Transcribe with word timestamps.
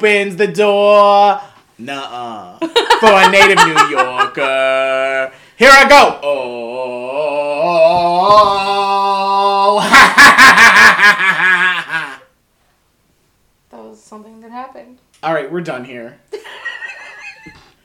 opens 0.00 0.36
the 0.36 0.46
door. 0.46 1.38
Nuh-uh. 1.78 2.58
For 3.00 3.12
a 3.12 3.30
native 3.30 3.58
New 3.66 3.88
Yorker. 3.90 5.30
Here 5.58 5.70
I 5.70 5.86
go. 5.88 6.18
Oh. 6.22 6.56
That 13.70 13.84
was 13.84 14.02
something 14.02 14.40
that 14.40 14.50
happened. 14.50 14.98
All 15.22 15.32
right, 15.32 15.50
we're 15.50 15.60
done 15.60 15.84
here. 15.84 16.18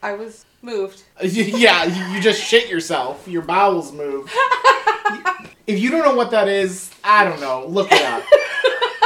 I 0.01 0.13
was 0.13 0.45
moved. 0.63 1.03
yeah, 1.21 1.83
you 1.83 2.15
you 2.15 2.21
just 2.21 2.41
shit 2.41 2.69
yourself. 2.69 3.27
Your 3.27 3.43
bowels 3.43 3.91
move. 3.91 4.33
if 5.67 5.79
you 5.79 5.91
don't 5.91 6.03
know 6.03 6.15
what 6.15 6.31
that 6.31 6.47
is, 6.47 6.89
I 7.03 7.23
don't 7.23 7.39
know. 7.39 7.67
Look 7.67 7.89
it 7.91 8.01
up. 8.01 8.23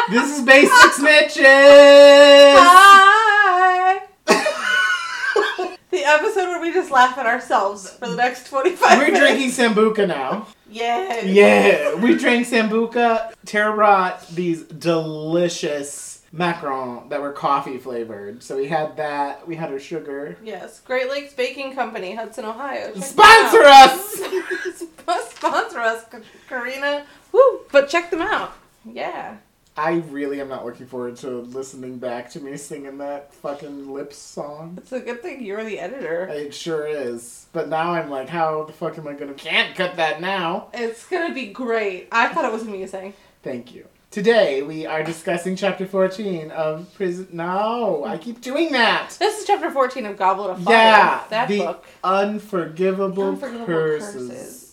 This 0.10 0.38
is 0.40 0.46
Basic 0.46 0.72
Snitches. 0.72 2.56
Hi! 2.58 4.02
the 5.92 6.04
episode 6.06 6.48
where 6.48 6.62
we 6.62 6.72
just 6.74 6.92
laugh 6.92 7.18
at 7.18 7.26
ourselves 7.26 7.90
for 7.92 8.08
the 8.08 8.16
next 8.16 8.48
25 8.48 8.98
We're 8.98 9.06
minutes. 9.12 9.20
drinking 9.20 9.50
Sambuca 9.52 10.08
now. 10.08 10.48
Yeah. 10.70 11.22
Yeah, 11.24 11.96
we 11.96 12.16
drank 12.16 12.48
Sambuca. 12.48 13.32
Tara 13.46 13.74
brought 13.76 14.28
these 14.30 14.64
delicious 14.64 16.24
macarons 16.34 17.10
that 17.10 17.22
were 17.22 17.32
coffee 17.32 17.78
flavored. 17.78 18.44
So 18.44 18.58
we 18.58 18.68
had 18.68 18.98
that. 18.98 19.48
We 19.48 19.56
had 19.56 19.72
our 19.72 19.80
sugar. 19.80 20.38
Yes. 20.44 20.80
Great 20.82 21.10
Lakes 21.10 21.34
Baking 21.34 21.74
Company, 21.74 22.14
Hudson, 22.16 22.46
Ohio. 22.46 22.86
Check 22.86 22.94
them 22.94 23.04
Sponsor 23.04 23.64
out. 23.64 23.90
us! 23.90 24.84
Sponsor 25.32 25.80
us, 25.80 26.06
Karina. 26.48 27.06
Woo! 27.32 27.62
But 27.72 27.90
check 27.90 28.12
them 28.12 28.22
out. 28.22 28.54
Yeah. 28.86 29.38
I 29.80 30.04
really 30.10 30.42
am 30.42 30.50
not 30.50 30.66
looking 30.66 30.88
forward 30.88 31.16
to 31.18 31.30
listening 31.30 32.00
back 32.00 32.30
to 32.32 32.42
me 32.42 32.58
singing 32.58 32.98
that 32.98 33.34
fucking 33.36 33.94
lips 33.94 34.18
song. 34.18 34.74
It's 34.78 34.92
a 34.92 35.00
good 35.00 35.22
thing 35.22 35.42
you're 35.42 35.64
the 35.64 35.80
editor. 35.80 36.26
It 36.28 36.54
sure 36.54 36.86
is. 36.86 37.46
But 37.54 37.70
now 37.70 37.94
I'm 37.94 38.10
like, 38.10 38.28
how 38.28 38.66
the 38.66 38.74
fuck 38.74 38.98
am 38.98 39.08
I 39.08 39.14
gonna. 39.14 39.34
Can't 39.36 39.74
cut 39.78 39.96
that 39.96 40.20
now. 40.20 40.68
It's 40.74 41.08
gonna 41.08 41.34
be 41.34 41.48
great. 41.48 42.10
I 42.12 42.28
thought 42.28 42.44
it 42.44 42.52
was 42.52 42.64
amusing. 42.64 43.14
Thank 43.42 43.74
you. 43.74 43.86
Today 44.12 44.64
we 44.64 44.86
are 44.86 45.02
discussing 45.02 45.56
chapter 45.56 45.86
14 45.88 46.52
of 46.52 46.94
Prison. 46.96 47.30
No, 47.32 48.04
I 48.04 48.18
keep 48.18 48.42
doing 48.42 48.74
that! 48.74 49.16
This 49.18 49.40
is 49.40 49.46
chapter 49.48 49.72
14 49.72 50.06
of 50.08 50.18
Goblet 50.18 50.50
of 50.50 50.64
Fire. 50.64 50.76
Yeah, 50.76 51.24
That 51.30 51.48
book. 51.48 51.86
unforgivable, 52.04 53.30
Unforgivable 53.30 53.66
curses. 53.66 54.30
curses. 54.30 54.69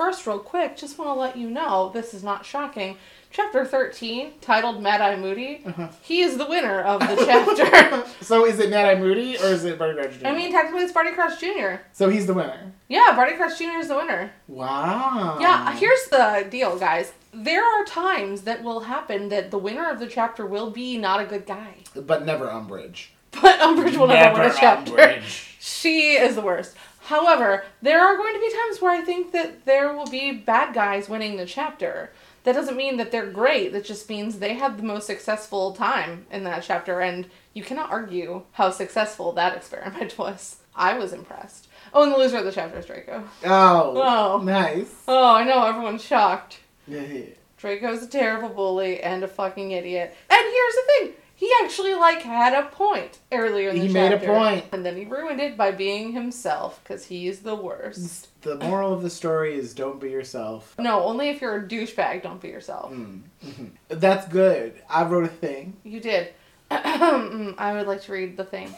First, 0.00 0.26
real 0.26 0.38
quick, 0.38 0.78
just 0.78 0.96
want 0.96 1.10
to 1.10 1.12
let 1.12 1.36
you 1.36 1.50
know 1.50 1.90
this 1.92 2.14
is 2.14 2.24
not 2.24 2.46
shocking. 2.46 2.96
Chapter 3.30 3.66
13, 3.66 4.32
titled 4.40 4.82
Mad 4.82 5.02
Eye 5.02 5.14
Moody, 5.16 5.60
Uh-huh. 5.66 5.88
he 6.00 6.22
is 6.22 6.38
the 6.38 6.46
winner 6.46 6.80
of 6.80 7.00
the 7.00 7.16
chapter. 7.26 8.02
So 8.24 8.46
is 8.46 8.58
it 8.60 8.70
Mad 8.70 8.86
Eye 8.86 8.98
Moody 8.98 9.36
or 9.36 9.48
is 9.48 9.66
it 9.66 9.78
Barty 9.78 10.00
Crouch 10.00 10.18
Jr.? 10.18 10.26
I 10.28 10.34
mean, 10.34 10.50
technically, 10.52 10.84
it's 10.84 10.92
Barty 10.94 11.10
Crouch 11.10 11.38
Jr. 11.38 11.82
so 11.92 12.08
he's 12.08 12.26
the 12.26 12.32
winner. 12.32 12.72
Yeah, 12.88 13.12
Barty 13.14 13.36
Crouch 13.36 13.58
Jr. 13.58 13.78
is 13.78 13.88
the 13.88 13.96
winner. 13.96 14.32
Wow. 14.48 15.36
Yeah, 15.38 15.76
here's 15.76 16.06
the 16.06 16.46
deal, 16.50 16.78
guys. 16.78 17.12
There 17.34 17.62
are 17.62 17.84
times 17.84 18.40
that 18.44 18.62
will 18.64 18.80
happen 18.80 19.28
that 19.28 19.50
the 19.50 19.58
winner 19.58 19.90
of 19.90 19.98
the 20.00 20.06
chapter 20.06 20.46
will 20.46 20.70
be 20.70 20.96
not 20.96 21.20
a 21.20 21.26
good 21.26 21.44
guy. 21.44 21.74
But 21.94 22.24
never 22.24 22.46
Umbridge. 22.46 23.08
But 23.32 23.60
Umbridge 23.60 23.98
will 23.98 24.06
never, 24.06 24.40
win 24.40 24.50
a 24.50 24.54
chapter. 24.54 24.92
Umbridge. 24.92 25.48
She 25.62 26.12
is 26.14 26.36
the 26.36 26.40
worst. 26.40 26.74
However, 27.10 27.64
there 27.82 28.00
are 28.00 28.16
going 28.16 28.34
to 28.34 28.40
be 28.40 28.52
times 28.52 28.80
where 28.80 28.92
I 28.92 29.00
think 29.00 29.32
that 29.32 29.64
there 29.66 29.92
will 29.92 30.06
be 30.06 30.30
bad 30.30 30.72
guys 30.72 31.08
winning 31.08 31.36
the 31.36 31.44
chapter. 31.44 32.12
That 32.44 32.54
doesn't 32.54 32.76
mean 32.76 32.98
that 32.98 33.10
they're 33.10 33.26
great. 33.26 33.72
That 33.72 33.84
just 33.84 34.08
means 34.08 34.38
they 34.38 34.54
had 34.54 34.78
the 34.78 34.84
most 34.84 35.08
successful 35.08 35.72
time 35.72 36.26
in 36.30 36.44
that 36.44 36.62
chapter, 36.62 37.00
and 37.00 37.28
you 37.52 37.64
cannot 37.64 37.90
argue 37.90 38.42
how 38.52 38.70
successful 38.70 39.32
that 39.32 39.56
experiment 39.56 40.18
was. 40.18 40.58
I 40.76 40.98
was 40.98 41.12
impressed. 41.12 41.66
Oh, 41.92 42.04
and 42.04 42.12
the 42.12 42.16
loser 42.16 42.38
of 42.38 42.44
the 42.44 42.52
chapter 42.52 42.78
is 42.78 42.86
Draco. 42.86 43.24
Oh. 43.44 44.00
Oh. 44.00 44.40
Nice. 44.44 45.02
Oh, 45.08 45.34
I 45.34 45.42
know, 45.42 45.66
everyone's 45.66 46.04
shocked. 46.04 46.60
Yeah. 46.86 47.22
Draco's 47.58 48.04
a 48.04 48.06
terrible 48.06 48.50
bully 48.50 49.02
and 49.02 49.24
a 49.24 49.28
fucking 49.28 49.72
idiot. 49.72 50.16
And 50.30 50.40
here's 50.40 50.74
the 50.74 50.82
thing. 50.86 51.12
He 51.40 51.50
actually 51.62 51.94
like 51.94 52.20
had 52.20 52.52
a 52.52 52.66
point 52.68 53.18
earlier 53.32 53.70
in 53.70 53.78
the 53.78 53.86
He 53.86 53.90
made 53.94 54.12
a 54.12 54.62
And 54.74 54.84
then 54.84 54.94
he 54.94 55.06
ruined 55.06 55.40
it 55.40 55.56
by 55.56 55.70
being 55.70 56.12
himself 56.12 56.78
because 56.84 57.06
he's 57.06 57.40
the 57.40 57.54
worst. 57.54 58.28
The 58.42 58.56
moral 58.56 58.92
of 58.92 59.00
the 59.00 59.08
story 59.08 59.54
is 59.54 59.72
don't 59.72 59.98
be 59.98 60.10
yourself. 60.10 60.74
No, 60.78 61.02
only 61.02 61.30
if 61.30 61.40
you're 61.40 61.56
a 61.56 61.62
douchebag, 61.66 62.22
don't 62.22 62.42
be 62.42 62.48
yourself. 62.48 62.92
Mm, 62.92 63.22
mhm. 63.42 63.70
That's 63.88 64.28
good. 64.28 64.82
I 64.90 65.04
wrote 65.04 65.24
a 65.24 65.28
thing. 65.28 65.78
You 65.82 66.00
did. 66.00 66.34
Mm, 66.70 67.54
I 67.56 67.72
would 67.72 67.86
like 67.86 68.02
to 68.02 68.12
read 68.12 68.36
the 68.36 68.44
thing. 68.44 68.74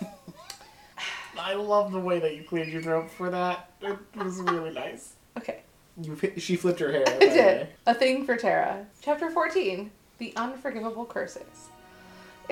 I 1.39 1.55
love 1.55 1.91
the 1.91 1.99
way 1.99 2.21
that 2.21 2.37
you 2.37 2.45
cleared 2.45 2.69
your 2.69 2.81
throat 2.81 3.11
for 3.11 3.29
that. 3.29 3.73
It 3.81 3.99
was 4.15 4.41
really 4.41 4.71
nice. 4.73 5.15
Okay. 5.37 5.63
You, 6.01 6.17
she 6.37 6.55
flipped 6.55 6.79
her 6.79 6.93
hair. 6.93 7.05
I 7.09 7.19
did. 7.19 7.69
A 7.87 7.93
thing 7.95 8.25
for 8.25 8.37
Tara. 8.37 8.87
Chapter 9.01 9.31
14 9.33 9.91
The 10.19 10.33
Unforgivable 10.37 11.07
Curses. 11.07 11.71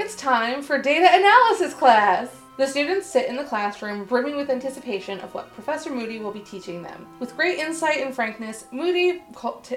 It's 0.03 0.17
time 0.17 0.63
for 0.63 0.81
data 0.81 1.07
analysis 1.13 1.75
class! 1.75 2.35
The 2.57 2.67
students 2.67 3.07
sit 3.07 3.29
in 3.29 3.37
the 3.37 3.45
classroom, 3.45 4.07
brimming 4.07 4.35
with 4.35 4.49
anticipation 4.49 5.21
of 5.21 5.35
what 5.35 5.53
Professor 5.53 5.91
Moody 5.91 6.19
will 6.19 6.31
be 6.31 6.41
teaching 6.41 6.83
them. 6.83 7.07
With 7.19 7.37
great 7.37 7.59
insight 7.59 7.99
and 7.99 8.15
frankness, 8.15 8.65
Moody. 8.73 9.23
T- 9.63 9.77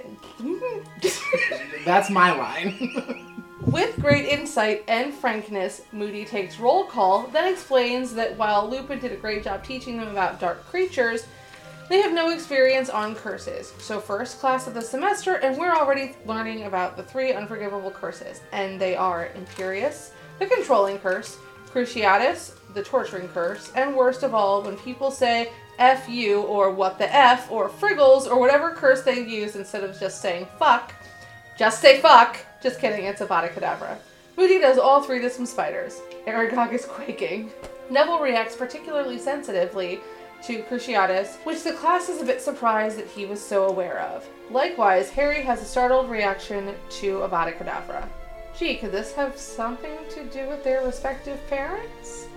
That's 1.86 2.10
my 2.10 2.32
line. 2.32 3.44
With 3.66 4.00
great 4.00 4.24
insight 4.26 4.86
and 4.88 5.14
frankness, 5.14 5.82
Moody 5.92 6.24
takes 6.24 6.58
roll 6.58 6.86
call, 6.86 7.28
then 7.28 7.52
explains 7.52 8.14
that 8.14 8.38
while 8.38 8.70
Lupin 8.70 9.00
did 9.00 9.12
a 9.12 9.18
great 9.18 9.44
job 9.44 9.62
teaching 9.62 9.98
them 9.98 10.08
about 10.08 10.40
dark 10.40 10.66
creatures, 10.68 11.26
they 11.90 12.02
have 12.02 12.14
no 12.14 12.30
experience 12.30 12.90
on 12.90 13.16
curses. 13.16 13.74
So, 13.80 14.00
first 14.00 14.40
class 14.40 14.68
of 14.68 14.74
the 14.74 14.82
semester, 14.82 15.36
and 15.36 15.58
we're 15.58 15.76
already 15.76 16.16
learning 16.26 16.64
about 16.64 16.96
the 16.96 17.04
three 17.04 17.34
unforgivable 17.34 17.92
curses. 17.92 18.42
And 18.52 18.80
they 18.80 18.96
are 18.96 19.30
Imperius, 19.36 20.12
the 20.40 20.46
controlling 20.46 21.00
curse, 21.00 21.38
Cruciatus, 21.72 22.54
the 22.74 22.84
torturing 22.84 23.28
curse, 23.30 23.72
and 23.76 23.96
worst 23.96 24.24
of 24.24 24.34
all, 24.34 24.62
when 24.62 24.78
people 24.78 25.12
say 25.12 25.52
F 25.80 26.08
you 26.08 26.42
or 26.42 26.72
what 26.72 26.98
the 26.98 27.14
F 27.14 27.52
or 27.52 27.68
friggles 27.68 28.28
or 28.28 28.40
whatever 28.40 28.72
curse 28.72 29.02
they 29.02 29.20
use 29.26 29.56
instead 29.56 29.84
of 29.84 30.00
just 30.00 30.22
saying 30.22 30.48
fuck, 30.60 30.94
just 31.58 31.82
say 31.82 32.00
fuck. 32.00 32.38
Just 32.62 32.80
kidding, 32.80 33.06
it's 33.06 33.22
a 33.22 33.26
Avada 33.26 33.54
Kedavra. 33.54 33.98
Moody 34.38 34.60
does 34.60 34.78
all 34.78 35.04
three 35.04 35.20
to 35.22 35.30
some 35.30 35.46
spiders. 35.46 36.02
Aragog 36.26 36.74
is 36.74 36.86
quaking. 36.86 37.52
Neville 37.90 38.20
reacts 38.20 38.56
particularly 38.56 39.20
sensitively 39.20 40.00
to 40.46 40.64
Cruciatus, 40.64 41.38
which 41.46 41.64
the 41.64 41.74
class 41.74 42.10
is 42.10 42.22
a 42.22 42.26
bit 42.26 42.42
surprised 42.42 42.98
that 42.98 43.08
he 43.08 43.26
was 43.26 43.42
so 43.42 43.68
aware 43.68 44.00
of. 44.00 44.28
Likewise, 44.50 45.10
Harry 45.10 45.42
has 45.42 45.62
a 45.62 45.66
startled 45.66 46.10
reaction 46.10 46.76
to 46.90 47.20
Avada 47.20 47.58
Kedavra. 47.58 48.08
Gee, 48.58 48.78
could 48.78 48.92
this 48.92 49.14
have 49.14 49.38
something 49.38 49.98
to 50.12 50.26
do 50.26 50.48
with 50.48 50.64
their 50.64 50.84
respective 50.86 51.40
parents? 51.50 52.28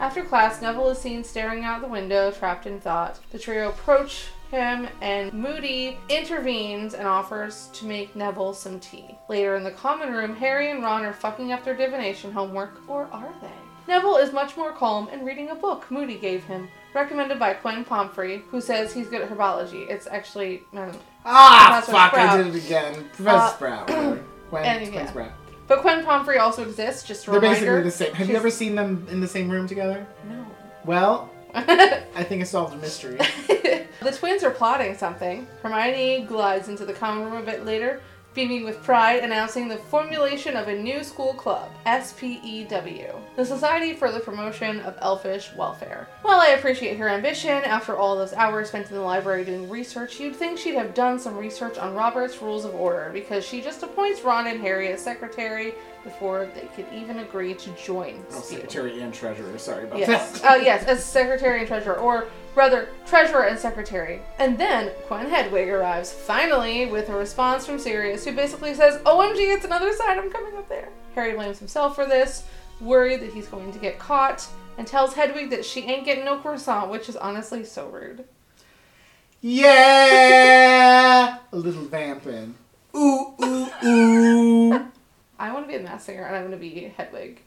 After 0.00 0.24
class, 0.24 0.60
Neville 0.60 0.90
is 0.90 0.98
seen 0.98 1.22
staring 1.22 1.64
out 1.64 1.80
the 1.80 1.86
window, 1.86 2.32
trapped 2.32 2.66
in 2.66 2.80
thought. 2.80 3.20
The 3.30 3.38
trio 3.38 3.68
approach 3.68 4.26
him, 4.50 4.88
and 5.00 5.32
Moody 5.32 5.98
intervenes 6.08 6.94
and 6.94 7.06
offers 7.06 7.68
to 7.74 7.86
make 7.86 8.16
Neville 8.16 8.54
some 8.54 8.80
tea. 8.80 9.16
Later 9.28 9.56
in 9.56 9.64
the 9.64 9.70
common 9.70 10.12
room, 10.12 10.34
Harry 10.36 10.70
and 10.70 10.82
Ron 10.82 11.04
are 11.04 11.12
fucking 11.12 11.52
up 11.52 11.64
their 11.64 11.76
divination 11.76 12.32
homework, 12.32 12.80
or 12.88 13.08
are 13.12 13.34
they? 13.40 13.63
Neville 13.86 14.16
is 14.16 14.32
much 14.32 14.56
more 14.56 14.72
calm 14.72 15.08
and 15.12 15.26
reading 15.26 15.50
a 15.50 15.54
book 15.54 15.90
Moody 15.90 16.16
gave 16.16 16.44
him, 16.44 16.68
recommended 16.94 17.38
by 17.38 17.54
Gwen 17.54 17.84
Pomfrey, 17.84 18.42
who 18.50 18.60
says 18.60 18.92
he's 18.94 19.08
good 19.08 19.20
at 19.22 19.28
herbology. 19.30 19.88
It's 19.90 20.06
actually. 20.06 20.62
Um, 20.74 20.92
ah, 21.24 21.66
Professor 21.84 21.92
fuck! 21.92 22.10
Sprout. 22.12 22.28
I 22.30 22.36
did 22.42 22.54
it 22.54 22.64
again. 22.64 22.94
Professor 23.12 23.28
Uh, 23.36 23.54
Sprout. 23.54 23.86
Gwen, 23.88 24.18
and, 24.64 24.80
Gwen 24.86 24.92
yeah. 24.94 25.06
Sprout. 25.10 25.32
but 25.68 25.82
Gwen 25.82 26.04
Pomfrey 26.04 26.38
also 26.38 26.62
exists, 26.62 27.02
just 27.06 27.26
a 27.26 27.30
They're 27.30 27.40
reminder. 27.40 27.82
basically 27.82 27.82
the 27.82 27.90
same. 27.90 28.14
Have 28.14 28.28
you 28.30 28.36
ever 28.36 28.50
seen 28.50 28.74
them 28.74 29.06
in 29.10 29.20
the 29.20 29.28
same 29.28 29.50
room 29.50 29.66
together? 29.68 30.06
No. 30.28 30.46
Well, 30.84 31.30
I 31.54 32.24
think 32.24 32.40
I 32.40 32.44
solved 32.44 32.74
a 32.74 32.78
mystery. 32.78 33.16
the 33.48 34.12
twins 34.12 34.42
are 34.42 34.50
plotting 34.50 34.96
something. 34.96 35.46
Hermione 35.62 36.22
glides 36.22 36.68
into 36.68 36.84
the 36.86 36.92
common 36.94 37.30
room 37.30 37.42
a 37.42 37.46
bit 37.46 37.64
later, 37.64 38.00
beaming 38.34 38.64
with 38.64 38.82
pride, 38.82 39.22
announcing 39.22 39.68
the 39.68 39.76
formulation 39.76 40.56
of 40.56 40.66
a 40.68 40.74
new 40.74 41.04
school 41.04 41.32
club, 41.34 41.70
SPEW, 41.86 43.14
the 43.36 43.44
Society 43.44 43.94
for 43.94 44.10
the 44.10 44.18
Promotion 44.20 44.80
of 44.80 44.96
Elfish 45.00 45.50
Welfare. 45.56 46.08
While 46.22 46.40
I 46.40 46.48
appreciate 46.48 46.98
her 46.98 47.08
ambition, 47.08 47.62
after 47.64 47.96
all 47.96 48.16
those 48.16 48.32
hours 48.32 48.68
spent 48.68 48.88
in 48.90 48.96
the 48.96 49.00
library 49.02 49.44
doing 49.44 49.68
research, 49.70 50.18
you'd 50.18 50.34
think 50.34 50.58
she'd 50.58 50.74
have 50.74 50.94
done 50.94 51.18
some 51.18 51.36
research 51.36 51.78
on 51.78 51.94
Robert's 51.94 52.42
Rules 52.42 52.64
of 52.64 52.74
Order, 52.74 53.10
because 53.12 53.44
she 53.46 53.60
just 53.60 53.82
appoints 53.84 54.22
Ron 54.22 54.48
and 54.48 54.60
Harry 54.60 54.88
as 54.92 55.00
secretary 55.00 55.74
before 56.02 56.48
they 56.54 56.68
could 56.74 56.86
even 56.92 57.20
agree 57.20 57.54
to 57.54 57.70
join 57.70 58.22
Oh, 58.32 58.40
secretary 58.40 59.00
and 59.00 59.14
treasurer. 59.14 59.56
Sorry 59.58 59.84
about 59.84 60.00
Yes. 60.00 60.40
that. 60.40 60.52
Uh, 60.52 60.56
yes, 60.56 60.84
as 60.84 61.02
secretary 61.04 61.60
and 61.60 61.68
treasurer, 61.68 61.94
or 61.96 62.26
Rather, 62.54 62.88
treasurer 63.06 63.44
and 63.44 63.58
secretary. 63.58 64.22
And 64.38 64.56
then 64.56 64.92
Quen 65.08 65.28
Hedwig 65.28 65.68
arrives, 65.68 66.12
finally, 66.12 66.86
with 66.86 67.08
a 67.08 67.14
response 67.14 67.66
from 67.66 67.78
Sirius, 67.78 68.24
who 68.24 68.32
basically 68.32 68.74
says, 68.74 69.00
OMG, 69.02 69.54
it's 69.54 69.64
another 69.64 69.92
sign, 69.92 70.18
I'm 70.18 70.30
coming 70.30 70.56
up 70.56 70.68
there. 70.68 70.88
Harry 71.14 71.34
blames 71.34 71.58
himself 71.58 71.94
for 71.96 72.06
this, 72.06 72.44
worried 72.80 73.20
that 73.20 73.32
he's 73.32 73.48
going 73.48 73.72
to 73.72 73.78
get 73.78 73.98
caught, 73.98 74.46
and 74.78 74.86
tells 74.86 75.14
Hedwig 75.14 75.50
that 75.50 75.64
she 75.64 75.82
ain't 75.82 76.04
getting 76.04 76.24
no 76.24 76.38
croissant, 76.38 76.90
which 76.90 77.08
is 77.08 77.16
honestly 77.16 77.64
so 77.64 77.88
rude. 77.88 78.24
Yeah! 79.40 81.38
a 81.52 81.56
little 81.56 81.84
vamping. 81.84 82.54
Ooh, 82.96 83.34
ooh, 83.42 83.68
ooh. 83.84 84.86
I 85.38 85.52
want 85.52 85.66
to 85.66 85.68
be 85.68 85.74
a 85.76 85.80
mass 85.80 86.04
singer, 86.04 86.22
and 86.22 86.36
I'm 86.36 86.42
going 86.42 86.52
to 86.52 86.56
be 86.56 86.92
Hedwig 86.96 87.40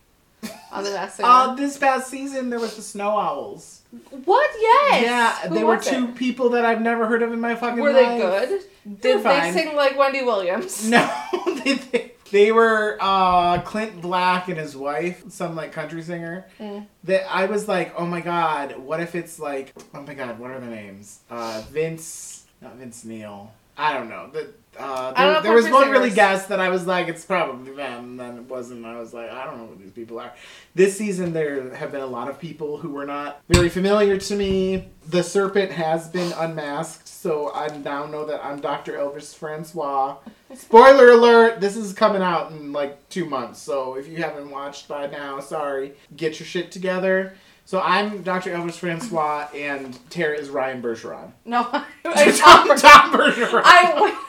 on 0.71 0.83
the 0.83 0.92
Masked 0.92 1.18
Singer. 1.18 1.30
Uh, 1.31 1.56
this 1.56 1.77
past 1.77 2.10
season, 2.10 2.50
there 2.50 2.60
was 2.60 2.75
the 2.75 2.81
Snow 2.81 3.18
Owls. 3.18 3.76
What? 4.25 4.50
Yes! 4.60 5.04
Yeah, 5.04 5.50
Who 5.50 5.56
they 5.56 5.63
were 5.63 5.78
two 5.78 6.06
it? 6.06 6.16
people 6.16 6.50
that 6.50 6.66
I've 6.66 6.81
never 6.81 7.07
heard 7.07 7.22
of 7.22 7.31
in 7.31 7.39
my 7.39 7.56
fucking 7.56 7.80
Were 7.80 7.94
life. 7.94 8.22
Were 8.22 8.39
they 8.39 8.48
good? 8.48 8.63
They 8.86 9.13
Did 9.13 9.24
they 9.24 9.51
sing 9.54 9.75
like 9.75 9.98
Wendy 9.98 10.24
Williams? 10.24 10.89
No, 10.89 11.10
they, 11.63 11.74
they, 11.74 12.12
they 12.31 12.51
were 12.51 12.98
uh, 13.00 13.62
Clint 13.62 14.01
Black 14.01 14.50
and 14.50 14.57
his 14.57 14.75
wife, 14.75 15.24
some 15.30 15.56
like 15.56 15.72
country 15.72 16.01
singer. 16.01 16.45
Mm. 16.60 16.86
That 17.06 17.30
I 17.34 17.45
was 17.45 17.68
like, 17.68 17.94
oh 17.98 18.06
my 18.06 18.22
god, 18.22 18.78
what 18.78 19.00
if 19.00 19.16
it's 19.16 19.39
like, 19.39 19.74
oh 19.94 20.01
my 20.01 20.13
god, 20.13 20.39
what 20.39 20.51
are 20.51 20.60
the 20.60 20.68
names? 20.68 21.19
Uh, 21.30 21.63
Vince, 21.69 22.45
not 22.62 22.75
Vince 22.75 23.06
Neil. 23.06 23.51
I 23.78 23.94
don't 23.94 24.10
know. 24.10 24.30
The, 24.34 24.54
uh, 24.77 25.13
there, 25.13 25.41
there 25.41 25.53
was 25.53 25.69
one 25.69 25.89
really 25.89 26.09
guess 26.09 26.47
that 26.47 26.59
I 26.59 26.69
was 26.69 26.85
like, 26.85 27.07
it's 27.07 27.25
probably 27.25 27.74
them, 27.74 28.03
and 28.03 28.19
then 28.19 28.38
it 28.38 28.44
wasn't. 28.44 28.85
I 28.85 29.00
was 29.00 29.13
like, 29.13 29.31
I 29.31 29.45
don't 29.45 29.57
know 29.57 29.68
who 29.68 29.75
these 29.75 29.91
people 29.91 30.19
are. 30.19 30.33
This 30.75 30.97
season, 30.97 31.33
there 31.33 31.74
have 31.75 31.91
been 31.91 32.01
a 32.01 32.07
lot 32.07 32.29
of 32.29 32.39
people 32.39 32.77
who 32.77 32.89
were 32.89 33.06
not 33.06 33.41
very 33.50 33.69
familiar 33.69 34.18
to 34.18 34.35
me. 34.35 34.88
The 35.09 35.24
serpent 35.24 35.71
has 35.71 36.07
been 36.07 36.31
unmasked, 36.33 37.07
so 37.07 37.51
I 37.53 37.75
now 37.77 38.06
know 38.06 38.25
that 38.25 38.44
I'm 38.44 38.59
Dr. 38.59 38.94
Elvis 38.94 39.35
Francois. 39.35 40.18
Spoiler 40.53 41.12
alert, 41.12 41.59
this 41.59 41.75
is 41.75 41.94
coming 41.94 42.21
out 42.21 42.51
in 42.51 42.71
like 42.71 43.09
two 43.09 43.25
months, 43.25 43.59
so 43.59 43.95
if 43.95 44.07
you 44.07 44.18
haven't 44.18 44.50
watched 44.50 44.88
by 44.88 45.07
now, 45.07 45.39
sorry. 45.39 45.94
Get 46.15 46.39
your 46.39 46.47
shit 46.47 46.71
together. 46.71 47.35
So 47.67 47.81
I'm 47.81 48.21
Dr. 48.21 48.51
Elvis 48.51 48.75
Francois, 48.75 49.49
and 49.53 49.99
Tara 50.09 50.37
is 50.37 50.49
Ryan 50.49 50.81
Bergeron. 50.81 51.33
No, 51.43 51.67
I, 51.69 52.31
Tom, 52.39 52.65
Tom 52.77 53.11
Bergeron. 53.11 53.61
I, 53.65 54.23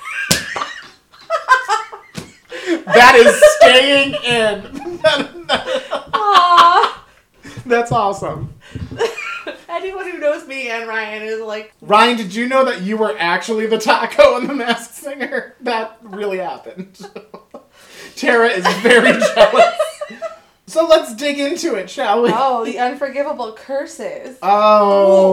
that 2.85 3.14
is 3.14 3.40
staying 3.58 4.17
in. 4.25 4.99
That's 7.64 7.93
awesome. 7.93 8.55
Anyone 9.69 10.11
who 10.11 10.19
knows 10.19 10.44
me 10.49 10.70
and 10.70 10.88
Ryan 10.88 11.23
is 11.23 11.40
like, 11.40 11.75
Ryan, 11.81 12.17
did 12.17 12.35
you 12.35 12.49
know 12.49 12.64
that 12.64 12.82
you 12.82 12.96
were 12.96 13.14
actually 13.20 13.67
the 13.67 13.79
taco 13.79 14.37
in 14.38 14.49
the 14.49 14.55
Masked 14.55 14.96
Singer? 14.96 15.55
That 15.61 15.96
really 16.02 16.38
happened. 16.38 17.08
Tara 18.17 18.49
is 18.49 18.67
very 18.79 19.12
jealous. 19.12 19.78
So 20.69 20.87
let's 20.87 21.15
dig 21.15 21.38
into 21.38 21.76
it, 21.76 21.88
shall 21.88 22.23
we? 22.23 22.31
oh, 22.32 22.62
the 22.65 22.79
unforgivable 22.79 23.53
curses. 23.53 24.38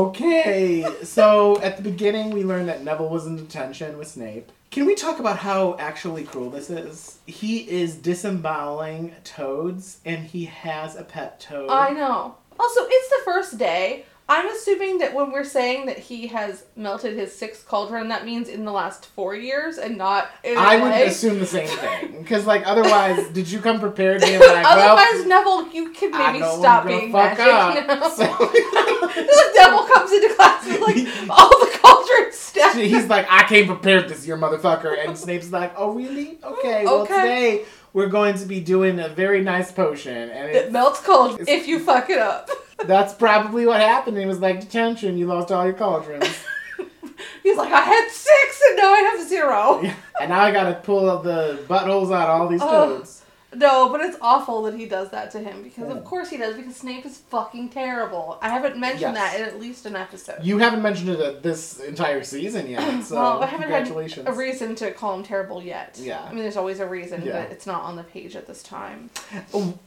Okay. 0.06 0.86
So 1.04 1.60
at 1.62 1.76
the 1.78 1.84
beginning, 1.84 2.30
we 2.30 2.44
learned 2.44 2.70
that 2.70 2.84
Neville 2.84 3.10
was 3.10 3.26
in 3.26 3.36
detention 3.36 3.98
with 3.98 4.08
Snape. 4.08 4.50
Can 4.72 4.86
we 4.86 4.96
talk 4.96 5.20
about 5.20 5.38
how 5.38 5.76
actually 5.78 6.24
cruel 6.24 6.50
this 6.50 6.70
is? 6.70 7.20
He 7.26 7.70
is 7.70 7.96
disemboweling 7.96 9.14
toads, 9.24 10.00
and 10.06 10.26
he 10.26 10.46
has 10.46 10.96
a 10.96 11.04
pet 11.04 11.40
toad. 11.40 11.70
I 11.70 11.92
know. 11.92 12.36
Also, 12.58 12.82
it's 12.88 13.10
the 13.10 13.22
first 13.26 13.58
day. 13.58 14.06
I'm 14.28 14.48
assuming 14.52 14.98
that 15.00 15.14
when 15.14 15.32
we're 15.32 15.44
saying 15.44 15.86
that 15.86 16.00
he 16.00 16.28
has 16.28 16.66
melted 16.76 17.16
his 17.16 17.34
sixth 17.36 17.68
cauldron, 17.68 18.08
that 18.08 18.26
means 18.26 18.50
in 18.50 18.66
the 18.66 18.72
last 18.72 19.06
four 19.06 19.36
years 19.36 19.78
and 19.78 20.00
not 20.00 20.30
I 20.44 20.82
would 20.82 20.92
assume 21.08 21.40
the 21.40 21.46
same 21.46 21.68
thing. 21.68 22.12
Because, 22.26 22.48
like, 22.48 22.66
otherwise, 22.66 23.28
did 23.30 23.52
you 23.52 23.60
come 23.60 23.80
prepared 23.80 24.22
being 24.22 24.40
like, 24.40 24.64
well, 24.64 24.80
Otherwise, 24.80 25.28
Neville, 25.28 25.68
you 25.72 25.92
can 25.92 26.10
maybe 26.10 26.40
stop 26.40 26.88
being 26.88 27.12
fuck 27.12 27.38
magic. 27.38 27.54
up. 27.54 27.76
You 27.76 27.88
know? 27.88 28.10
So- 28.10 28.26
the 29.16 29.52
devil 29.54 29.84
comes 29.84 30.12
into 30.12 30.34
class 30.34 30.66
with 30.66 30.82
like 30.82 31.30
all 31.30 31.50
the 31.50 31.78
cauldrons 31.84 32.36
stacked. 32.36 32.78
He's 32.78 33.06
like, 33.08 33.28
I 33.30 33.44
came 33.48 33.68
prepared 33.68 34.10
this 34.10 34.26
year, 34.26 34.38
motherfucker. 34.38 35.06
And 35.06 35.16
Snape's 35.16 35.52
like, 35.52 35.74
oh, 35.78 35.94
really? 35.94 36.40
Okay, 36.44 36.84
okay. 36.84 36.86
well, 36.86 37.06
today 37.06 37.66
we're 37.94 38.10
going 38.10 38.36
to 38.40 38.46
be 38.46 38.60
doing 38.60 39.00
a 39.00 39.08
very 39.08 39.42
nice 39.44 39.72
potion. 39.72 40.30
And 40.32 40.50
It 40.50 40.56
it, 40.56 40.72
melts 40.72 41.00
cold 41.02 41.40
if 41.48 41.68
you 41.68 41.80
fuck 41.80 42.10
it 42.10 42.18
up. 42.18 42.50
That's 42.86 43.14
probably 43.14 43.66
what 43.66 43.80
happened. 43.80 44.18
He 44.18 44.26
was 44.26 44.40
like, 44.40 44.60
detention, 44.62 45.18
you 45.18 45.28
lost 45.28 45.52
all 45.52 45.64
your 45.66 45.74
cauldrons. 45.74 46.28
He's 47.44 47.58
like, 47.58 47.72
I 47.72 47.82
had 47.82 48.10
six 48.12 48.62
and 48.70 48.78
now 48.78 48.94
I 48.94 49.00
have 49.00 49.28
zero. 49.28 49.82
Yeah. 49.82 49.96
and 50.22 50.30
now 50.30 50.42
I 50.42 50.52
gotta 50.52 50.76
pull 50.76 51.22
the 51.22 51.60
buttholes 51.68 52.14
out 52.16 52.30
of 52.30 52.42
all 52.42 52.48
these 52.48 52.62
Oh. 52.62 52.98
toads. 52.98 53.24
No, 53.56 53.90
but 53.90 54.02
it's 54.02 54.18
awful 54.22 54.64
that 54.64 54.76
he 54.76 54.86
does 54.86 55.10
that 55.12 55.32
to 55.32 55.40
him 55.40 55.64
because 55.64 55.86
Yeah. 55.86 55.92
of 55.94 55.98
hmm. 56.00 56.04
course 56.04 56.30
he 56.30 56.38
does 56.38 56.56
because 56.56 56.76
Snape 56.76 57.06
is 57.06 57.18
fucking 57.30 57.70
terrible. 57.70 58.38
I 58.42 58.50
haven't 58.50 58.78
mentioned 58.78 59.16
Yes. 59.16 59.34
that 59.34 59.40
in 59.40 59.46
at 59.46 59.60
least 59.60 59.86
an 59.86 59.96
episode. 59.96 60.38
You 60.42 60.58
haven't 60.58 60.82
mentioned 60.82 61.10
it 61.10 61.44
this 61.44 61.80
entire 61.80 62.24
season 62.24 62.70
yet, 62.70 63.04
so 63.04 63.16
well, 63.16 63.42
I 63.44 63.46
haven't 63.46 63.70
congratulations. 63.70 64.26
had 64.28 64.34
a 64.36 64.38
reason 64.38 64.76
to 64.76 64.92
call 64.92 65.16
him 65.16 65.24
terrible 65.24 65.62
yet. 65.62 65.98
Yeah. 66.02 66.22
I 66.24 66.30
mean, 66.34 66.44
there's 66.44 66.58
always 66.58 66.80
a 66.80 66.88
reason, 66.88 67.24
Yeah. 67.24 67.44
but 67.44 67.52
it's 67.52 67.66
not 67.66 67.84
on 67.84 67.96
the 67.96 68.04
page 68.04 68.36
at 68.36 68.48
this 68.48 68.62
time. 68.64 69.10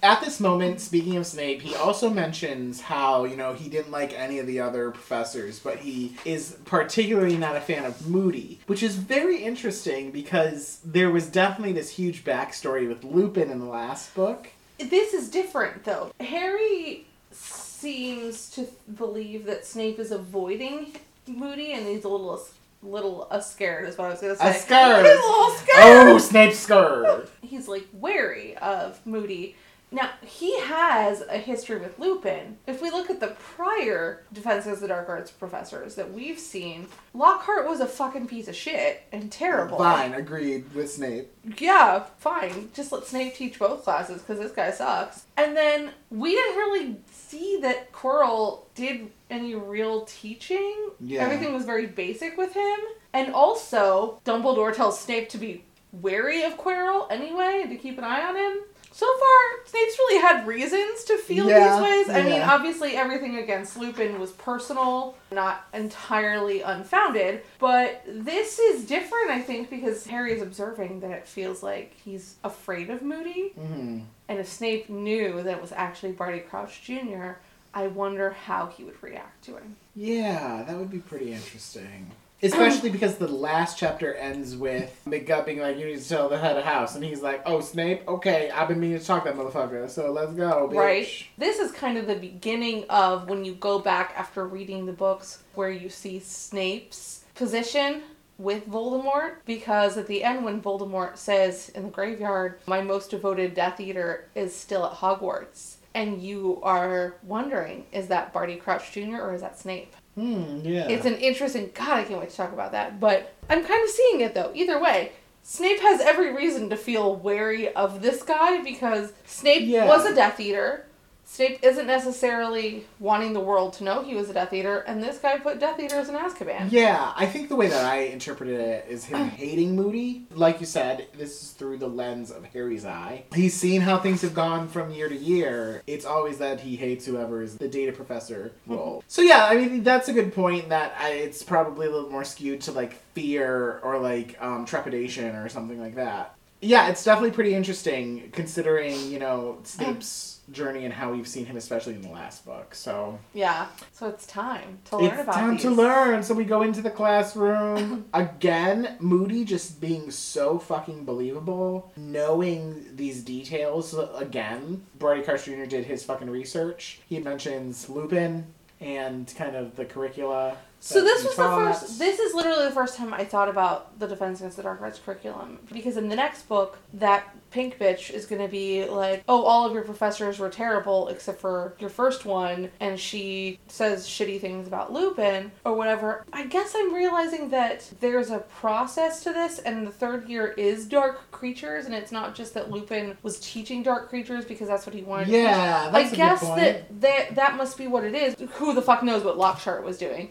At 0.02 0.20
this 0.20 0.40
moment, 0.40 0.80
speaking 0.80 1.16
of 1.16 1.26
Snape, 1.26 1.62
he 1.62 1.74
also 1.74 2.10
mentions 2.10 2.80
how, 2.80 3.24
you 3.24 3.36
know, 3.36 3.52
he 3.54 3.68
didn't 3.68 3.90
like 3.90 4.12
any 4.18 4.38
of 4.38 4.46
the 4.46 4.60
other 4.60 4.90
professors, 4.90 5.58
but 5.58 5.78
he 5.78 6.16
is 6.24 6.56
particularly 6.64 7.36
not 7.36 7.56
a 7.56 7.60
fan 7.60 7.84
of 7.84 8.08
Moody, 8.08 8.60
which 8.66 8.82
is 8.82 8.96
very 8.96 9.42
interesting 9.42 10.10
because 10.10 10.80
there 10.84 11.10
was 11.10 11.26
definitely 11.26 11.72
this 11.72 11.90
huge 11.90 12.24
backstory 12.24 12.88
with 12.88 13.04
Lupin 13.04 13.50
in 13.58 13.66
the 13.66 13.70
last 13.70 14.14
book. 14.14 14.48
This 14.78 15.12
is 15.12 15.28
different, 15.28 15.84
though. 15.84 16.12
Harry 16.20 17.06
seems 17.32 18.50
to 18.50 18.68
believe 18.96 19.44
that 19.46 19.66
Snape 19.66 19.98
is 19.98 20.12
avoiding 20.12 20.96
Moody, 21.26 21.72
and 21.72 21.86
he's 21.86 22.04
a 22.04 22.08
little, 22.08 22.40
little 22.82 23.26
uh, 23.30 23.40
scared. 23.40 23.88
Is 23.88 23.98
what 23.98 24.06
I 24.06 24.10
was 24.10 24.20
gonna 24.20 24.36
say. 24.36 24.50
A 24.50 24.54
scared. 24.54 25.04
He's 25.06 25.14
a 25.14 25.28
little 25.28 25.54
scared. 25.56 26.08
Oh, 26.08 26.18
Snape 26.18 26.54
scared! 26.54 27.28
He's 27.42 27.68
like 27.68 27.86
wary 27.92 28.56
of 28.58 29.04
Moody. 29.04 29.56
Now 29.90 30.10
he 30.22 30.58
has 30.60 31.22
a 31.22 31.38
history 31.38 31.78
with 31.78 31.98
Lupin. 31.98 32.58
If 32.66 32.82
we 32.82 32.90
look 32.90 33.10
at 33.10 33.20
the 33.20 33.36
prior 33.38 34.24
Defense 34.32 34.64
Against 34.64 34.82
the 34.82 34.88
Dark 34.88 35.08
Arts 35.08 35.30
professors 35.30 35.94
that 35.94 36.12
we've 36.12 36.38
seen, 36.38 36.88
Lockhart 37.14 37.66
was 37.66 37.80
a 37.80 37.86
fucking 37.86 38.26
piece 38.26 38.48
of 38.48 38.54
shit 38.54 39.04
and 39.12 39.32
terrible. 39.32 39.78
Fine, 39.78 40.14
agreed 40.14 40.72
with 40.74 40.90
Snape. 40.90 41.30
Yeah, 41.58 42.04
fine. 42.18 42.70
Just 42.74 42.92
let 42.92 43.06
Snape 43.06 43.34
teach 43.34 43.58
both 43.58 43.84
classes 43.84 44.20
because 44.20 44.38
this 44.38 44.52
guy 44.52 44.70
sucks. 44.70 45.24
And 45.36 45.56
then 45.56 45.92
we 46.10 46.34
didn't 46.34 46.56
really 46.56 46.96
see 47.10 47.58
that 47.62 47.92
Quirrell 47.92 48.64
did 48.74 49.10
any 49.30 49.54
real 49.54 50.04
teaching. 50.04 50.90
Yeah. 51.00 51.22
Everything 51.22 51.54
was 51.54 51.64
very 51.64 51.86
basic 51.86 52.36
with 52.36 52.52
him. 52.52 52.78
And 53.12 53.32
also, 53.32 54.20
Dumbledore 54.24 54.74
tells 54.74 55.00
Snape 55.00 55.28
to 55.30 55.38
be 55.38 55.64
wary 55.92 56.42
of 56.42 56.58
Quirrell 56.58 57.10
anyway 57.10 57.60
and 57.62 57.70
to 57.70 57.76
keep 57.76 57.96
an 57.98 58.04
eye 58.04 58.22
on 58.22 58.36
him. 58.36 58.58
So 58.92 59.06
far, 59.06 59.66
Snape's 59.66 59.98
really 59.98 60.20
had 60.20 60.46
reasons 60.46 61.04
to 61.04 61.16
feel 61.18 61.48
Yeah, 61.48 61.70
these 61.70 61.82
ways. 61.82 62.16
I 62.16 62.22
mean, 62.22 62.40
obviously, 62.42 62.96
everything 62.96 63.36
against 63.36 63.76
Lupin 63.76 64.18
was 64.18 64.32
personal, 64.32 65.16
not 65.30 65.66
entirely 65.72 66.62
unfounded. 66.62 67.42
But 67.58 68.02
this 68.06 68.58
is 68.58 68.86
different, 68.86 69.30
I 69.30 69.40
think, 69.40 69.70
because 69.70 70.06
Harry 70.06 70.32
is 70.32 70.42
observing 70.42 71.00
that 71.00 71.10
it 71.10 71.26
feels 71.28 71.62
like 71.62 71.94
he's 72.04 72.36
afraid 72.42 72.90
of 72.90 73.02
Moody. 73.02 73.50
hmm 73.50 74.00
And 74.28 74.38
if 74.38 74.48
Snape 74.48 74.88
knew 74.88 75.42
that 75.42 75.56
it 75.56 75.60
was 75.62 75.72
actually 75.72 76.12
Barty 76.12 76.40
Crouch 76.40 76.82
Jr., 76.82 77.32
I 77.74 77.86
wonder 77.88 78.30
how 78.30 78.66
he 78.66 78.82
would 78.84 79.00
react 79.02 79.44
to 79.44 79.56
him. 79.56 79.76
Yeah, 79.94 80.64
that 80.66 80.76
would 80.76 80.90
be 80.90 80.98
pretty 80.98 81.32
interesting. 81.32 82.10
Especially 82.42 82.90
because 82.90 83.16
the 83.16 83.26
last 83.26 83.78
chapter 83.78 84.14
ends 84.14 84.56
with 84.56 85.00
McGutt 85.06 85.44
being 85.44 85.58
like, 85.58 85.76
"You 85.76 85.86
need 85.86 86.00
to 86.00 86.08
tell 86.08 86.28
the 86.28 86.38
head 86.38 86.56
of 86.56 86.64
house," 86.64 86.94
and 86.94 87.04
he's 87.04 87.20
like, 87.20 87.42
"Oh, 87.46 87.60
Snape, 87.60 88.06
okay, 88.06 88.50
I've 88.50 88.68
been 88.68 88.78
meaning 88.78 88.98
to 88.98 89.04
talk 89.04 89.24
to 89.24 89.32
that 89.32 89.38
motherfucker, 89.38 89.90
so 89.90 90.12
let's 90.12 90.32
go, 90.32 90.68
bitch." 90.72 90.76
Right? 90.76 91.08
This 91.36 91.58
is 91.58 91.72
kind 91.72 91.98
of 91.98 92.06
the 92.06 92.14
beginning 92.14 92.84
of 92.88 93.28
when 93.28 93.44
you 93.44 93.54
go 93.54 93.80
back 93.80 94.14
after 94.16 94.46
reading 94.46 94.86
the 94.86 94.92
books 94.92 95.42
where 95.54 95.70
you 95.70 95.88
see 95.88 96.20
Snape's 96.20 97.24
position 97.34 98.02
with 98.38 98.68
Voldemort 98.68 99.32
because 99.44 99.98
at 99.98 100.06
the 100.06 100.22
end 100.22 100.44
when 100.44 100.62
Voldemort 100.62 101.16
says 101.16 101.70
in 101.70 101.84
the 101.84 101.90
graveyard, 101.90 102.60
"My 102.66 102.80
most 102.80 103.10
devoted 103.10 103.54
Death 103.54 103.80
Eater 103.80 104.28
is 104.36 104.54
still 104.54 104.86
at 104.86 104.92
Hogwarts." 104.92 105.74
And 105.94 106.22
you 106.22 106.60
are 106.62 107.14
wondering, 107.24 107.86
is 107.90 108.06
that 108.06 108.32
Barty 108.32 108.54
Crouch 108.54 108.92
Jr. 108.92 109.16
or 109.16 109.34
is 109.34 109.40
that 109.40 109.58
Snape? 109.58 109.96
Hmm. 110.18 110.60
Yeah. 110.64 110.88
It's 110.88 111.06
an 111.06 111.14
interesting. 111.16 111.70
God, 111.74 111.90
I 111.98 112.04
can't 112.04 112.18
wait 112.20 112.30
to 112.30 112.36
talk 112.36 112.52
about 112.52 112.72
that. 112.72 112.98
But 112.98 113.34
I'm 113.48 113.64
kind 113.64 113.84
of 113.84 113.90
seeing 113.90 114.20
it 114.20 114.34
though. 114.34 114.50
Either 114.54 114.80
way, 114.80 115.12
Snape 115.42 115.80
has 115.80 116.00
every 116.00 116.34
reason 116.34 116.68
to 116.70 116.76
feel 116.76 117.14
wary 117.14 117.72
of 117.74 118.02
this 118.02 118.22
guy 118.22 118.60
because 118.62 119.12
Snape 119.26 119.62
Yeah. 119.66 119.86
was 119.86 120.04
a 120.06 120.14
Death 120.14 120.40
Eater. 120.40 120.86
Snape 121.30 121.58
isn't 121.62 121.86
necessarily 121.86 122.86
wanting 122.98 123.34
the 123.34 123.40
world 123.40 123.74
to 123.74 123.84
know 123.84 124.02
he 124.02 124.14
was 124.14 124.30
a 124.30 124.32
Death 124.32 124.52
Eater, 124.52 124.78
and 124.78 125.00
this 125.02 125.18
guy 125.18 125.38
put 125.38 125.60
Death 125.60 125.78
Eaters 125.78 126.08
in 126.08 126.14
Azkaban. 126.14 126.72
Yeah, 126.72 127.12
I 127.14 127.26
think 127.26 127.50
the 127.50 127.54
way 127.54 127.68
that 127.68 127.84
I 127.84 128.04
interpreted 128.04 128.58
it 128.58 128.86
is 128.88 129.04
him 129.04 129.28
hating 129.36 129.76
Moody. 129.76 130.26
Like 130.34 130.58
you 130.58 130.66
said, 130.66 131.06
this 131.16 131.42
is 131.42 131.50
through 131.50 131.76
the 131.76 131.86
lens 131.86 132.30
of 132.30 132.46
Harry's 132.46 132.86
eye. 132.86 133.24
He's 133.34 133.54
seen 133.54 133.82
how 133.82 133.98
things 133.98 134.22
have 134.22 134.32
gone 134.32 134.68
from 134.68 134.90
year 134.90 135.08
to 135.08 135.14
year. 135.14 135.82
It's 135.86 136.06
always 136.06 136.38
that 136.38 136.60
he 136.60 136.76
hates 136.76 137.04
whoever 137.04 137.42
is 137.42 137.56
the 137.58 137.68
DADA 137.68 137.92
professor 137.92 138.52
role. 138.66 139.04
so 139.06 139.20
yeah, 139.20 139.46
I 139.50 139.54
mean 139.56 139.82
that's 139.82 140.08
a 140.08 140.14
good 140.14 140.34
point. 140.34 140.70
That 140.70 140.94
I, 140.98 141.10
it's 141.10 141.42
probably 141.42 141.86
a 141.86 141.90
little 141.90 142.10
more 142.10 142.24
skewed 142.24 142.62
to 142.62 142.72
like 142.72 142.94
fear 143.12 143.80
or 143.84 143.98
like 143.98 144.40
um, 144.40 144.64
trepidation 144.64 145.36
or 145.36 145.50
something 145.50 145.78
like 145.78 145.96
that. 145.96 146.34
Yeah, 146.62 146.88
it's 146.88 147.04
definitely 147.04 147.32
pretty 147.32 147.54
interesting 147.54 148.30
considering 148.32 149.10
you 149.10 149.18
know 149.18 149.58
Snape's 149.62 150.37
journey 150.52 150.84
and 150.84 150.94
how 150.94 151.12
we've 151.12 151.28
seen 151.28 151.46
him, 151.46 151.56
especially 151.56 151.94
in 151.94 152.02
the 152.02 152.08
last 152.10 152.44
book. 152.46 152.74
So 152.74 153.18
Yeah, 153.34 153.66
so 153.92 154.08
it's 154.08 154.26
time 154.26 154.78
to 154.86 154.96
learn 154.96 155.06
it's 155.12 155.22
about 155.22 155.34
time 155.34 155.50
these. 155.52 155.62
to 155.62 155.70
learn. 155.70 156.22
So 156.22 156.34
we 156.34 156.44
go 156.44 156.62
into 156.62 156.80
the 156.82 156.90
classroom 156.90 158.06
again. 158.14 158.96
Moody 159.00 159.44
just 159.44 159.80
being 159.80 160.10
so 160.10 160.58
fucking 160.58 161.04
believable, 161.04 161.92
knowing 161.96 162.86
these 162.96 163.22
details 163.22 163.94
again. 164.16 164.82
Barty 164.98 165.22
Crouch 165.22 165.44
Jr. 165.44 165.64
did 165.64 165.84
his 165.84 166.04
fucking 166.04 166.30
research. 166.30 167.00
He 167.08 167.18
mentions 167.18 167.88
Lupin 167.88 168.46
and 168.80 169.32
kind 169.36 169.56
of 169.56 169.76
the 169.76 169.84
curricula. 169.84 170.56
So 170.80 171.02
this 171.02 171.24
was 171.24 171.36
the 171.36 171.42
first. 171.42 171.98
This 171.98 172.18
is 172.20 172.34
literally 172.34 172.64
the 172.64 172.70
first 172.70 172.96
time 172.96 173.12
I 173.12 173.24
thought 173.24 173.48
about 173.48 173.98
the 173.98 174.06
Defense 174.06 174.40
Against 174.40 174.56
the 174.56 174.62
Dark 174.62 174.80
Arts 174.80 175.00
curriculum 175.04 175.58
because 175.72 175.96
in 175.96 176.08
the 176.08 176.16
next 176.16 176.48
book, 176.48 176.78
that 176.94 177.34
pink 177.50 177.78
bitch 177.78 178.10
is 178.10 178.26
going 178.26 178.40
to 178.42 178.48
be 178.48 178.84
like, 178.84 179.24
"Oh, 179.28 179.42
all 179.42 179.66
of 179.66 179.72
your 179.72 179.82
professors 179.82 180.38
were 180.38 180.48
terrible 180.48 181.08
except 181.08 181.40
for 181.40 181.74
your 181.80 181.90
first 181.90 182.24
one," 182.24 182.70
and 182.78 182.98
she 182.98 183.58
says 183.66 184.06
shitty 184.06 184.40
things 184.40 184.68
about 184.68 184.92
Lupin 184.92 185.50
or 185.64 185.74
whatever. 185.74 186.24
I 186.32 186.46
guess 186.46 186.74
I'm 186.76 186.94
realizing 186.94 187.50
that 187.50 187.90
there's 188.00 188.30
a 188.30 188.38
process 188.38 189.22
to 189.24 189.32
this, 189.32 189.58
and 189.58 189.86
the 189.86 189.90
third 189.90 190.28
year 190.28 190.48
is 190.52 190.86
dark 190.86 191.30
creatures, 191.32 191.86
and 191.86 191.94
it's 191.94 192.12
not 192.12 192.36
just 192.36 192.54
that 192.54 192.70
Lupin 192.70 193.16
was 193.22 193.40
teaching 193.40 193.82
dark 193.82 194.08
creatures 194.08 194.44
because 194.44 194.68
that's 194.68 194.86
what 194.86 194.94
he 194.94 195.02
wanted. 195.02 195.28
Yeah, 195.28 195.90
that's 195.90 196.10
I 196.10 196.12
a 196.12 196.16
guess 196.16 196.40
that, 196.40 197.00
that 197.00 197.34
that 197.34 197.56
must 197.56 197.76
be 197.76 197.88
what 197.88 198.04
it 198.04 198.14
is. 198.14 198.36
Who 198.52 198.74
the 198.74 198.82
fuck 198.82 199.02
knows 199.02 199.24
what 199.24 199.36
Lockhart 199.36 199.84
was 199.84 199.98
doing? 199.98 200.30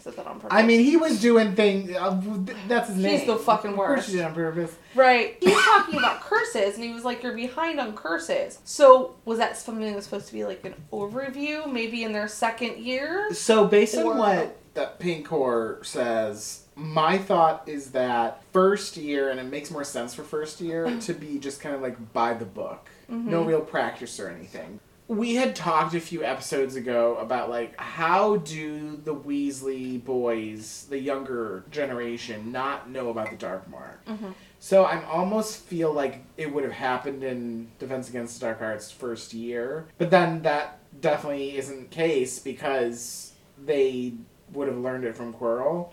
I 0.00 0.02
said 0.02 0.16
that 0.16 0.26
on 0.26 0.40
purpose. 0.40 0.48
I 0.50 0.62
mean, 0.62 0.80
he 0.82 0.96
was 0.96 1.20
doing 1.20 1.54
things. 1.54 1.94
Uh, 1.94 2.18
that's 2.66 2.88
his 2.88 2.96
name. 2.96 3.18
He's 3.18 3.26
the 3.26 3.36
fucking 3.36 3.72
Of 3.72 3.76
course, 3.76 3.98
worst. 3.98 4.08
he 4.10 4.16
did 4.16 4.24
on 4.24 4.34
purpose. 4.34 4.74
right. 4.94 5.36
He's 5.42 5.52
talking 5.62 5.98
about 5.98 6.20
curses, 6.22 6.76
and 6.76 6.84
he 6.84 6.92
was 6.92 7.04
like, 7.04 7.22
"You're 7.22 7.34
behind 7.34 7.78
on 7.78 7.94
curses." 7.94 8.58
So 8.64 9.16
was 9.26 9.38
that 9.38 9.58
something 9.58 9.84
that 9.84 9.94
was 9.94 10.04
supposed 10.04 10.26
to 10.28 10.32
be 10.32 10.44
like 10.44 10.64
an 10.64 10.74
overview, 10.92 11.70
maybe 11.70 12.02
in 12.02 12.12
their 12.12 12.28
second 12.28 12.78
year? 12.78 13.32
So 13.34 13.66
based 13.66 13.96
on 13.98 14.16
what 14.16 14.56
that 14.74 14.98
Pink 14.98 15.26
Core 15.26 15.80
says, 15.82 16.62
my 16.76 17.18
thought 17.18 17.64
is 17.68 17.90
that 17.90 18.42
first 18.52 18.96
year, 18.96 19.28
and 19.30 19.38
it 19.38 19.44
makes 19.44 19.70
more 19.70 19.84
sense 19.84 20.14
for 20.14 20.22
first 20.22 20.60
year 20.62 20.98
to 21.00 21.12
be 21.12 21.38
just 21.38 21.60
kind 21.60 21.74
of 21.74 21.82
like 21.82 22.12
by 22.14 22.32
the 22.32 22.46
book, 22.46 22.88
no 23.08 23.42
real 23.42 23.60
practice 23.60 24.18
or 24.18 24.28
anything. 24.28 24.80
We 25.10 25.34
had 25.34 25.56
talked 25.56 25.92
a 25.94 26.00
few 26.00 26.22
episodes 26.22 26.76
ago 26.76 27.16
about 27.16 27.50
like 27.50 27.76
how 27.80 28.36
do 28.36 28.96
the 28.96 29.12
Weasley 29.12 30.02
boys, 30.02 30.86
the 30.88 31.00
younger 31.00 31.64
generation, 31.68 32.52
not 32.52 32.88
know 32.88 33.10
about 33.10 33.30
the 33.30 33.36
Dark 33.36 33.68
Mark? 33.68 34.06
Mm-hmm. 34.06 34.30
So 34.60 34.84
I 34.84 35.04
almost 35.06 35.64
feel 35.64 35.92
like 35.92 36.22
it 36.36 36.54
would 36.54 36.62
have 36.62 36.74
happened 36.74 37.24
in 37.24 37.72
Defense 37.80 38.08
Against 38.08 38.38
the 38.38 38.46
Dark 38.46 38.62
Arts 38.62 38.92
first 38.92 39.34
year, 39.34 39.88
but 39.98 40.12
then 40.12 40.42
that 40.42 40.78
definitely 41.00 41.56
isn't 41.56 41.90
the 41.90 41.96
case 41.96 42.38
because 42.38 43.32
they 43.58 44.12
would 44.52 44.68
have 44.68 44.78
learned 44.78 45.02
it 45.02 45.16
from 45.16 45.34
Quirrell, 45.34 45.90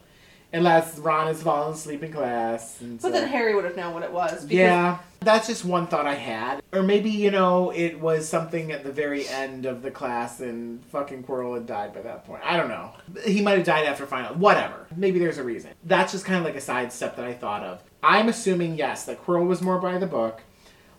unless 0.54 0.98
Ron 1.00 1.28
has 1.28 1.42
fallen 1.44 1.74
asleep 1.74 2.04
in 2.04 2.12
class. 2.14 2.80
And 2.82 3.02
But 3.02 3.08
so- 3.08 3.12
then 3.12 3.28
Harry 3.28 3.54
would 3.56 3.66
have 3.66 3.76
known 3.76 3.94
what 3.94 4.04
it 4.04 4.12
was. 4.12 4.44
Because 4.46 4.52
yeah, 4.52 5.00
that's 5.20 5.48
just 5.48 5.66
one 5.66 5.88
thought 5.88 6.08
I 6.08 6.14
had. 6.16 6.62
Or 6.74 6.84
maybe, 6.84 7.10
you 7.10 7.32
know, 7.32 7.72
it 7.72 8.00
was 8.00 8.28
something 8.30 8.72
at 8.72 8.84
the 8.84 8.92
very 8.92 9.28
end 9.28 9.66
of 9.66 9.82
the 9.82 9.92
class 9.92 10.40
and 10.40 10.84
fucking 10.86 11.24
Quirrell 11.24 11.56
had 11.56 11.66
died 11.68 11.94
by 11.94 12.02
that 12.02 12.26
point. 12.26 12.42
I 12.46 12.56
don't 12.58 12.70
know. 12.70 12.92
He 13.26 13.42
might 13.42 13.58
have 13.58 13.66
died 13.66 13.86
after 13.86 14.06
final. 14.06 14.36
Whatever. 14.36 14.88
Maybe 14.96 15.20
there's 15.20 15.38
a 15.38 15.44
reason. 15.44 15.72
That's 15.84 16.12
just 16.12 16.26
kind 16.26 16.38
of 16.40 16.46
like 16.46 16.56
a 16.56 16.62
sidestep 16.62 17.16
that 17.18 17.26
I 17.26 17.34
thought 17.34 17.64
of. 17.64 17.82
I'm 18.04 18.30
assuming, 18.30 18.76
yes, 18.78 19.06
that 19.06 19.26
Quirrell 19.26 19.48
was 19.48 19.62
more 19.62 19.80
by 19.80 19.98
the 19.98 20.08
book. 20.08 20.42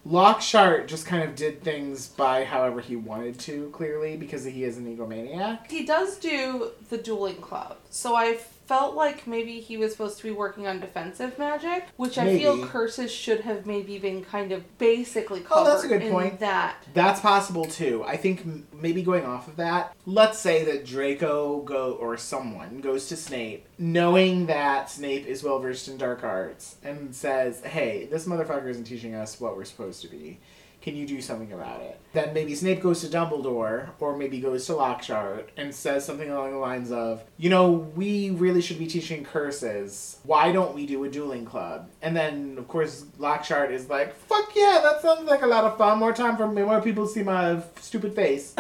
Lockhart 0.05 0.89
just 0.89 1.07
kind 1.07 1.23
of 1.23 1.35
did 1.35 1.63
things 1.63 2.09
by 2.09 2.45
however 2.45 2.81
he 2.81 2.97
wanted 2.97 3.39
to, 3.41 3.69
clearly, 3.71 4.17
because 4.17 4.45
he 4.45 4.65
is 4.65 4.79
an 4.79 4.97
egomaniac. 4.97 5.71
He 5.71 5.85
does 5.85 6.17
do 6.19 6.71
the 6.89 6.97
dueling 6.99 7.37
club. 7.37 7.77
So 7.91 8.15
I 8.15 8.39
felt 8.69 8.95
like 8.95 9.27
maybe 9.27 9.61
he 9.61 9.79
was 9.79 9.93
supposed 9.93 10.19
to 10.19 10.23
be 10.25 10.31
working 10.31 10.67
on 10.67 10.79
defensive 10.79 11.39
magic, 11.39 11.87
which 11.97 12.19
I 12.19 12.37
feel 12.37 12.67
curses 12.67 13.11
should 13.11 13.41
have 13.41 13.65
maybe 13.65 13.99
been 13.99 14.23
kind 14.23 14.53
of 14.53 14.77
basically 14.77 15.41
covered 15.41 15.63
Oh, 15.63 15.65
that's 15.65 15.85
a 15.85 15.89
good 15.89 16.03
in 16.03 16.13
point. 16.13 16.39
that. 16.41 16.77
That's 16.93 17.19
possible 17.21 17.65
too. 17.65 18.05
I 18.07 18.19
think 18.19 18.45
maybe 18.75 19.03
going 19.03 19.25
off 19.25 19.49
of 19.49 19.57
that, 19.57 19.97
let's 20.05 20.39
say 20.39 20.65
that 20.67 20.85
Draco 20.85 21.63
go 21.63 21.93
or 21.95 22.19
someone 22.19 22.83
goes 22.83 23.09
to 23.09 23.17
Snape, 23.17 23.67
knowing 23.79 24.47
that 24.47 24.91
Snape 24.91 25.27
is 25.27 25.43
well 25.43 25.59
versed 25.61 25.89
in 25.89 25.97
dark 25.97 26.23
arts, 26.23 26.77
and 26.85 27.15
says, 27.17 27.63
"Hey, 27.65 28.07
this 28.11 28.27
motherfucker 28.27 28.69
isn't 28.69 28.85
teaching 28.85 29.15
us 29.15 29.41
what 29.41 29.57
we're 29.57 29.65
supposed 29.65 30.03
to 30.03 30.09
be. 30.09 30.41
Can 30.89 30.97
you 30.97 31.07
do 31.07 31.21
something 31.21 31.53
about 31.53 31.83
it?" 31.83 32.01
Then 32.15 32.33
maybe 32.33 32.55
Snape 32.55 32.81
goes 32.81 33.03
to 33.03 33.09
Dumbledore, 33.09 33.91
or 34.01 34.17
maybe 34.17 34.41
goes 34.41 34.65
to 34.67 34.75
Lockhart, 34.75 35.51
and 35.59 35.75
says 35.75 36.07
something 36.07 36.31
along 36.31 36.53
the 36.53 36.59
lines 36.59 36.91
of, 36.91 37.25
"You 37.37 37.51
know, 37.51 37.71
we 37.95 38.31
really 38.31 38.63
should 38.63 38.79
be 38.79 38.87
teaching 38.87 39.23
curses. 39.23 40.17
Why 40.25 40.51
don't 40.51 40.75
we 40.75 40.87
do 40.87 41.05
a 41.05 41.11
dueling 41.11 41.45
club?" 41.45 41.91
And 42.01 42.17
then, 42.17 42.57
of 42.57 42.67
course, 42.69 43.05
Lockhart 43.19 43.71
is 43.71 43.91
like, 43.91 44.17
"Fuck 44.17 44.57
yeah, 44.57 44.81
that 44.83 45.03
sounds 45.03 45.29
like 45.29 45.43
a 45.43 45.47
lot 45.47 45.65
of 45.65 45.77
fun. 45.77 45.99
More 45.99 46.15
time 46.15 46.37
for 46.39 46.49
me, 46.49 46.63
more 46.63 46.81
people 46.81 47.07
to 47.07 47.13
see 47.13 47.23
my 47.23 47.63
stupid 47.81 48.15
face." 48.15 48.55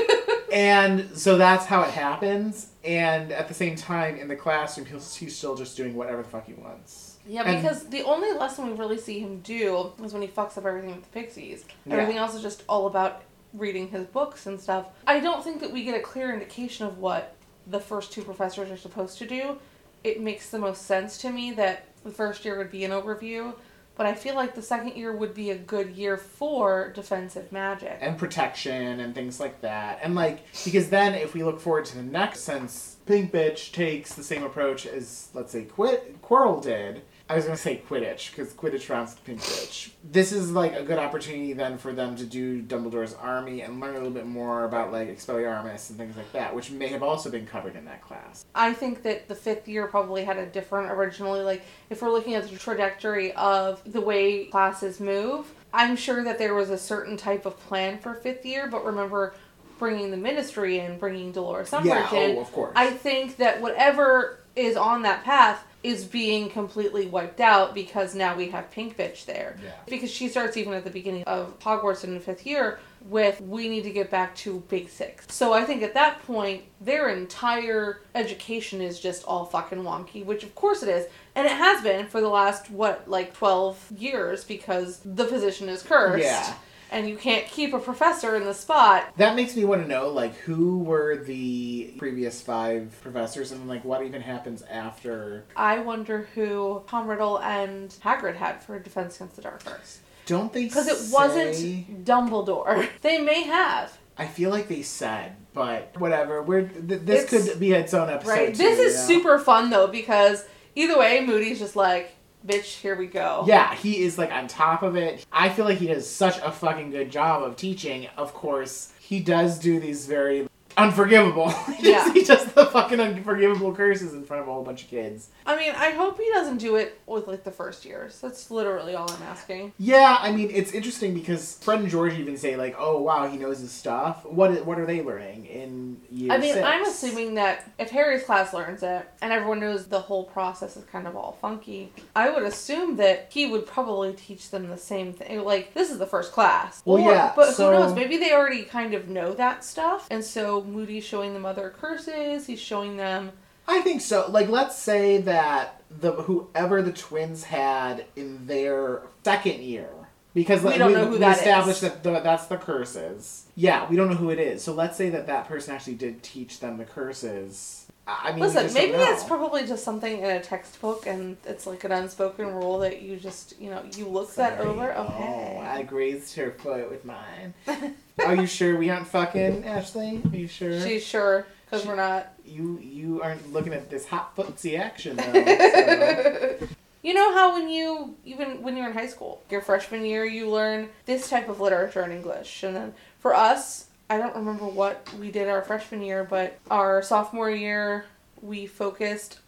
and 0.52 1.10
so 1.14 1.36
that's 1.36 1.66
how 1.66 1.82
it 1.82 1.90
happens. 1.90 2.68
And 2.84 3.32
at 3.32 3.48
the 3.48 3.54
same 3.54 3.76
time, 3.76 4.16
in 4.16 4.28
the 4.28 4.36
classroom, 4.36 4.86
he's, 4.86 5.14
he's 5.16 5.36
still 5.36 5.54
just 5.56 5.76
doing 5.76 5.94
whatever 5.94 6.22
the 6.22 6.28
fuck 6.28 6.46
he 6.46 6.52
wants. 6.54 7.16
Yeah, 7.26 7.42
And- 7.44 7.62
because 7.62 7.88
the 7.88 8.02
only 8.02 8.32
lesson 8.32 8.66
we 8.66 8.72
really 8.74 8.98
see 8.98 9.18
him 9.20 9.40
do 9.40 9.92
is 10.02 10.12
when 10.12 10.20
he 10.22 10.28
fucks 10.28 10.58
up 10.58 10.66
everything 10.66 10.90
with 10.90 11.02
the 11.04 11.10
pixies. 11.10 11.64
Yeah. 11.86 11.94
Everything 11.94 12.18
else 12.18 12.34
is 12.34 12.42
just 12.42 12.62
all 12.68 12.86
about 12.86 13.22
reading 13.54 13.88
his 13.88 14.04
books 14.06 14.46
and 14.46 14.60
stuff. 14.60 14.88
I 15.06 15.20
don't 15.20 15.42
think 15.42 15.60
that 15.60 15.72
we 15.72 15.84
get 15.84 15.94
a 15.94 16.00
clear 16.02 16.32
indication 16.34 16.86
of 16.86 16.98
what 16.98 17.36
the 17.66 17.80
first 17.80 18.12
two 18.12 18.22
professors 18.22 18.70
are 18.70 18.76
supposed 18.76 19.16
to 19.18 19.26
do. 19.26 19.58
It 20.02 20.20
makes 20.20 20.50
the 20.50 20.58
most 20.58 20.82
sense 20.84 21.16
to 21.18 21.30
me 21.30 21.52
that 21.52 21.86
the 22.04 22.10
first 22.10 22.44
year 22.44 22.58
would 22.58 22.70
be 22.70 22.84
an 22.84 22.90
overview, 22.90 23.54
but 23.96 24.06
I 24.06 24.14
feel 24.14 24.34
like 24.34 24.54
the 24.54 24.62
second 24.62 24.96
year 24.96 25.12
would 25.12 25.34
be 25.34 25.50
a 25.50 25.56
good 25.56 25.90
year 25.96 26.16
for 26.16 26.90
defensive 26.94 27.52
magic. 27.52 27.98
and 28.00 28.18
protection 28.18 29.00
and 29.00 29.14
things 29.14 29.38
like 29.40 29.60
that. 29.60 30.00
And 30.02 30.14
like 30.14 30.44
because 30.64 30.88
then 30.90 31.14
if 31.14 31.34
we 31.34 31.44
look 31.44 31.60
forward 31.60 31.84
to 31.86 31.96
the 31.96 32.02
next 32.02 32.40
since 32.40 32.96
Pink 33.06 33.32
Bitch 33.32 33.72
takes 33.72 34.14
the 34.14 34.24
same 34.24 34.42
approach 34.42 34.86
as 34.86 35.28
let's 35.34 35.52
say 35.52 35.64
Quit 35.64 36.20
Quirrell 36.22 36.62
did. 36.62 37.02
I 37.26 37.36
was 37.36 37.46
gonna 37.46 37.56
say 37.56 37.80
Quidditch 37.88 38.30
because 38.30 38.52
Quidditch 38.52 38.90
rounds 38.90 39.14
Pink 39.14 39.40
Bitch. 39.40 39.90
This 40.04 40.30
is 40.30 40.52
like 40.52 40.74
a 40.74 40.82
good 40.82 40.98
opportunity 40.98 41.54
then 41.54 41.78
for 41.78 41.92
them 41.94 42.16
to 42.16 42.24
do 42.26 42.60
Dumbledore's 42.60 43.14
army 43.14 43.62
and 43.62 43.80
learn 43.80 43.92
a 43.92 43.94
little 43.94 44.10
bit 44.10 44.26
more 44.26 44.64
about 44.64 44.92
like 44.92 45.08
Expelliarmus 45.08 45.88
and 45.88 45.98
things 45.98 46.18
like 46.18 46.30
that, 46.32 46.54
which 46.54 46.70
may 46.70 46.88
have 46.88 47.02
also 47.02 47.30
been 47.30 47.46
covered 47.46 47.76
in 47.76 47.86
that 47.86 48.02
class. 48.02 48.44
I 48.54 48.74
think 48.74 49.02
that 49.04 49.28
the 49.28 49.34
fifth 49.34 49.66
year 49.66 49.86
probably 49.86 50.24
had 50.24 50.36
a 50.36 50.44
different 50.44 50.92
originally. 50.92 51.40
Like, 51.40 51.62
if 51.88 52.02
we're 52.02 52.12
looking 52.12 52.34
at 52.34 52.46
the 52.46 52.58
trajectory 52.58 53.32
of 53.32 53.80
the 53.90 54.02
way 54.02 54.44
classes 54.44 55.00
move, 55.00 55.50
I'm 55.72 55.96
sure 55.96 56.22
that 56.24 56.38
there 56.38 56.54
was 56.54 56.68
a 56.68 56.78
certain 56.78 57.16
type 57.16 57.46
of 57.46 57.58
plan 57.60 57.98
for 57.98 58.14
fifth 58.14 58.44
year, 58.44 58.68
but 58.70 58.84
remember 58.84 59.34
bringing 59.78 60.10
the 60.10 60.16
ministry 60.18 60.78
in, 60.78 60.98
bringing 60.98 61.32
Dolores 61.32 61.70
Umbridge 61.70 61.86
yeah, 61.86 62.08
oh, 62.12 62.22
in. 62.22 62.36
oh, 62.36 62.40
of 62.40 62.52
course. 62.52 62.72
I 62.76 62.90
think 62.90 63.38
that 63.38 63.62
whatever 63.62 64.40
is 64.54 64.76
on 64.76 65.02
that 65.02 65.24
path 65.24 65.64
is 65.84 66.06
being 66.06 66.48
completely 66.48 67.06
wiped 67.06 67.40
out 67.40 67.74
because 67.74 68.14
now 68.14 68.34
we 68.34 68.48
have 68.48 68.70
Pink 68.70 68.96
Bitch 68.96 69.26
there. 69.26 69.56
Yeah. 69.62 69.70
Because 69.86 70.10
she 70.10 70.28
starts 70.28 70.56
even 70.56 70.72
at 70.72 70.82
the 70.82 70.90
beginning 70.90 71.24
of 71.24 71.58
Hogwarts 71.60 72.04
in 72.04 72.14
the 72.14 72.20
fifth 72.20 72.46
year 72.46 72.78
with 73.02 73.38
we 73.42 73.68
need 73.68 73.84
to 73.84 73.90
get 73.90 74.10
back 74.10 74.34
to 74.34 74.60
basics. 74.70 75.26
So 75.28 75.52
I 75.52 75.64
think 75.64 75.82
at 75.82 75.92
that 75.92 76.22
point 76.22 76.62
their 76.80 77.10
entire 77.10 78.00
education 78.14 78.80
is 78.80 78.98
just 78.98 79.24
all 79.24 79.44
fucking 79.44 79.82
wonky, 79.82 80.24
which 80.24 80.42
of 80.42 80.54
course 80.54 80.82
it 80.82 80.88
is. 80.88 81.06
And 81.34 81.44
it 81.44 81.52
has 81.52 81.82
been 81.82 82.06
for 82.06 82.22
the 82.22 82.28
last 82.28 82.70
what 82.70 83.06
like 83.06 83.34
12 83.34 83.92
years 83.98 84.42
because 84.42 85.00
the 85.04 85.26
position 85.26 85.68
is 85.68 85.82
cursed. 85.82 86.24
Yeah. 86.24 86.54
And 86.90 87.08
you 87.08 87.16
can't 87.16 87.46
keep 87.46 87.72
a 87.74 87.78
professor 87.78 88.36
in 88.36 88.44
the 88.44 88.54
spot. 88.54 89.12
That 89.16 89.34
makes 89.34 89.56
me 89.56 89.64
want 89.64 89.82
to 89.82 89.88
know, 89.88 90.08
like, 90.08 90.36
who 90.36 90.78
were 90.78 91.16
the 91.16 91.92
previous 91.98 92.40
five 92.40 92.96
professors, 93.02 93.50
and 93.52 93.68
like, 93.68 93.84
what 93.84 94.04
even 94.04 94.22
happens 94.22 94.62
after? 94.70 95.44
I 95.56 95.80
wonder 95.80 96.28
who 96.34 96.82
Tom 96.86 97.08
Riddle 97.08 97.40
and 97.40 97.90
Hagrid 98.04 98.36
had 98.36 98.62
for 98.62 98.78
Defense 98.78 99.16
Against 99.16 99.36
the 99.36 99.42
Dark 99.42 99.62
Arts. 99.66 100.00
Don't 100.26 100.52
they? 100.52 100.64
Because 100.64 100.86
it 100.88 100.96
say- 100.96 101.12
wasn't 101.14 102.04
Dumbledore. 102.04 102.88
They 103.02 103.18
may 103.20 103.42
have. 103.42 103.98
I 104.16 104.26
feel 104.26 104.50
like 104.50 104.68
they 104.68 104.82
said, 104.82 105.34
but 105.52 105.92
whatever. 105.98 106.40
We're 106.42 106.68
th- 106.68 107.00
this 107.02 107.24
It's- 107.24 107.48
could 107.48 107.58
be 107.58 107.72
its 107.72 107.92
own 107.92 108.08
episode. 108.08 108.30
Right. 108.30 108.54
too, 108.54 108.62
This 108.62 108.78
is 108.78 109.08
you 109.08 109.16
know? 109.16 109.22
super 109.22 109.38
fun 109.40 109.70
though 109.70 109.88
because 109.88 110.44
either 110.76 110.96
way, 110.98 111.20
Moody's 111.26 111.58
just 111.58 111.74
like, 111.74 112.14
bitch, 112.46 112.80
here 112.80 112.96
we 112.96 113.06
go. 113.06 113.44
Yeah, 113.46 113.74
he 113.74 114.02
is 114.02 114.18
like 114.18 114.32
on 114.32 114.48
top 114.48 114.82
of 114.82 114.96
it. 114.96 115.24
I 115.32 115.48
feel 115.48 115.64
like 115.64 115.78
he 115.78 115.86
does 115.86 116.08
such 116.08 116.38
a 116.38 116.50
fucking 116.50 116.90
good 116.90 117.10
job 117.10 117.42
of 117.42 117.56
teaching. 117.56 118.08
Of 118.16 118.34
course, 118.34 118.92
he 119.00 119.20
does 119.20 119.58
do 119.58 119.80
these 119.80 120.06
very 120.06 120.46
unforgivable. 120.76 121.48
he, 121.78 121.90
Yeah. 121.90 122.04
does, 122.04 122.12
he 122.12 122.24
does 122.24 122.44
the 122.52 122.66
fucking 122.66 123.00
unforgivable 123.00 123.74
curses 123.74 124.12
in 124.14 124.24
front 124.24 124.42
of 124.42 124.48
a 124.48 124.52
whole 124.52 124.62
bunch 124.64 124.84
of 124.84 124.88
kids. 124.88 125.28
I 125.46 125.56
mean, 125.56 125.72
I 125.76 125.90
hope 125.90 126.18
he 126.18 126.28
doesn't 126.32 126.58
do 126.58 126.76
it 126.76 127.00
with 127.06 127.26
like 127.26 127.44
the 127.44 127.50
first 127.50 127.84
years. 127.84 128.20
That's 128.20 128.50
literally 128.50 128.94
all 128.94 129.10
I'm 129.10 129.22
asking. 129.24 129.72
Yeah, 129.78 130.16
I 130.20 130.32
mean 130.32 130.50
it's 130.52 130.72
interesting 130.72 131.14
because 131.14 131.58
Fred 131.62 131.80
and 131.80 131.88
George 131.88 132.14
even 132.14 132.36
say 132.36 132.56
like, 132.56 132.74
"Oh 132.78 133.00
wow, 133.00 133.28
he 133.28 133.36
knows 133.36 133.60
his 133.60 133.70
stuff." 133.70 134.24
What 134.24 134.64
what 134.64 134.78
are 134.78 134.86
they 134.86 135.02
learning 135.02 135.46
in 135.46 136.00
year? 136.10 136.32
I 136.32 136.38
mean, 136.38 136.54
six? 136.54 136.66
I'm 136.66 136.84
assuming 136.84 137.34
that 137.34 137.70
if 137.78 137.90
Harry's 137.90 138.24
class 138.24 138.52
learns 138.54 138.82
it 138.82 139.08
and 139.22 139.32
everyone 139.32 139.60
knows 139.60 139.86
the 139.86 140.00
whole 140.00 140.24
process 140.24 140.76
is 140.76 140.84
kind 140.84 141.06
of 141.06 141.16
all 141.16 141.36
funky, 141.40 141.92
I 142.16 142.30
would 142.30 142.42
assume 142.42 142.96
that 142.96 143.28
he 143.30 143.46
would 143.46 143.66
probably 143.66 144.12
teach 144.14 144.50
them 144.50 144.68
the 144.68 144.78
same 144.78 145.12
thing. 145.12 145.44
Like, 145.44 145.74
this 145.74 145.90
is 145.90 145.98
the 145.98 146.06
first 146.06 146.32
class. 146.32 146.82
Well, 146.84 146.98
yeah, 146.98 147.32
But 147.36 147.54
so- 147.54 147.72
who 147.72 147.78
knows? 147.78 147.94
Maybe 147.94 148.16
they 148.16 148.32
already 148.32 148.62
kind 148.62 148.94
of 148.94 149.08
know 149.08 149.32
that 149.34 149.64
stuff. 149.64 150.06
And 150.10 150.24
so 150.24 150.63
Moody's 150.66 151.04
showing 151.04 151.34
them 151.34 151.44
other 151.46 151.70
curses. 151.70 152.46
He's 152.46 152.60
showing 152.60 152.96
them. 152.96 153.32
I 153.66 153.80
think 153.80 154.00
so. 154.00 154.26
Like, 154.30 154.48
let's 154.48 154.76
say 154.78 155.18
that 155.22 155.80
the 155.90 156.12
whoever 156.12 156.82
the 156.82 156.92
twins 156.92 157.44
had 157.44 158.04
in 158.16 158.46
their 158.46 159.02
second 159.24 159.60
year, 159.62 159.88
because 160.34 160.62
We 160.62 160.70
like, 160.70 160.78
don't 160.78 160.92
know 160.92 161.06
who 161.06 161.18
that 161.18 161.38
established 161.38 161.82
is. 161.82 161.92
that 161.92 162.02
the, 162.02 162.20
that's 162.20 162.46
the 162.46 162.56
curses. 162.58 163.46
Yeah, 163.54 163.88
we 163.88 163.96
don't 163.96 164.08
know 164.10 164.16
who 164.16 164.30
it 164.30 164.38
is. 164.38 164.62
So 164.62 164.74
let's 164.74 164.96
say 164.96 165.08
that 165.10 165.26
that 165.28 165.46
person 165.48 165.74
actually 165.74 165.94
did 165.94 166.22
teach 166.22 166.60
them 166.60 166.76
the 166.76 166.84
curses. 166.84 167.83
I 168.06 168.32
mean, 168.32 168.40
Listen, 168.40 168.72
maybe 168.74 168.98
it's 168.98 169.24
probably 169.24 169.66
just 169.66 169.82
something 169.82 170.18
in 170.18 170.24
a 170.30 170.40
textbook 170.42 171.06
and 171.06 171.38
it's 171.46 171.66
like 171.66 171.84
an 171.84 171.92
unspoken 171.92 172.48
rule 172.48 172.78
that 172.80 173.00
you 173.00 173.16
just, 173.16 173.58
you 173.58 173.70
know, 173.70 173.82
you 173.96 174.06
look 174.06 174.34
that 174.34 174.58
Sorry. 174.58 174.68
over. 174.68 174.92
Oh, 174.94 175.04
Okay. 175.04 175.58
I 175.66 175.82
grazed 175.84 176.36
her 176.36 176.50
foot 176.50 176.90
with 176.90 177.04
mine. 177.06 177.54
Are 178.26 178.34
you 178.36 178.46
sure 178.46 178.76
we 178.76 178.90
aren't 178.90 179.06
fucking, 179.06 179.64
Ashley? 179.64 180.20
Are 180.30 180.36
you 180.36 180.46
sure? 180.48 180.80
She's 180.82 181.02
sure, 181.02 181.46
because 181.64 181.86
we're 181.86 181.96
not. 181.96 182.32
you 182.44 182.78
you 182.78 183.22
aren't 183.22 183.52
looking 183.52 183.72
at 183.72 183.88
this 183.90 184.06
hot 184.06 184.36
footsie 184.36 184.78
action 184.78 185.16
though. 185.16 185.32
so. 186.60 186.68
You 187.02 187.12
know 187.12 187.32
how 187.34 187.54
when 187.54 187.68
you 187.68 188.14
even 188.24 188.62
when 188.62 188.76
you're 188.76 188.86
in 188.86 188.92
high 188.94 189.08
school, 189.08 189.42
your 189.50 189.60
freshman 189.62 190.04
year, 190.04 190.24
you 190.24 190.48
learn 190.50 190.90
this 191.06 191.28
type 191.28 191.48
of 191.48 191.58
literature 191.60 192.02
in 192.02 192.12
English, 192.12 192.62
and 192.62 192.76
then 192.76 192.94
for 193.18 193.34
us, 193.34 193.86
I 194.10 194.18
don't 194.18 194.34
remember 194.36 194.66
what 194.66 195.08
we 195.18 195.30
did 195.30 195.48
our 195.48 195.62
freshman 195.62 196.02
year, 196.02 196.24
but 196.24 196.58
our 196.70 197.02
sophomore 197.02 197.50
year, 197.50 198.04
we 198.42 198.66
focused 198.66 199.38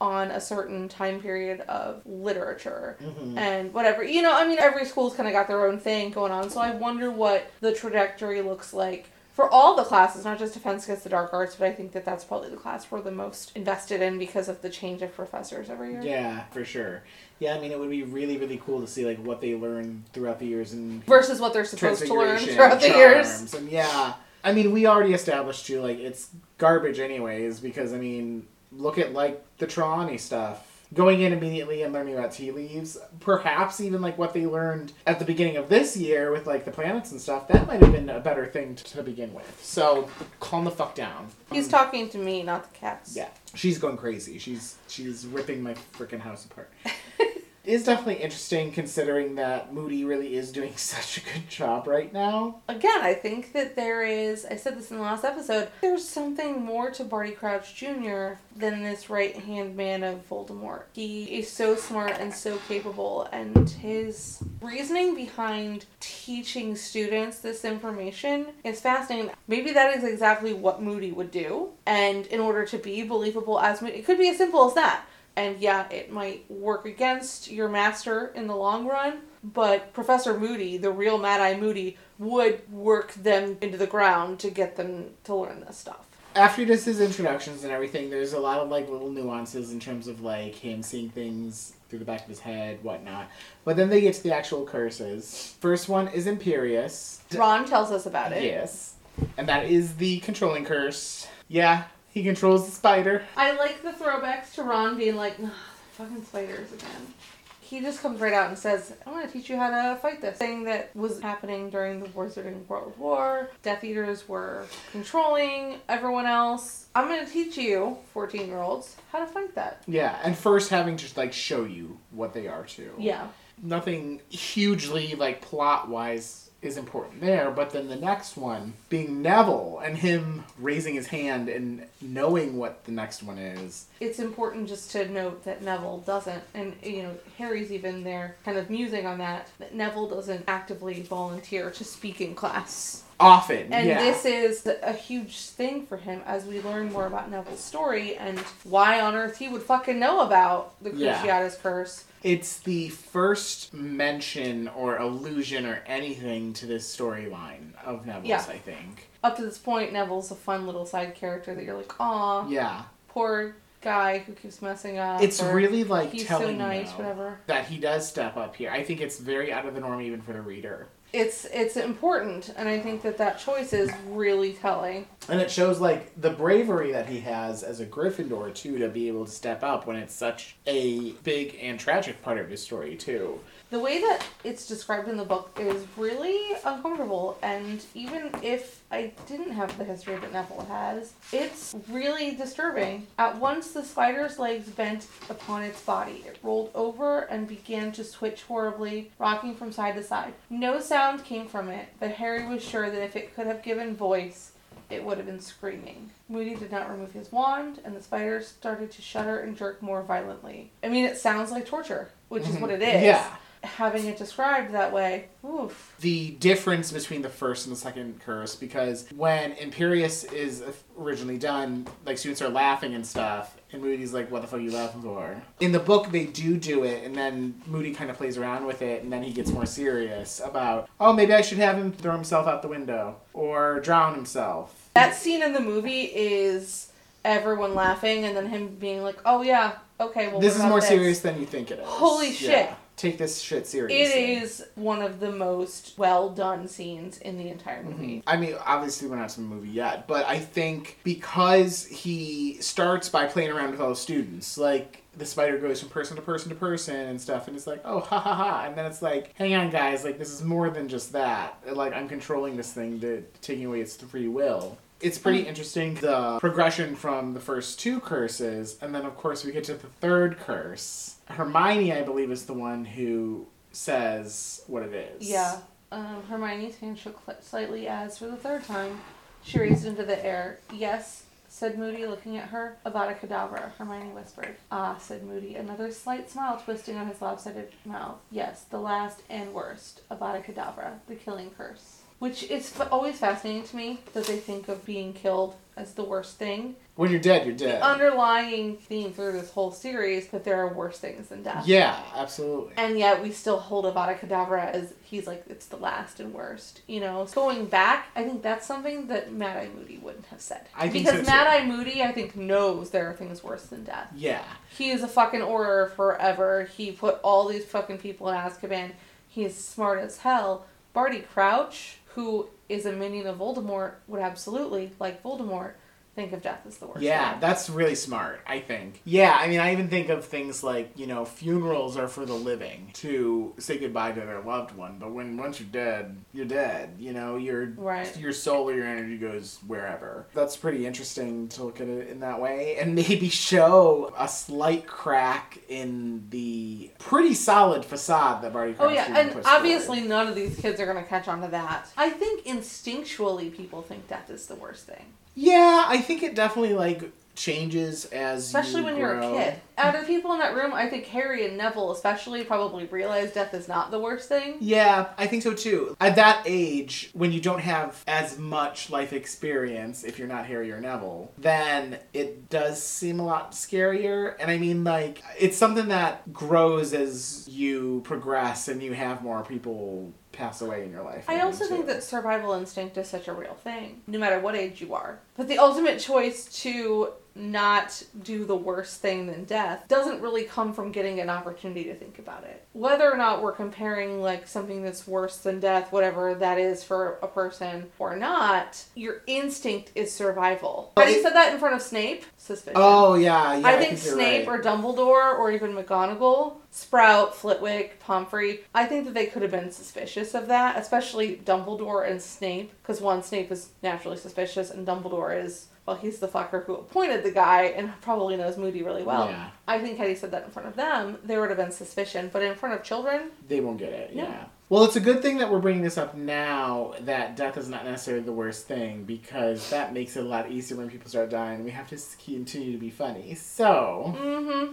on 0.00 0.30
a 0.30 0.40
certain 0.40 0.88
time 0.88 1.20
period 1.20 1.60
of 1.62 2.02
literature 2.04 2.96
Mhm. 3.02 3.36
and 3.38 3.72
whatever. 3.74 4.02
You 4.04 4.22
know, 4.22 4.32
I 4.34 4.46
mean, 4.46 4.58
every 4.58 4.84
school's 4.84 5.14
kind 5.14 5.28
of 5.28 5.32
got 5.32 5.48
their 5.48 5.66
own 5.66 5.78
thing 5.78 6.10
going 6.10 6.32
on, 6.32 6.50
so 6.50 6.60
I 6.60 6.70
wonder 6.72 7.10
what 7.10 7.50
the 7.60 7.72
trajectory 7.72 8.40
looks 8.42 8.72
like 8.74 9.06
for 9.34 9.50
all 9.50 9.74
the 9.74 9.82
classes, 9.82 10.24
not 10.24 10.38
just 10.38 10.54
Defense 10.54 10.84
Against 10.84 11.02
the 11.02 11.10
Dark 11.10 11.32
Arts, 11.32 11.56
but 11.56 11.66
I 11.66 11.72
think 11.72 11.90
that 11.92 12.04
that's 12.04 12.22
probably 12.22 12.50
the 12.50 12.56
class 12.56 12.88
we're 12.88 13.00
the 13.00 13.10
most 13.10 13.50
invested 13.56 14.00
in 14.00 14.16
because 14.16 14.48
of 14.48 14.62
the 14.62 14.70
change 14.70 15.02
of 15.02 15.12
professors 15.12 15.68
every 15.68 15.90
year. 15.90 16.02
Yeah, 16.02 16.44
for 16.52 16.64
sure. 16.64 17.02
Yeah, 17.40 17.56
I 17.56 17.60
mean, 17.60 17.72
it 17.72 17.78
would 17.80 17.90
be 17.90 18.04
really, 18.04 18.38
really 18.38 18.60
cool 18.64 18.80
to 18.80 18.86
see 18.86 19.04
like 19.04 19.18
what 19.18 19.40
they 19.40 19.56
learn 19.56 20.04
throughout 20.12 20.38
the 20.38 20.46
years 20.46 20.72
and 20.72 21.04
versus 21.04 21.40
what 21.40 21.52
they're 21.52 21.64
supposed 21.64 22.06
to 22.06 22.14
learn 22.14 22.38
throughout 22.38 22.80
the 22.80 22.90
years. 22.90 23.52
And 23.54 23.68
yeah, 23.68 24.14
I 24.44 24.52
mean, 24.52 24.70
we 24.70 24.86
already 24.86 25.14
established 25.14 25.66
too, 25.66 25.82
like 25.82 25.98
it's 25.98 26.30
garbage 26.58 27.00
anyways. 27.00 27.58
Because 27.58 27.92
I 27.92 27.98
mean, 27.98 28.46
look 28.70 28.98
at 28.98 29.12
like 29.12 29.44
the 29.58 29.66
Trelawney 29.66 30.16
stuff. 30.16 30.73
Going 30.92 31.22
in 31.22 31.32
immediately 31.32 31.82
and 31.82 31.92
learning 31.92 32.16
about 32.16 32.32
tea 32.32 32.50
leaves, 32.52 32.98
perhaps 33.20 33.80
even 33.80 34.00
like 34.00 34.16
what 34.18 34.32
they 34.34 34.46
learned 34.46 34.92
at 35.06 35.18
the 35.18 35.24
beginning 35.24 35.56
of 35.56 35.68
this 35.68 35.96
year 35.96 36.30
with 36.30 36.46
like 36.46 36.64
the 36.64 36.70
planets 36.70 37.10
and 37.10 37.20
stuff, 37.20 37.48
that 37.48 37.66
might 37.66 37.80
have 37.80 37.92
been 37.92 38.08
a 38.10 38.20
better 38.20 38.46
thing 38.46 38.74
to, 38.76 38.84
to 38.84 39.02
begin 39.02 39.32
with. 39.34 39.60
So 39.62 40.08
calm 40.40 40.64
the 40.64 40.70
fuck 40.70 40.94
down. 40.94 41.28
He's 41.50 41.68
talking 41.68 42.08
to 42.10 42.18
me, 42.18 42.42
not 42.42 42.70
the 42.70 42.78
cats. 42.78 43.16
Yeah, 43.16 43.28
she's 43.54 43.78
going 43.78 43.96
crazy. 43.96 44.38
She's 44.38 44.76
she's 44.88 45.26
ripping 45.26 45.62
my 45.62 45.74
freaking 45.96 46.20
house 46.20 46.44
apart. 46.44 46.70
It's 47.66 47.84
definitely 47.84 48.22
interesting 48.22 48.72
considering 48.72 49.36
that 49.36 49.72
Moody 49.72 50.04
really 50.04 50.36
is 50.36 50.52
doing 50.52 50.72
such 50.76 51.16
a 51.16 51.20
good 51.20 51.48
job 51.48 51.86
right 51.86 52.12
now. 52.12 52.60
Again, 52.68 53.00
I 53.00 53.14
think 53.14 53.52
that 53.54 53.74
there 53.74 54.04
is, 54.04 54.44
I 54.44 54.56
said 54.56 54.76
this 54.76 54.90
in 54.90 54.98
the 54.98 55.02
last 55.02 55.24
episode, 55.24 55.68
there's 55.80 56.06
something 56.06 56.62
more 56.62 56.90
to 56.90 57.04
Barty 57.04 57.32
Crouch 57.32 57.74
Jr. 57.74 58.34
than 58.54 58.82
this 58.82 59.08
right 59.08 59.34
hand 59.34 59.76
man 59.76 60.04
of 60.04 60.28
Voldemort. 60.28 60.84
He 60.92 61.24
is 61.38 61.50
so 61.50 61.74
smart 61.74 62.12
and 62.18 62.32
so 62.34 62.58
capable, 62.68 63.28
and 63.32 63.68
his 63.70 64.42
reasoning 64.60 65.14
behind 65.14 65.86
teaching 66.00 66.76
students 66.76 67.38
this 67.38 67.64
information 67.64 68.48
is 68.62 68.80
fascinating. 68.80 69.30
Maybe 69.48 69.72
that 69.72 69.96
is 69.96 70.04
exactly 70.04 70.52
what 70.52 70.82
Moody 70.82 71.12
would 71.12 71.30
do, 71.30 71.70
and 71.86 72.26
in 72.26 72.40
order 72.40 72.66
to 72.66 72.76
be 72.76 73.02
believable 73.04 73.58
as 73.58 73.80
Moody, 73.80 73.96
it 73.96 74.04
could 74.04 74.18
be 74.18 74.28
as 74.28 74.36
simple 74.36 74.68
as 74.68 74.74
that. 74.74 75.06
And 75.36 75.58
yeah, 75.58 75.88
it 75.90 76.12
might 76.12 76.48
work 76.50 76.86
against 76.86 77.50
your 77.50 77.68
master 77.68 78.28
in 78.36 78.46
the 78.46 78.54
long 78.54 78.86
run, 78.86 79.20
but 79.42 79.92
Professor 79.92 80.38
Moody, 80.38 80.76
the 80.76 80.92
real 80.92 81.18
Mad 81.18 81.40
Eye 81.40 81.58
Moody, 81.58 81.96
would 82.18 82.62
work 82.72 83.12
them 83.14 83.58
into 83.60 83.76
the 83.76 83.86
ground 83.86 84.38
to 84.40 84.50
get 84.50 84.76
them 84.76 85.10
to 85.24 85.34
learn 85.34 85.60
this 85.60 85.76
stuff. 85.76 86.06
After 86.36 86.62
he 86.62 86.66
does 86.66 86.84
his 86.84 87.00
introductions 87.00 87.62
and 87.62 87.72
everything, 87.72 88.10
there's 88.10 88.32
a 88.32 88.40
lot 88.40 88.58
of 88.58 88.68
like 88.68 88.88
little 88.88 89.10
nuances 89.10 89.72
in 89.72 89.80
terms 89.80 90.08
of 90.08 90.20
like 90.20 90.54
him 90.54 90.82
seeing 90.82 91.08
things 91.10 91.74
through 91.88 92.00
the 92.00 92.04
back 92.04 92.22
of 92.22 92.28
his 92.28 92.40
head, 92.40 92.82
whatnot. 92.82 93.28
But 93.64 93.76
then 93.76 93.88
they 93.88 94.00
get 94.00 94.14
to 94.14 94.22
the 94.22 94.34
actual 94.34 94.64
curses. 94.64 95.54
First 95.60 95.88
one 95.88 96.08
is 96.08 96.26
Imperius. 96.26 97.20
Ron 97.36 97.64
tells 97.64 97.92
us 97.92 98.06
about 98.06 98.32
it. 98.32 98.42
Yes. 98.42 98.94
And 99.36 99.48
that 99.48 99.66
is 99.66 99.96
the 99.96 100.18
controlling 100.20 100.64
curse. 100.64 101.28
Yeah, 101.46 101.84
he 102.14 102.22
controls 102.22 102.64
the 102.64 102.72
spider. 102.72 103.24
I 103.36 103.52
like 103.52 103.82
the 103.82 103.90
throwbacks 103.90 104.54
to 104.54 104.62
Ron 104.62 104.96
being 104.96 105.16
like, 105.16 105.36
"Ugh, 105.42 105.50
fucking 105.92 106.24
spiders 106.24 106.72
again. 106.72 107.12
He 107.60 107.80
just 107.80 108.00
comes 108.02 108.20
right 108.20 108.32
out 108.34 108.50
and 108.50 108.58
says, 108.58 108.92
I'm 109.06 109.14
going 109.14 109.26
to 109.26 109.32
teach 109.32 109.48
you 109.48 109.56
how 109.56 109.70
to 109.70 109.98
fight 110.00 110.20
this 110.20 110.36
thing 110.38 110.64
that 110.64 110.94
was 110.94 111.18
happening 111.20 111.70
during 111.70 111.98
the 112.00 112.08
Wizarding 112.10 112.66
World 112.68 112.92
War. 112.98 113.50
Death 113.62 113.82
Eaters 113.82 114.28
were 114.28 114.66
controlling 114.92 115.80
everyone 115.88 116.26
else. 116.26 116.86
I'm 116.94 117.08
going 117.08 117.24
to 117.24 117.32
teach 117.32 117.56
you, 117.56 117.96
14 118.12 118.46
year 118.46 118.58
olds, 118.60 118.96
how 119.10 119.18
to 119.20 119.26
fight 119.26 119.54
that. 119.54 119.82
Yeah, 119.88 120.18
and 120.22 120.36
first 120.36 120.68
having 120.70 120.96
to 120.98 121.18
like 121.18 121.32
show 121.32 121.64
you 121.64 121.98
what 122.10 122.32
they 122.34 122.46
are 122.46 122.64
too. 122.64 122.92
Yeah. 122.98 123.28
nothing 123.62 124.20
hugely 124.28 125.14
like 125.14 125.40
plot 125.40 125.88
wise 125.88 126.43
is 126.64 126.76
important 126.76 127.20
there, 127.20 127.50
but 127.50 127.70
then 127.70 127.88
the 127.88 127.96
next 127.96 128.36
one 128.36 128.74
being 128.88 129.22
Neville 129.22 129.80
and 129.84 129.96
him 129.96 130.44
raising 130.58 130.94
his 130.94 131.06
hand 131.06 131.48
and 131.48 131.86
knowing 132.00 132.56
what 132.56 132.84
the 132.84 132.92
next 132.92 133.22
one 133.22 133.38
is. 133.38 133.86
It's 134.00 134.18
important 134.18 134.68
just 134.68 134.90
to 134.92 135.08
note 135.08 135.44
that 135.44 135.62
Neville 135.62 135.98
doesn't, 135.98 136.42
and 136.54 136.74
you 136.82 137.04
know, 137.04 137.14
Harry's 137.38 137.72
even 137.72 138.04
there 138.04 138.36
kind 138.44 138.58
of 138.58 138.70
musing 138.70 139.06
on 139.06 139.18
that, 139.18 139.48
that 139.58 139.74
Neville 139.74 140.08
doesn't 140.08 140.44
actively 140.48 141.02
volunteer 141.02 141.70
to 141.70 141.84
speak 141.84 142.20
in 142.20 142.34
class. 142.34 143.03
Often, 143.20 143.72
And 143.72 143.86
yeah. 143.86 144.00
this 144.00 144.24
is 144.24 144.66
a 144.66 144.92
huge 144.92 145.36
thing 145.50 145.86
for 145.86 145.96
him 145.96 146.20
as 146.26 146.44
we 146.44 146.60
learn 146.60 146.92
more 146.92 147.06
about 147.06 147.30
Neville's 147.30 147.60
story 147.60 148.16
and 148.16 148.38
why 148.64 149.00
on 149.00 149.14
earth 149.14 149.38
he 149.38 149.48
would 149.48 149.62
fucking 149.62 149.98
know 149.98 150.20
about 150.20 150.74
the 150.82 150.90
Yeah. 150.94 151.48
Curse. 151.62 152.04
It's 152.22 152.58
the 152.60 152.88
first 152.88 153.72
mention 153.74 154.68
or 154.68 154.96
allusion 154.96 155.66
or 155.66 155.82
anything 155.86 156.52
to 156.54 156.66
this 156.66 156.94
storyline 156.94 157.74
of 157.84 158.06
Neville's, 158.06 158.26
Yeah. 158.26 158.38
I 158.48 158.58
think. 158.58 159.08
Up 159.22 159.36
to 159.36 159.42
this 159.42 159.58
point, 159.58 159.92
Neville's 159.92 160.30
a 160.30 160.34
fun 160.34 160.66
little 160.66 160.86
side 160.86 161.14
character 161.14 161.54
that 161.54 161.64
you're 161.64 161.76
like, 161.76 161.92
aw, 162.00 162.46
Yeah. 162.48 162.82
poor 163.08 163.54
guy 163.80 164.18
who 164.20 164.32
keeps 164.32 164.62
messing 164.62 164.98
up. 164.98 165.22
It's 165.22 165.42
really 165.42 165.84
like 165.84 166.10
he's 166.10 166.26
telling 166.26 166.56
so 166.58 166.66
nice, 166.66 166.90
whatever. 166.92 167.38
that 167.46 167.66
he 167.66 167.76
does 167.78 168.08
step 168.08 168.36
up 168.36 168.56
here. 168.56 168.70
I 168.70 168.82
think 168.82 169.00
it's 169.02 169.18
very 169.18 169.52
out 169.52 169.66
of 169.66 169.74
the 169.74 169.80
norm 169.80 170.00
even 170.00 170.22
for 170.22 170.32
the 170.32 170.40
reader. 170.40 170.88
It's 171.14 171.44
it's 171.44 171.76
important, 171.76 172.52
and 172.56 172.68
I 172.68 172.80
think 172.80 173.02
that 173.02 173.18
that 173.18 173.38
choice 173.38 173.72
is 173.72 173.88
really 174.08 174.54
telling. 174.54 175.06
And 175.28 175.40
it 175.40 175.48
shows 175.48 175.78
like 175.78 176.20
the 176.20 176.30
bravery 176.30 176.90
that 176.90 177.08
he 177.08 177.20
has 177.20 177.62
as 177.62 177.78
a 177.78 177.86
Gryffindor 177.86 178.52
too 178.52 178.78
to 178.78 178.88
be 178.88 179.06
able 179.06 179.24
to 179.24 179.30
step 179.30 179.62
up 179.62 179.86
when 179.86 179.94
it's 179.94 180.12
such 180.12 180.56
a 180.66 181.12
big 181.22 181.56
and 181.62 181.78
tragic 181.78 182.20
part 182.22 182.38
of 182.38 182.50
his 182.50 182.60
story 182.60 182.96
too. 182.96 183.38
The 183.74 183.80
way 183.80 184.00
that 184.02 184.24
it's 184.44 184.68
described 184.68 185.08
in 185.08 185.16
the 185.16 185.24
book 185.24 185.58
is 185.60 185.84
really 185.96 186.52
uncomfortable, 186.64 187.36
and 187.42 187.84
even 187.92 188.30
if 188.40 188.84
I 188.92 189.10
didn't 189.26 189.50
have 189.50 189.76
the 189.76 189.84
history 189.84 190.14
that 190.14 190.32
Neville 190.32 190.64
has, 190.66 191.14
it's 191.32 191.74
really 191.88 192.36
disturbing. 192.36 193.08
At 193.18 193.36
once, 193.36 193.72
the 193.72 193.82
spider's 193.82 194.38
legs 194.38 194.68
bent 194.68 195.08
upon 195.28 195.64
its 195.64 195.80
body. 195.80 196.22
It 196.24 196.38
rolled 196.40 196.70
over 196.72 197.22
and 197.22 197.48
began 197.48 197.90
to 197.94 198.04
switch 198.04 198.44
horribly, 198.44 199.10
rocking 199.18 199.56
from 199.56 199.72
side 199.72 199.96
to 199.96 200.04
side. 200.04 200.34
No 200.48 200.78
sound 200.78 201.24
came 201.24 201.48
from 201.48 201.68
it, 201.68 201.88
but 201.98 202.12
Harry 202.12 202.46
was 202.46 202.62
sure 202.62 202.88
that 202.88 203.02
if 203.02 203.16
it 203.16 203.34
could 203.34 203.48
have 203.48 203.64
given 203.64 203.96
voice, 203.96 204.52
it 204.88 205.02
would 205.02 205.16
have 205.16 205.26
been 205.26 205.40
screaming. 205.40 206.10
Moody 206.28 206.54
did 206.54 206.70
not 206.70 206.88
remove 206.88 207.10
his 207.10 207.32
wand, 207.32 207.80
and 207.84 207.96
the 207.96 208.02
spider 208.02 208.40
started 208.40 208.92
to 208.92 209.02
shudder 209.02 209.40
and 209.40 209.56
jerk 209.56 209.82
more 209.82 210.04
violently. 210.04 210.70
I 210.84 210.88
mean, 210.90 211.06
it 211.06 211.18
sounds 211.18 211.50
like 211.50 211.66
torture, 211.66 212.10
which 212.28 212.46
is 212.46 212.56
what 212.58 212.70
it 212.70 212.80
is. 212.82 213.02
Yeah. 213.02 213.36
Having 213.64 214.06
it 214.06 214.18
described 214.18 214.72
that 214.72 214.92
way, 214.92 215.28
oof. 215.44 215.94
the 216.00 216.32
difference 216.32 216.92
between 216.92 217.22
the 217.22 217.28
first 217.28 217.66
and 217.66 217.74
the 217.74 217.80
second 217.80 218.20
curse 218.20 218.54
because 218.54 219.08
when 219.16 219.52
Imperius 219.52 220.30
is 220.32 220.62
originally 220.98 221.38
done, 221.38 221.86
like 222.04 222.18
students 222.18 222.42
are 222.42 222.50
laughing 222.50 222.94
and 222.94 223.06
stuff, 223.06 223.56
and 223.72 223.82
Moody's 223.82 224.12
like, 224.12 224.30
"What 224.30 224.42
the 224.42 224.48
fuck 224.48 224.60
are 224.60 224.62
you 224.62 224.70
laughing 224.70 225.02
for?" 225.02 225.42
In 225.60 225.72
the 225.72 225.80
book, 225.80 226.10
they 226.12 226.24
do 226.26 226.56
do 226.58 226.84
it, 226.84 227.04
and 227.04 227.16
then 227.16 227.62
Moody 227.66 227.92
kind 227.92 228.10
of 228.10 228.16
plays 228.18 228.36
around 228.36 228.66
with 228.66 228.82
it, 228.82 229.02
and 229.02 229.12
then 229.12 229.22
he 229.22 229.32
gets 229.32 229.50
more 229.50 229.66
serious 229.66 230.40
about, 230.44 230.88
"Oh, 231.00 231.12
maybe 231.12 231.32
I 231.32 231.40
should 231.40 231.58
have 231.58 231.76
him 231.76 231.90
throw 231.90 232.12
himself 232.12 232.46
out 232.46 232.62
the 232.62 232.68
window 232.68 233.16
or 233.32 233.80
drown 233.80 234.14
himself." 234.14 234.90
That 234.94 235.14
scene 235.14 235.42
in 235.42 235.54
the 235.54 235.60
movie 235.60 236.02
is 236.02 236.92
everyone 237.24 237.74
laughing, 237.74 238.24
and 238.24 238.36
then 238.36 238.46
him 238.46 238.76
being 238.76 239.02
like, 239.02 239.18
"Oh 239.24 239.42
yeah, 239.42 239.72
okay, 239.98 240.28
well." 240.28 240.40
this 240.40 240.54
is 240.56 240.62
more 240.62 240.80
this?" 240.80 240.88
serious 240.88 241.20
than 241.20 241.40
you 241.40 241.46
think 241.46 241.70
it 241.70 241.78
is. 241.78 241.86
Holy 241.86 242.30
shit. 242.30 242.70
Take 242.96 243.18
this 243.18 243.40
shit 243.40 243.62
It 243.62 243.66
seriously. 243.66 244.34
is 244.34 244.64
one 244.76 245.02
of 245.02 245.18
the 245.18 245.32
most 245.32 245.94
well 245.98 246.30
done 246.30 246.68
scenes 246.68 247.18
in 247.18 247.38
the 247.38 247.48
entire 247.48 247.82
mm-hmm. 247.82 247.90
movie. 247.90 248.22
I 248.26 248.36
mean, 248.36 248.54
obviously 248.64 249.08
we're 249.08 249.16
not 249.16 249.30
to 249.30 249.40
the 249.40 249.46
movie 249.46 249.70
yet, 249.70 250.06
but 250.06 250.26
I 250.26 250.38
think 250.38 250.98
because 251.02 251.86
he 251.86 252.58
starts 252.60 253.08
by 253.08 253.26
playing 253.26 253.50
around 253.50 253.72
with 253.72 253.80
all 253.80 253.90
the 253.90 253.96
students, 253.96 254.56
like 254.56 255.02
the 255.16 255.26
spider 255.26 255.58
goes 255.58 255.80
from 255.80 255.88
person 255.88 256.16
to 256.16 256.22
person 256.22 256.50
to 256.50 256.54
person 256.54 256.96
and 256.96 257.20
stuff, 257.20 257.48
and 257.48 257.56
it's 257.56 257.66
like, 257.66 257.80
oh, 257.84 258.00
ha 258.00 258.18
ha 258.18 258.34
ha, 258.34 258.64
and 258.66 258.76
then 258.76 258.86
it's 258.86 259.02
like, 259.02 259.32
hang 259.36 259.54
on, 259.54 259.70
guys, 259.70 260.04
like 260.04 260.18
this 260.18 260.32
is 260.32 260.42
more 260.42 260.70
than 260.70 260.88
just 260.88 261.12
that. 261.12 261.58
Like 261.72 261.92
I'm 261.92 262.08
controlling 262.08 262.56
this 262.56 262.72
thing 262.72 263.00
to 263.00 263.22
taking 263.40 263.66
away 263.66 263.80
its 263.80 263.96
free 263.96 264.28
will. 264.28 264.78
It's 265.00 265.18
pretty 265.18 265.40
mm-hmm. 265.40 265.48
interesting 265.48 265.94
the 265.96 266.38
progression 266.38 266.94
from 266.94 267.34
the 267.34 267.40
first 267.40 267.80
two 267.80 268.00
curses, 268.00 268.78
and 268.80 268.94
then 268.94 269.04
of 269.04 269.16
course 269.16 269.44
we 269.44 269.52
get 269.52 269.64
to 269.64 269.74
the 269.74 269.88
third 270.00 270.38
curse. 270.38 271.13
Hermione, 271.26 271.92
I 271.92 272.02
believe, 272.02 272.30
is 272.30 272.46
the 272.46 272.54
one 272.54 272.84
who 272.84 273.46
says 273.72 274.62
what 274.66 274.82
it 274.82 274.94
is. 274.94 275.28
Yeah. 275.28 275.58
Um, 275.92 276.22
Hermione's 276.28 276.76
hand 276.76 276.98
shook 276.98 277.20
slightly 277.40 277.86
as, 277.86 278.18
for 278.18 278.26
the 278.26 278.36
third 278.36 278.64
time, 278.64 279.00
she 279.44 279.60
raised 279.60 279.86
into 279.86 280.04
the 280.04 280.24
air. 280.24 280.58
Yes, 280.72 281.24
said 281.48 281.78
Moody, 281.78 282.06
looking 282.06 282.36
at 282.36 282.48
her. 282.48 282.78
Avada 282.84 283.18
Kedavra, 283.18 283.72
Hermione 283.78 284.10
whispered. 284.10 284.56
Ah, 284.72 284.96
said 284.98 285.22
Moody, 285.22 285.54
another 285.54 285.92
slight 285.92 286.28
smile 286.28 286.60
twisting 286.64 286.96
on 286.96 287.06
his 287.06 287.22
lopsided 287.22 287.70
mouth. 287.84 288.18
Yes, 288.30 288.64
the 288.64 288.80
last 288.80 289.22
and 289.30 289.54
worst. 289.54 290.00
Avada 290.10 290.44
Kedavra, 290.44 290.94
the 291.06 291.14
killing 291.14 291.50
curse. 291.50 292.00
Which 292.24 292.44
is 292.44 292.72
f- 292.80 292.88
always 292.90 293.18
fascinating 293.18 293.64
to 293.64 293.76
me 293.76 294.00
that 294.14 294.24
they 294.24 294.38
think 294.38 294.68
of 294.68 294.82
being 294.86 295.12
killed 295.12 295.56
as 295.76 295.92
the 295.92 296.02
worst 296.02 296.38
thing. 296.38 296.76
When 296.96 297.10
you're 297.10 297.20
dead, 297.20 297.44
you're 297.44 297.54
dead. 297.54 297.82
The 297.82 297.84
underlying 297.84 298.78
theme 298.78 299.12
through 299.12 299.32
this 299.32 299.50
whole 299.50 299.70
series 299.72 300.28
that 300.28 300.42
there 300.42 300.58
are 300.58 300.72
worse 300.72 300.98
things 300.98 301.28
than 301.28 301.42
death. 301.42 301.66
Yeah, 301.66 302.02
absolutely. 302.16 302.72
And 302.78 302.98
yet 302.98 303.22
we 303.22 303.30
still 303.30 303.58
hold 303.58 303.84
Avada 303.84 304.18
Kedavra 304.18 304.70
as 304.70 304.94
he's 305.02 305.26
like 305.26 305.44
it's 305.50 305.66
the 305.66 305.76
last 305.76 306.18
and 306.18 306.32
worst. 306.32 306.80
You 306.86 307.00
know, 307.00 307.26
going 307.34 307.66
back, 307.66 308.06
I 308.16 308.24
think 308.24 308.42
that's 308.42 308.66
something 308.66 309.08
that 309.08 309.30
Mad 309.30 309.58
Eye 309.58 309.68
Moody 309.76 309.98
wouldn't 309.98 310.24
have 310.28 310.40
said. 310.40 310.66
I 310.74 310.88
think 310.88 311.04
because 311.04 311.26
so, 311.26 311.30
Mad. 311.30 311.46
Eye 311.46 311.66
Moody, 311.66 312.02
I 312.02 312.12
think, 312.12 312.36
knows 312.36 312.88
there 312.88 313.10
are 313.10 313.12
things 313.12 313.44
worse 313.44 313.66
than 313.66 313.84
death. 313.84 314.10
Yeah. 314.16 314.42
He 314.70 314.92
is 314.92 315.02
a 315.02 315.08
fucking 315.08 315.42
order 315.42 315.92
forever. 315.94 316.70
He 316.74 316.90
put 316.90 317.20
all 317.22 317.46
these 317.48 317.66
fucking 317.66 317.98
people 317.98 318.30
in 318.30 318.34
Azkaban. 318.34 318.92
He's 319.28 319.54
smart 319.62 319.98
as 319.98 320.16
hell. 320.16 320.64
Barty 320.94 321.18
Crouch, 321.20 321.98
who 322.14 322.48
is 322.68 322.86
a 322.86 322.92
minion 322.92 323.26
of 323.26 323.38
Voldemort, 323.38 323.94
would 324.06 324.20
absolutely, 324.20 324.92
like 324.98 325.22
Voldemort, 325.22 325.74
think 326.14 326.32
of 326.32 326.42
death 326.42 326.60
as 326.66 326.78
the 326.78 326.86
worst. 326.86 327.00
Yeah, 327.02 327.32
thing. 327.32 327.40
that's 327.40 327.68
really 327.70 327.94
smart, 327.94 328.40
I 328.46 328.60
think. 328.60 329.00
Yeah, 329.04 329.36
I 329.38 329.48
mean, 329.48 329.60
I 329.60 329.72
even 329.72 329.88
think 329.88 330.08
of 330.08 330.24
things 330.24 330.62
like, 330.62 330.90
you 330.96 331.06
know, 331.06 331.24
funerals 331.24 331.96
are 331.96 332.08
for 332.08 332.24
the 332.24 332.34
living 332.34 332.90
to 332.94 333.52
say 333.58 333.78
goodbye 333.78 334.12
to 334.12 334.20
their 334.20 334.40
loved 334.40 334.76
one, 334.76 334.98
but 334.98 335.10
when 335.12 335.36
once 335.36 335.60
you're 335.60 335.68
dead, 335.70 336.16
you're 336.32 336.44
dead. 336.46 336.94
You 336.98 337.12
know, 337.12 337.36
your 337.36 337.66
Right. 337.76 338.16
your 338.16 338.32
soul 338.32 338.70
or 338.70 338.74
your 338.74 338.86
energy 338.86 339.18
goes 339.18 339.58
wherever. 339.66 340.26
That's 340.34 340.56
pretty 340.56 340.86
interesting 340.86 341.48
to 341.48 341.64
look 341.64 341.80
at 341.80 341.88
it 341.88 342.08
in 342.08 342.20
that 342.20 342.40
way 342.40 342.76
and 342.78 342.94
maybe 343.04 343.28
show 343.28 344.12
a 344.18 344.28
slight 344.28 344.86
crack 344.86 345.58
in 345.68 346.26
the 346.30 346.90
pretty 346.98 347.34
solid 347.34 347.84
facade 347.84 348.42
that 348.42 348.52
Barty 348.52 348.74
Oh 348.78 348.88
yeah, 348.88 349.06
and 349.18 349.42
obviously 349.44 349.96
forward. 349.98 350.08
none 350.08 350.28
of 350.28 350.34
these 350.34 350.56
kids 350.58 350.80
are 350.80 350.86
gonna 350.86 351.02
catch 351.02 351.28
on 351.28 351.40
to 351.42 351.48
that. 351.48 351.88
I 351.96 352.10
think 352.10 352.44
instinctually 352.44 353.54
people 353.54 353.82
think 353.82 354.08
death 354.08 354.30
is 354.30 354.46
the 354.46 354.54
worst 354.54 354.86
thing, 354.86 355.04
Yeah, 355.34 355.84
I 355.86 355.98
think 355.98 356.22
it 356.22 356.34
definitely 356.34 356.74
like 356.74 357.10
changes 357.34 358.04
as 358.06 358.46
especially 358.46 358.80
you 358.80 358.84
when 358.84 358.96
you're 358.96 359.18
a 359.18 359.32
kid. 359.32 359.60
Out 359.76 359.96
of 359.96 360.06
people 360.06 360.32
in 360.32 360.38
that 360.38 360.54
room, 360.54 360.72
I 360.72 360.88
think 360.88 361.06
Harry 361.06 361.46
and 361.46 361.58
Neville 361.58 361.90
especially 361.90 362.44
probably 362.44 362.86
realize 362.86 363.32
death 363.32 363.52
is 363.54 363.66
not 363.66 363.90
the 363.90 363.98
worst 363.98 364.28
thing. 364.28 364.56
Yeah, 364.60 365.08
I 365.18 365.26
think 365.26 365.42
so 365.42 365.52
too. 365.52 365.96
At 366.00 366.16
that 366.16 366.44
age, 366.46 367.10
when 367.12 367.32
you 367.32 367.40
don't 367.40 367.60
have 367.60 368.02
as 368.06 368.38
much 368.38 368.88
life 368.90 369.12
experience, 369.12 370.04
if 370.04 370.18
you're 370.18 370.28
not 370.28 370.46
Harry 370.46 370.70
or 370.70 370.80
Neville, 370.80 371.32
then 371.36 371.98
it 372.12 372.48
does 372.50 372.80
seem 372.82 373.18
a 373.18 373.24
lot 373.24 373.52
scarier. 373.52 374.36
And 374.38 374.50
I 374.50 374.58
mean, 374.58 374.84
like, 374.84 375.22
it's 375.38 375.56
something 375.56 375.88
that 375.88 376.32
grows 376.32 376.94
as 376.94 377.48
you 377.48 378.02
progress 378.04 378.68
and 378.68 378.82
you 378.82 378.92
have 378.92 379.22
more 379.22 379.42
people 379.42 380.12
pass 380.36 380.60
away 380.60 380.84
in 380.84 380.90
your 380.90 381.02
life. 381.02 381.24
I 381.28 381.40
also 381.40 381.66
think 381.66 381.86
that 381.86 382.02
survival 382.02 382.52
instinct 382.52 382.96
is 382.96 383.08
such 383.08 383.28
a 383.28 383.32
real 383.32 383.54
thing, 383.54 384.02
no 384.06 384.18
matter 384.18 384.38
what 384.40 384.54
age 384.54 384.80
you 384.80 384.94
are. 384.94 385.20
But 385.36 385.48
the 385.48 385.58
ultimate 385.58 385.98
choice 385.98 386.46
to 386.62 387.12
not 387.34 388.02
do 388.22 388.44
the 388.44 388.56
worst 388.56 389.00
thing 389.00 389.26
than 389.26 389.44
death 389.44 389.86
doesn't 389.88 390.20
really 390.20 390.44
come 390.44 390.72
from 390.72 390.92
getting 390.92 391.20
an 391.20 391.28
opportunity 391.28 391.84
to 391.84 391.94
think 391.94 392.18
about 392.18 392.44
it. 392.44 392.66
Whether 392.72 393.10
or 393.10 393.16
not 393.16 393.42
we're 393.42 393.52
comparing 393.52 394.20
like 394.20 394.46
something 394.46 394.82
that's 394.82 395.06
worse 395.06 395.38
than 395.38 395.60
death, 395.60 395.90
whatever 395.92 396.34
that 396.34 396.58
is 396.58 396.84
for 396.84 397.18
a 397.22 397.28
person 397.28 397.90
or 397.98 398.16
not, 398.16 398.84
your 398.94 399.22
instinct 399.26 399.90
is 399.94 400.12
survival. 400.12 400.92
Had 400.96 401.08
he 401.08 401.22
said 401.22 401.34
that 401.34 401.52
in 401.52 401.58
front 401.58 401.74
of 401.74 401.82
Snape? 401.82 402.24
Suspicion. 402.36 402.74
Oh, 402.76 403.14
yeah, 403.14 403.56
yeah. 403.56 403.66
I 403.66 403.78
think, 403.78 403.92
you're 403.92 404.14
Snape 404.14 404.46
right. 404.46 404.60
or 404.60 404.62
Dumbledore 404.62 405.38
or 405.38 405.50
even 405.50 405.74
McGonagall, 405.74 406.56
Sprout, 406.70 407.34
Flitwick, 407.34 408.00
Pomfrey, 408.00 408.60
I 408.74 408.84
think 408.84 409.04
that 409.06 409.14
they 409.14 409.26
could 409.26 409.42
have 409.42 409.50
been 409.50 409.70
suspicious 409.70 410.34
of 410.34 410.48
that, 410.48 410.78
especially 410.78 411.36
Dumbledore 411.44 412.08
and 412.08 412.20
Snape, 412.20 412.72
because 412.82 413.00
one, 413.00 413.22
Snape 413.22 413.50
is 413.50 413.70
naturally 413.82 414.16
suspicious, 414.16 414.70
and 414.70 414.86
Dumbledore 414.86 415.42
is, 415.42 415.66
well, 415.86 415.96
he's 415.96 416.18
the 416.18 416.28
fucker 416.28 416.64
who 416.64 416.74
appointed 416.74 417.22
the 417.22 417.30
guy 417.30 417.64
and 417.64 417.92
probably 418.00 418.36
knows 418.36 418.56
Moody 418.56 418.82
really 418.82 419.02
well. 419.02 419.28
Yeah. 419.28 419.50
I 419.68 419.78
think 419.78 419.98
had 419.98 420.08
he 420.08 420.14
said 420.14 420.30
that 420.30 420.44
in 420.44 420.50
front 420.50 420.68
of 420.68 420.76
them, 420.76 421.18
there 421.24 421.40
would 421.40 421.50
have 421.50 421.58
been 421.58 421.72
suspicion, 421.72 422.30
but 422.32 422.42
in 422.42 422.54
front 422.54 422.74
of 422.74 422.82
children, 422.82 423.30
They 423.48 423.60
won't 423.60 423.78
get 423.78 423.92
it, 423.92 424.14
No. 424.14 424.22
yeah. 424.22 424.44
Well, 424.70 424.84
it's 424.84 424.96
a 424.96 425.00
good 425.00 425.20
thing 425.20 425.38
that 425.38 425.50
we're 425.50 425.58
bringing 425.58 425.82
this 425.82 425.98
up 425.98 426.16
now 426.16 426.94
that 427.02 427.36
death 427.36 427.58
is 427.58 427.68
not 427.68 427.84
necessarily 427.84 428.24
the 428.24 428.32
worst 428.32 428.66
thing 428.66 429.04
because 429.04 429.68
that 429.68 429.92
makes 429.92 430.16
it 430.16 430.24
a 430.24 430.28
lot 430.28 430.50
easier 430.50 430.78
when 430.78 430.88
people 430.88 431.08
start 431.08 431.28
dying. 431.28 431.64
We 431.64 431.70
have 431.72 431.86
to 431.90 431.98
continue 432.24 432.72
to 432.72 432.78
be 432.78 432.88
funny. 432.88 433.34
So, 433.34 434.14
mm-hmm. 434.16 434.70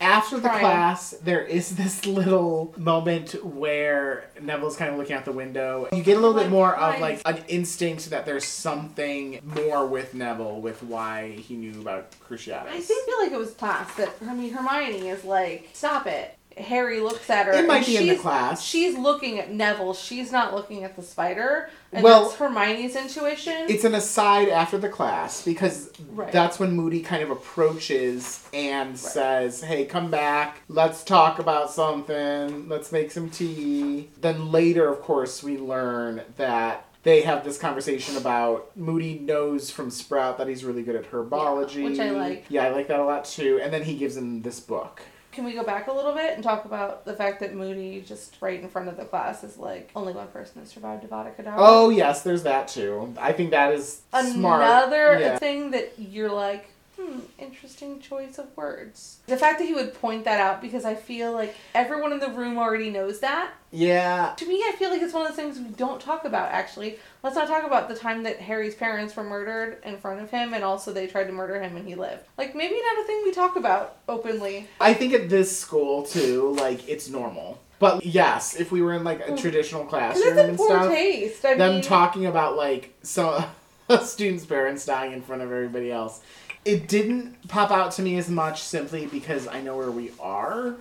After 0.00 0.36
the 0.36 0.48
Crying. 0.48 0.60
class, 0.60 1.10
there 1.22 1.42
is 1.42 1.76
this 1.76 2.04
little 2.06 2.74
moment 2.76 3.42
where 3.44 4.30
Neville's 4.40 4.76
kind 4.76 4.92
of 4.92 4.98
looking 4.98 5.16
out 5.16 5.24
the 5.24 5.32
window. 5.32 5.88
You 5.92 6.02
get 6.02 6.16
a 6.16 6.20
little 6.20 6.38
bit 6.38 6.50
more 6.50 6.74
of 6.76 7.00
like 7.00 7.22
an 7.24 7.42
instinct 7.48 8.10
that 8.10 8.26
there's 8.26 8.44
something 8.44 9.40
more 9.42 9.86
with 9.86 10.14
Neville 10.14 10.60
with 10.60 10.82
why 10.82 11.30
he 11.30 11.56
knew 11.56 11.80
about 11.80 12.10
Cruciatus. 12.20 12.68
I 12.68 12.80
think 12.80 13.06
feel 13.06 13.18
like 13.20 13.32
it 13.32 13.38
was 13.38 13.52
class 13.52 13.94
that, 13.96 14.12
I 14.26 14.34
mean, 14.34 14.52
Hermione 14.52 15.08
is 15.08 15.24
like, 15.24 15.70
stop 15.72 16.06
it. 16.06 16.35
Harry 16.56 17.00
looks 17.00 17.28
at 17.28 17.46
her. 17.46 17.52
It 17.52 17.66
might 17.66 17.84
be 17.84 17.96
in 17.98 18.06
the 18.06 18.16
class. 18.16 18.62
She's 18.64 18.96
looking 18.96 19.38
at 19.38 19.50
Neville. 19.52 19.92
She's 19.94 20.32
not 20.32 20.54
looking 20.54 20.84
at 20.84 20.96
the 20.96 21.02
spider. 21.02 21.68
And 21.92 22.02
Well, 22.02 22.24
that's 22.24 22.36
Hermione's 22.36 22.96
intuition. 22.96 23.66
It's 23.68 23.84
an 23.84 23.94
aside 23.94 24.48
after 24.48 24.78
the 24.78 24.88
class 24.88 25.42
because 25.44 25.90
Right. 26.08 26.32
that's 26.32 26.58
when 26.58 26.72
Moody 26.72 27.02
kind 27.02 27.22
of 27.22 27.30
approaches 27.30 28.42
and 28.54 28.98
says, 28.98 29.62
Hey, 29.62 29.84
come 29.84 30.10
back. 30.10 30.60
Let's 30.68 31.04
talk 31.04 31.38
about 31.38 31.70
something. 31.70 32.68
Let's 32.68 32.90
make 32.92 33.10
some 33.10 33.28
tea. 33.28 34.08
Then 34.20 34.50
later, 34.50 34.88
of 34.88 35.00
course, 35.02 35.42
we 35.42 35.58
learn 35.58 36.22
that 36.36 36.86
they 37.02 37.20
have 37.22 37.44
this 37.44 37.58
conversation 37.58 38.16
about 38.16 38.74
Moody 38.76 39.18
knows 39.18 39.70
from 39.70 39.90
Sprout 39.90 40.38
that 40.38 40.48
he's 40.48 40.64
really 40.64 40.82
good 40.82 40.96
at 40.96 41.10
herbology. 41.10 41.84
which 41.84 41.98
I 42.00 42.10
like. 42.10 42.46
Yeah, 42.48 42.64
I 42.64 42.70
like 42.70 42.88
that 42.88 42.98
a 42.98 43.04
lot 43.04 43.26
too. 43.26 43.60
And 43.62 43.72
then 43.72 43.82
he 43.82 43.96
gives 43.96 44.16
him 44.16 44.42
this 44.42 44.58
book. 44.58 45.02
Can 45.36 45.44
we 45.44 45.52
go 45.52 45.62
back 45.62 45.86
a 45.86 45.92
little 45.92 46.14
bit 46.14 46.32
and 46.32 46.42
talk 46.42 46.64
about 46.64 47.04
the 47.04 47.12
fact 47.12 47.40
that 47.40 47.54
Moody, 47.54 48.00
just 48.00 48.36
right 48.40 48.58
in 48.58 48.70
front 48.70 48.88
of 48.88 48.96
the 48.96 49.04
class, 49.04 49.44
is 49.44 49.58
like 49.58 49.90
only 49.94 50.14
one 50.14 50.28
person 50.28 50.62
has 50.62 50.70
survived 50.70 51.04
Avada 51.04 51.36
Kedavra? 51.36 51.56
Oh 51.58 51.90
yes, 51.90 52.22
there's 52.22 52.42
that 52.44 52.68
too. 52.68 53.12
I 53.20 53.32
think 53.34 53.50
that 53.50 53.74
is 53.74 54.00
smart. 54.32 54.62
Another 54.62 55.20
Yeah. 55.20 55.38
thing 55.38 55.72
that 55.72 55.92
you're 55.98 56.32
like, 56.32 56.70
hmm, 56.96 57.20
interesting 57.38 58.00
choice 58.00 58.38
of 58.38 58.56
words. 58.56 59.18
The 59.26 59.36
fact 59.36 59.58
that 59.58 59.66
he 59.66 59.74
would 59.74 59.94
point 59.94 60.24
that 60.24 60.40
out 60.40 60.60
because 60.60 60.84
I 60.84 60.94
feel 60.94 61.32
like 61.32 61.54
everyone 61.74 62.12
in 62.12 62.20
the 62.20 62.30
room 62.30 62.58
already 62.58 62.90
knows 62.90 63.20
that. 63.20 63.52
Yeah. 63.70 64.34
To 64.36 64.46
me, 64.46 64.62
I 64.66 64.72
feel 64.78 64.90
like 64.90 65.02
it's 65.02 65.12
one 65.12 65.22
of 65.22 65.28
those 65.28 65.36
things 65.36 65.58
we 65.58 65.74
don't 65.74 66.00
talk 66.00 66.24
about, 66.24 66.52
actually. 66.52 66.98
Let's 67.22 67.36
not 67.36 67.48
talk 67.48 67.64
about 67.64 67.88
the 67.88 67.96
time 67.96 68.22
that 68.22 68.40
Harry's 68.40 68.74
parents 68.74 69.14
were 69.14 69.24
murdered 69.24 69.78
in 69.84 69.98
front 69.98 70.20
of 70.20 70.30
him 70.30 70.54
and 70.54 70.64
also 70.64 70.92
they 70.92 71.06
tried 71.06 71.24
to 71.24 71.32
murder 71.32 71.60
him 71.60 71.76
and 71.76 71.86
he 71.86 71.94
lived. 71.94 72.24
Like, 72.38 72.54
maybe 72.54 72.80
not 72.80 73.04
a 73.04 73.06
thing 73.06 73.22
we 73.24 73.32
talk 73.32 73.56
about 73.56 73.98
openly. 74.08 74.68
I 74.80 74.94
think 74.94 75.12
at 75.12 75.28
this 75.28 75.56
school 75.56 76.04
too, 76.04 76.54
like 76.58 76.88
it's 76.88 77.08
normal. 77.08 77.60
But 77.78 78.06
yes, 78.06 78.56
if 78.56 78.72
we 78.72 78.80
were 78.80 78.94
in 78.94 79.04
like 79.04 79.26
a 79.26 79.36
traditional 79.36 79.84
classroom 79.84 80.38
and 80.38 80.56
poor 80.56 80.68
stuff, 80.68 80.90
taste. 80.90 81.44
I 81.44 81.54
them 81.54 81.74
mean, 81.74 81.82
talking 81.82 82.26
about 82.26 82.56
like 82.56 82.94
some 83.02 83.44
a 83.88 84.04
student's 84.04 84.46
parents 84.46 84.86
dying 84.86 85.12
in 85.12 85.22
front 85.22 85.42
of 85.42 85.52
everybody 85.52 85.92
else. 85.92 86.20
It 86.66 86.88
didn't 86.88 87.48
pop 87.48 87.70
out 87.70 87.92
to 87.92 88.02
me 88.02 88.18
as 88.18 88.28
much 88.28 88.60
simply 88.60 89.06
because 89.06 89.46
I 89.46 89.60
know 89.60 89.76
where 89.76 89.90
we 89.90 90.10
are. 90.18 90.74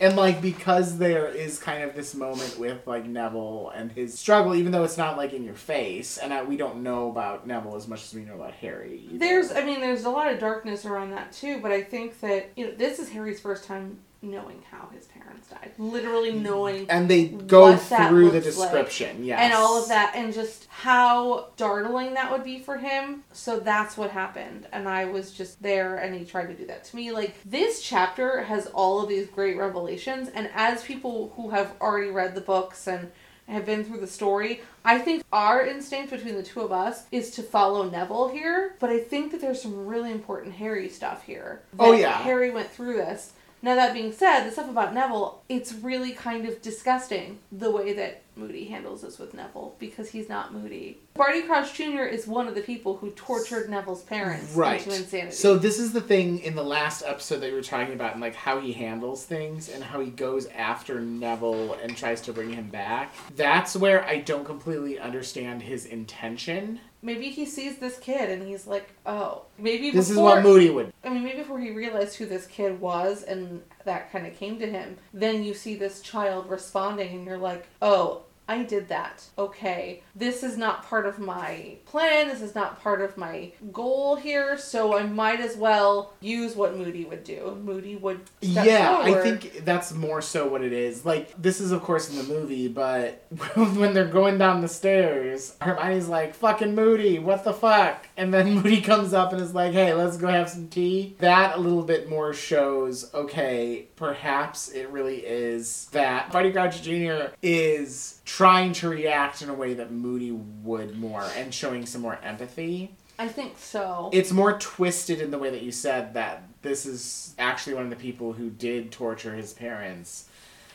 And 0.00 0.16
like 0.16 0.40
because 0.40 0.98
there 0.98 1.26
is 1.26 1.58
kind 1.58 1.82
of 1.82 1.96
this 1.96 2.14
moment 2.14 2.58
with 2.58 2.86
like 2.86 3.06
Neville 3.06 3.72
and 3.74 3.90
his 3.90 4.16
struggle, 4.16 4.54
even 4.54 4.70
though 4.70 4.84
it's 4.84 4.96
not 4.96 5.16
like 5.16 5.32
in 5.32 5.42
your 5.42 5.56
face, 5.56 6.16
and 6.16 6.32
I, 6.32 6.44
we 6.44 6.56
don't 6.56 6.84
know 6.84 7.10
about 7.10 7.44
Neville 7.46 7.74
as 7.74 7.88
much 7.88 8.04
as 8.04 8.14
we 8.14 8.22
know 8.22 8.36
about 8.36 8.52
Harry. 8.54 9.02
either. 9.06 9.18
There's, 9.18 9.52
I 9.52 9.64
mean, 9.64 9.80
there's 9.80 10.04
a 10.04 10.10
lot 10.10 10.32
of 10.32 10.38
darkness 10.38 10.84
around 10.84 11.10
that 11.10 11.32
too, 11.32 11.60
but 11.60 11.72
I 11.72 11.82
think 11.82 12.20
that, 12.20 12.50
you 12.56 12.66
know, 12.66 12.72
this 12.76 13.00
is 13.00 13.08
Harry's 13.10 13.40
first 13.40 13.64
time 13.64 13.98
knowing 14.22 14.62
how 14.70 14.88
his 14.94 15.06
parents 15.06 15.48
died. 15.48 15.72
Literally 15.78 16.32
knowing 16.32 16.88
and 16.88 17.10
they 17.10 17.26
go 17.26 17.76
through 17.76 18.30
the 18.30 18.40
looks 18.40 18.56
like. 18.56 18.70
description, 18.70 19.24
yes, 19.24 19.40
and 19.40 19.52
all 19.52 19.82
of 19.82 19.88
that 19.88 20.14
and 20.14 20.32
just 20.32 20.66
how 20.70 21.48
startling 21.56 22.14
that 22.14 22.30
would 22.30 22.44
be 22.44 22.60
for 22.60 22.78
him. 22.78 23.24
So 23.32 23.58
that's 23.58 23.96
what 23.96 24.10
happened. 24.10 24.66
And 24.72 24.88
i 24.88 25.04
was 25.04 25.32
just 25.32 25.60
there 25.62 25.96
and 25.96 26.14
he 26.14 26.24
tried 26.24 26.46
to 26.46 26.54
do 26.54 26.66
that 26.66 26.84
to 26.84 26.96
me. 26.96 27.10
Like 27.10 27.36
this 27.44 27.82
chapter 27.82 28.42
has 28.42 28.66
all 28.68 29.02
of 29.02 29.08
these 29.08 29.26
great 29.26 29.56
revelations. 29.56 30.28
And 30.28 30.48
as 30.54 30.84
people 30.84 31.32
who 31.36 31.50
have 31.50 31.74
already 31.80 32.10
read 32.10 32.34
the 32.34 32.40
books 32.40 32.86
and 32.86 33.10
have 33.48 33.66
been 33.66 33.84
through 33.84 33.98
the 33.98 34.06
story 34.06 34.62
i 34.84 34.96
think 34.96 35.22
our 35.32 35.66
instinct 35.66 36.10
between 36.10 36.36
the 36.36 36.42
two 36.44 36.60
of 36.60 36.70
us 36.70 37.04
is 37.10 37.32
to 37.32 37.42
follow 37.42 37.90
neville 37.90 38.28
here. 38.28 38.76
But 38.78 38.88
i 38.90 39.00
think 39.00 39.32
that 39.32 39.40
there's 39.40 39.60
some 39.60 39.86
really 39.86 40.12
important 40.12 40.54
harry 40.54 40.88
stuff 40.88 41.24
here. 41.24 41.62
Oh, 41.78 41.92
yeah. 41.92 42.12
harry 42.22 42.50
went 42.50 42.70
through 42.70 42.94
this 42.94 43.32
now 43.62 43.76
that 43.76 43.94
being 43.94 44.12
said, 44.12 44.44
the 44.44 44.50
stuff 44.50 44.68
about 44.68 44.92
Neville, 44.92 45.42
it's 45.48 45.72
really 45.72 46.12
kind 46.12 46.46
of 46.46 46.60
disgusting 46.60 47.38
the 47.52 47.70
way 47.70 47.92
that 47.92 48.22
Moody 48.34 48.64
handles 48.64 49.02
this 49.02 49.18
with 49.18 49.34
Neville 49.34 49.76
because 49.78 50.10
he's 50.10 50.28
not 50.28 50.52
Moody. 50.52 50.98
Barty 51.14 51.42
Crouch 51.42 51.74
Jr. 51.74 52.02
is 52.02 52.26
one 52.26 52.48
of 52.48 52.54
the 52.54 52.60
people 52.60 52.96
who 52.96 53.10
tortured 53.10 53.68
Neville's 53.68 54.02
parents 54.02 54.54
right. 54.54 54.84
into 54.84 54.96
insanity. 54.98 55.36
So 55.36 55.56
this 55.56 55.78
is 55.78 55.92
the 55.92 56.00
thing 56.00 56.40
in 56.40 56.56
the 56.56 56.64
last 56.64 57.04
episode 57.06 57.38
that 57.38 57.50
you 57.50 57.54
were 57.54 57.62
talking 57.62 57.94
about, 57.94 58.12
and 58.12 58.20
like 58.20 58.34
how 58.34 58.58
he 58.58 58.72
handles 58.72 59.24
things 59.24 59.68
and 59.68 59.84
how 59.84 60.00
he 60.00 60.10
goes 60.10 60.46
after 60.46 61.00
Neville 61.00 61.74
and 61.74 61.96
tries 61.96 62.20
to 62.22 62.32
bring 62.32 62.52
him 62.52 62.68
back. 62.68 63.14
That's 63.36 63.76
where 63.76 64.04
I 64.06 64.18
don't 64.18 64.44
completely 64.44 64.98
understand 64.98 65.62
his 65.62 65.86
intention. 65.86 66.80
Maybe 67.02 67.30
he 67.30 67.44
sees 67.44 67.78
this 67.78 67.98
kid 67.98 68.30
and 68.30 68.46
he's 68.46 68.66
like, 68.66 68.88
oh, 69.04 69.42
maybe 69.58 69.90
This 69.90 70.08
is 70.08 70.16
what 70.16 70.42
Moody 70.42 70.70
would. 70.70 70.92
I 71.04 71.10
mean, 71.10 71.24
maybe 71.24 71.38
before 71.38 71.58
he 71.58 71.70
realized 71.70 72.16
who 72.16 72.26
this 72.26 72.46
kid 72.46 72.80
was 72.80 73.24
and 73.24 73.62
that 73.84 74.12
kind 74.12 74.26
of 74.26 74.36
came 74.36 74.58
to 74.60 74.66
him, 74.70 74.96
then 75.12 75.42
you 75.42 75.52
see 75.52 75.74
this 75.74 76.00
child 76.00 76.48
responding 76.48 77.14
and 77.14 77.26
you're 77.26 77.38
like, 77.38 77.66
oh, 77.82 78.22
I 78.52 78.64
did 78.64 78.88
that. 78.88 79.24
Okay. 79.38 80.02
This 80.14 80.42
is 80.42 80.58
not 80.58 80.84
part 80.84 81.06
of 81.06 81.18
my 81.18 81.76
plan. 81.86 82.28
This 82.28 82.42
is 82.42 82.54
not 82.54 82.80
part 82.80 83.00
of 83.00 83.16
my 83.16 83.52
goal 83.72 84.16
here. 84.16 84.58
So 84.58 84.98
I 84.98 85.04
might 85.04 85.40
as 85.40 85.56
well 85.56 86.12
use 86.20 86.54
what 86.54 86.76
Moody 86.76 87.04
would 87.04 87.24
do. 87.24 87.58
Moody 87.64 87.96
would 87.96 88.20
yeah, 88.40 88.98
I 89.00 89.14
think 89.22 89.64
that's 89.64 89.92
more 89.94 90.20
so 90.20 90.46
what 90.46 90.62
it 90.62 90.72
is. 90.72 91.06
Like 91.06 91.40
this 91.40 91.60
is 91.60 91.72
of 91.72 91.82
course 91.82 92.10
in 92.10 92.16
the 92.16 92.24
movie, 92.24 92.68
but 92.68 93.24
when 93.54 93.94
they're 93.94 94.04
going 94.04 94.36
down 94.36 94.60
the 94.60 94.68
stairs, 94.68 95.56
Hermione's 95.60 96.08
like, 96.08 96.34
"Fucking 96.34 96.74
Moody, 96.74 97.18
what 97.18 97.44
the 97.44 97.54
fuck?" 97.54 98.06
And 98.16 98.34
then 98.34 98.54
Moody 98.54 98.80
comes 98.80 99.14
up 99.14 99.32
and 99.32 99.40
is 99.40 99.54
like, 99.54 99.72
"Hey, 99.72 99.94
let's 99.94 100.16
go 100.18 100.28
have 100.28 100.50
some 100.50 100.68
tea." 100.68 101.16
That 101.20 101.56
a 101.56 101.60
little 101.60 101.82
bit 101.82 102.08
more 102.08 102.34
shows, 102.34 103.12
okay, 103.14 103.86
perhaps 103.96 104.68
it 104.68 104.90
really 104.90 105.18
is 105.18 105.86
that 105.92 106.30
Barty 106.32 106.52
Crouch 106.52 106.82
Jr. 106.82 107.32
is 107.42 108.20
trying 108.24 108.72
to 108.74 108.88
react 108.88 109.42
in 109.42 109.48
a 109.48 109.54
way 109.54 109.74
that 109.74 109.90
Moody 109.90 110.30
would 110.30 110.96
more 110.96 111.28
and 111.36 111.52
showing 111.52 111.86
some 111.86 112.02
more 112.02 112.18
empathy. 112.22 112.94
I 113.18 113.28
think 113.28 113.58
so. 113.58 114.10
It's 114.12 114.32
more 114.32 114.58
twisted 114.58 115.20
in 115.20 115.30
the 115.30 115.38
way 115.38 115.50
that 115.50 115.62
you 115.62 115.72
said 115.72 116.14
that 116.14 116.42
this 116.62 116.86
is 116.86 117.34
actually 117.38 117.74
one 117.74 117.84
of 117.84 117.90
the 117.90 117.96
people 117.96 118.32
who 118.32 118.50
did 118.50 118.90
torture 118.90 119.34
his 119.34 119.52
parents. 119.52 120.28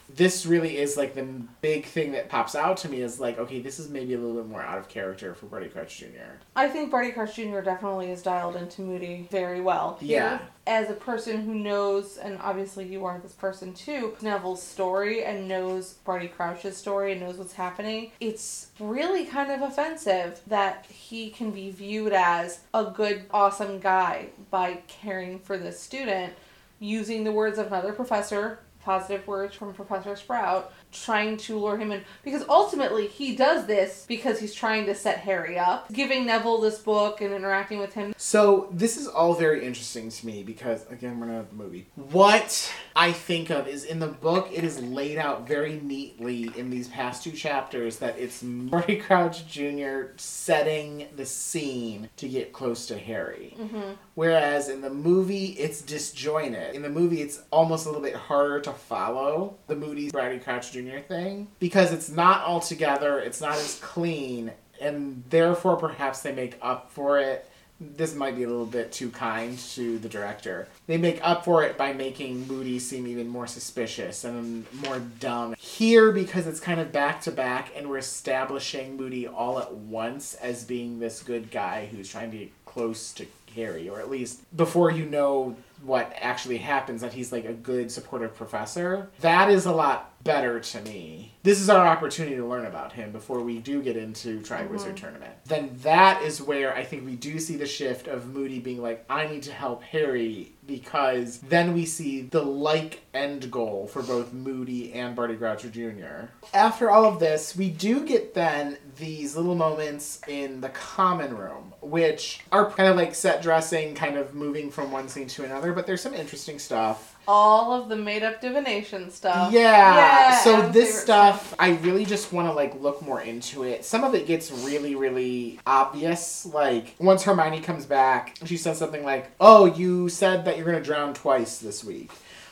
This 0.09 0.45
really 0.45 0.77
is 0.77 0.95
like 0.95 1.15
the 1.15 1.23
big 1.61 1.85
thing 1.85 2.13
that 2.13 2.29
pops 2.29 2.55
out 2.55 2.77
to 2.77 2.89
me 2.89 3.01
is 3.01 3.19
like, 3.19 3.37
okay, 3.37 3.59
this 3.59 3.77
is 3.77 3.89
maybe 3.89 4.13
a 4.13 4.17
little 4.17 4.41
bit 4.41 4.49
more 4.49 4.61
out 4.61 4.77
of 4.77 4.87
character 4.87 5.33
for 5.33 5.47
Barty 5.47 5.67
Crouch 5.67 5.97
Jr. 5.97 6.37
I 6.55 6.69
think 6.69 6.91
Barty 6.91 7.11
Crouch 7.11 7.35
Jr. 7.35 7.59
definitely 7.59 8.11
is 8.11 8.23
dialed 8.23 8.55
into 8.55 8.81
Moody 8.81 9.27
very 9.29 9.59
well. 9.59 9.97
Here, 9.99 10.19
Yeah. 10.19 10.39
As 10.65 10.89
a 10.89 10.93
person 10.93 11.43
who 11.43 11.55
knows, 11.55 12.17
and 12.17 12.37
obviously 12.41 12.85
you 12.85 13.05
are 13.05 13.19
this 13.19 13.33
person 13.33 13.73
too, 13.73 14.15
Neville's 14.21 14.61
story 14.61 15.23
and 15.23 15.47
knows 15.47 15.93
Barty 16.05 16.27
Crouch's 16.27 16.75
story 16.75 17.11
and 17.13 17.21
knows 17.21 17.37
what's 17.37 17.53
happening, 17.53 18.11
it's 18.19 18.67
really 18.79 19.25
kind 19.25 19.51
of 19.51 19.61
offensive 19.61 20.41
that 20.47 20.85
he 20.85 21.29
can 21.29 21.51
be 21.51 21.69
viewed 21.71 22.11
as 22.13 22.61
a 22.73 22.85
good, 22.85 23.25
awesome 23.31 23.79
guy 23.79 24.27
by 24.51 24.79
caring 24.87 25.39
for 25.39 25.57
this 25.57 25.79
student, 25.79 26.33
using 26.79 27.23
the 27.23 27.31
words 27.31 27.57
of 27.57 27.67
another 27.67 27.93
professor 27.93 28.59
positive 28.87 29.27
words 29.27 29.53
from 29.53 29.73
Professor 29.73 30.15
Sprout, 30.15 30.71
trying 30.91 31.37
to 31.37 31.57
lure 31.57 31.77
him 31.77 31.91
in. 31.91 32.03
Because 32.23 32.43
ultimately, 32.49 33.07
he 33.07 33.35
does 33.35 33.65
this 33.65 34.05
because 34.07 34.39
he's 34.39 34.53
trying 34.53 34.85
to 34.85 34.95
set 34.95 35.19
Harry 35.19 35.57
up, 35.57 35.91
giving 35.91 36.25
Neville 36.25 36.61
this 36.61 36.79
book 36.79 37.21
and 37.21 37.33
interacting 37.33 37.79
with 37.79 37.93
him. 37.93 38.13
So 38.17 38.67
this 38.71 38.97
is 38.97 39.07
all 39.07 39.33
very 39.33 39.65
interesting 39.65 40.09
to 40.09 40.25
me 40.25 40.43
because 40.43 40.85
again 40.89 41.19
we're 41.19 41.27
not 41.27 41.39
at 41.39 41.49
the 41.49 41.55
movie. 41.55 41.87
What 41.95 42.73
I 42.95 43.11
think 43.11 43.49
of 43.49 43.67
is 43.67 43.83
in 43.83 43.99
the 43.99 44.07
book 44.07 44.49
it 44.51 44.63
is 44.63 44.81
laid 44.81 45.17
out 45.17 45.47
very 45.47 45.79
neatly 45.79 46.51
in 46.57 46.69
these 46.69 46.87
past 46.87 47.23
two 47.23 47.31
chapters 47.31 47.99
that 47.99 48.17
it's 48.17 48.41
Barty 48.43 48.95
Crouch 49.07 49.47
Jr. 49.47 50.07
setting 50.17 51.07
the 51.15 51.25
scene 51.25 52.09
to 52.17 52.27
get 52.27 52.53
close 52.53 52.87
to 52.87 52.97
Harry. 52.97 53.55
Mm-hmm. 53.59 53.91
Whereas 54.15 54.69
in 54.69 54.81
the 54.81 54.89
movie 54.89 55.47
it's 55.47 55.81
disjointed. 55.81 56.75
In 56.75 56.81
the 56.81 56.89
movie 56.89 57.21
it's 57.21 57.41
almost 57.51 57.85
a 57.85 57.89
little 57.89 58.03
bit 58.03 58.15
harder 58.15 58.59
to 58.61 58.71
follow 58.73 59.55
the 59.67 59.75
Moody 59.75 60.09
Barty 60.09 60.39
Crouch 60.39 60.71
Jr. 60.71 60.76
thing 61.07 61.47
because 61.59 61.91
it's 61.91 62.09
not 62.09 62.41
all 62.41 62.59
together, 62.59 63.19
it's 63.19 63.41
not 63.41 63.55
as 63.55 63.79
clean, 63.81 64.51
and 64.79 65.23
therefore 65.29 65.75
perhaps 65.75 66.21
they 66.21 66.33
make 66.33 66.57
up 66.61 66.91
for 66.91 67.19
it 67.19 67.49
this 67.79 68.15
might 68.15 68.35
be 68.35 68.43
a 68.43 68.47
little 68.47 68.65
bit 68.65 68.91
too 68.91 69.09
kind 69.09 69.57
to 69.57 69.99
the 69.99 70.09
director. 70.09 70.67
They 70.87 70.97
make 70.97 71.19
up 71.21 71.43
for 71.43 71.63
it 71.63 71.77
by 71.77 71.93
making 71.93 72.47
Moody 72.47 72.79
seem 72.79 73.07
even 73.07 73.27
more 73.27 73.45
suspicious 73.45 74.23
and 74.23 74.65
more 74.83 74.99
dumb. 75.19 75.53
Here, 75.57 76.11
because 76.11 76.47
it's 76.47 76.61
kind 76.61 76.79
of 76.79 76.91
back 76.91 77.21
to 77.21 77.31
back, 77.31 77.71
and 77.75 77.89
we're 77.89 77.97
establishing 77.97 78.95
Moody 78.95 79.27
all 79.27 79.59
at 79.59 79.73
once 79.73 80.33
as 80.35 80.63
being 80.63 80.99
this 80.99 81.21
good 81.21 81.51
guy 81.51 81.87
who's 81.87 82.09
trying 82.09 82.31
to 82.31 82.37
get 82.37 82.65
close 82.65 83.11
to 83.13 83.25
Harry, 83.55 83.89
or 83.89 83.99
at 83.99 84.09
least 84.09 84.41
before 84.55 84.91
you 84.91 85.05
know 85.05 85.55
what 85.83 86.11
actually 86.19 86.57
happens, 86.57 87.01
that 87.01 87.13
he's 87.13 87.31
like 87.31 87.45
a 87.45 87.53
good, 87.53 87.91
supportive 87.91 88.35
professor. 88.35 89.09
That 89.19 89.49
is 89.49 89.65
a 89.65 89.71
lot 89.71 90.11
better 90.23 90.59
to 90.59 90.81
me. 90.81 91.33
This 91.43 91.59
is 91.59 91.69
our 91.69 91.85
opportunity 91.85 92.35
to 92.35 92.45
learn 92.45 92.65
about 92.65 92.93
him 92.93 93.11
before 93.11 93.41
we 93.41 93.59
do 93.59 93.81
get 93.81 93.95
into 93.95 94.39
Triwizard 94.41 94.69
mm-hmm. 94.69 94.95
Tournament. 94.95 95.33
Then 95.45 95.77
that 95.83 96.21
is 96.23 96.41
where 96.41 96.75
I 96.75 96.83
think 96.83 97.05
we 97.05 97.15
do 97.15 97.39
see 97.39 97.55
the 97.57 97.65
shift 97.65 98.07
of 98.07 98.33
Moody 98.33 98.59
being 98.59 98.81
like, 98.81 99.05
I 99.09 99.27
need 99.27 99.43
to 99.43 99.51
help 99.51 99.83
Harry 99.83 100.51
because 100.67 101.39
then 101.39 101.73
we 101.73 101.85
see 101.85 102.21
the 102.21 102.43
like 102.43 103.01
end 103.13 103.49
goal 103.49 103.87
for 103.87 104.03
both 104.03 104.33
Moody 104.33 104.93
and 104.93 105.15
Barty 105.15 105.35
Crouch 105.35 105.63
Jr. 105.71 106.27
After 106.53 106.91
all 106.91 107.05
of 107.05 107.19
this, 107.19 107.55
we 107.55 107.69
do 107.69 108.05
get 108.05 108.33
then 108.33 108.77
these 108.97 109.35
little 109.35 109.55
moments 109.55 110.21
in 110.27 110.61
the 110.61 110.69
common 110.69 111.35
room, 111.35 111.73
which 111.81 112.41
are 112.51 112.69
kind 112.69 112.89
of 112.89 112.97
like 112.97 113.15
set 113.15 113.41
dressing, 113.41 113.95
kind 113.95 114.17
of 114.17 114.35
moving 114.35 114.69
from 114.69 114.91
one 114.91 115.07
scene 115.07 115.27
to 115.29 115.45
another, 115.45 115.73
but 115.73 115.87
there's 115.87 116.01
some 116.01 116.13
interesting 116.13 116.59
stuff. 116.59 117.16
All 117.27 117.73
of 117.73 117.89
the 117.89 117.95
made 117.95 118.23
up 118.23 118.39
divination 118.39 119.11
stuff. 119.11 119.51
Yeah. 119.51 119.61
Yeah, 119.61 120.39
so 120.39 120.55
Adam's 120.55 120.73
this 120.73 120.87
favorite 120.87 121.01
stuff, 121.01 121.55
I 121.59 121.71
really 121.77 122.05
just 122.05 122.31
want 122.31 122.47
to 122.47 122.53
like 122.53 122.79
look 122.81 123.01
more 123.01 123.21
into 123.21 123.63
it. 123.63 123.83
Some 123.83 124.03
of 124.03 124.15
it 124.15 124.27
gets 124.27 124.49
really, 124.51 124.95
really 124.95 125.59
obvious. 125.67 126.45
Like 126.45 126.95
once 126.99 127.23
Hermione 127.23 127.59
comes 127.61 127.85
back, 127.85 128.37
she 128.45 128.57
says 128.57 128.77
something 128.77 129.03
like, 129.03 129.29
"Oh, 129.39 129.65
you 129.65 130.09
said 130.09 130.45
that 130.45 130.57
you're 130.57 130.65
gonna 130.65 130.81
drown 130.81 131.13
twice 131.13 131.57
this 131.57 131.83
week." 131.83 132.11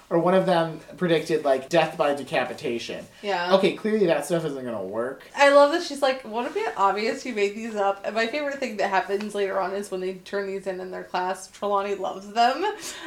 Or 0.10 0.20
one 0.20 0.34
of 0.34 0.46
them 0.46 0.80
predicted 0.98 1.44
like 1.44 1.70
death 1.70 1.98
by 1.98 2.14
decapitation. 2.14 3.06
Yeah. 3.22 3.56
Okay, 3.56 3.74
clearly 3.74 4.06
that 4.06 4.26
stuff 4.26 4.46
isn't 4.46 4.64
gonna 4.64 4.84
work. 4.84 5.24
I 5.36 5.50
love 5.50 5.72
that 5.72 5.84
she's 5.84 6.02
like, 6.02 6.24
wouldn't 6.24 6.56
it 6.56 6.66
be 6.66 6.66
obvious 6.78 7.26
you 7.26 7.34
made 7.34 7.56
these 7.56 7.76
up? 7.76 8.02
And 8.06 8.16
my 8.16 8.28
favorite 8.28 8.60
thing 8.60 8.78
that 8.78 8.90
happens 8.90 9.34
later 9.34 9.60
on 9.60 9.74
is 9.74 9.92
when 9.92 10.02
they 10.02 10.16
turn 10.16 10.48
these 10.48 10.68
in 10.68 10.80
in 10.80 10.92
their 10.92 11.04
class, 11.04 11.48
Trelawney 11.48 11.96
loves 11.96 12.32
them. 12.34 12.64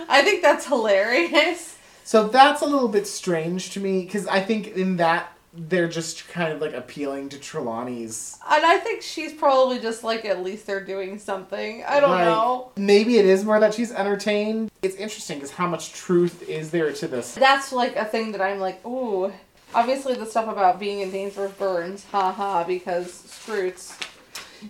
I 0.08 0.22
think 0.22 0.42
that's 0.42 0.66
hilarious. 0.66 1.76
So 2.04 2.28
that's 2.28 2.62
a 2.62 2.66
little 2.66 2.88
bit 2.88 3.06
strange 3.06 3.70
to 3.72 3.80
me 3.80 4.02
because 4.02 4.26
I 4.26 4.40
think 4.40 4.68
in 4.68 4.96
that 4.96 5.32
they're 5.52 5.88
just 5.88 6.28
kind 6.28 6.52
of 6.52 6.60
like 6.60 6.72
appealing 6.72 7.28
to 7.30 7.38
Trelawney's. 7.38 8.38
And 8.50 8.64
I 8.64 8.78
think 8.78 9.02
she's 9.02 9.32
probably 9.32 9.78
just 9.78 10.04
like, 10.04 10.24
at 10.24 10.42
least 10.42 10.66
they're 10.66 10.84
doing 10.84 11.18
something. 11.18 11.84
I 11.86 12.00
don't 12.00 12.10
like, 12.10 12.24
know. 12.24 12.70
Maybe 12.76 13.18
it 13.18 13.24
is 13.24 13.44
more 13.44 13.58
that 13.60 13.74
she's 13.74 13.92
entertained. 13.92 14.67
It's 14.82 14.96
interesting 14.96 15.38
because 15.38 15.50
how 15.52 15.66
much 15.66 15.92
truth 15.92 16.48
is 16.48 16.70
there 16.70 16.92
to 16.92 17.08
this? 17.08 17.34
That's 17.34 17.72
like 17.72 17.96
a 17.96 18.04
thing 18.04 18.32
that 18.32 18.40
I'm 18.40 18.60
like, 18.60 18.84
ooh. 18.86 19.32
Obviously, 19.74 20.14
the 20.14 20.24
stuff 20.24 20.48
about 20.48 20.80
being 20.80 21.00
in 21.00 21.10
danger 21.10 21.44
of 21.44 21.58
burns, 21.58 22.04
haha, 22.10 22.64
because 22.64 23.08
Skrewts. 23.12 24.00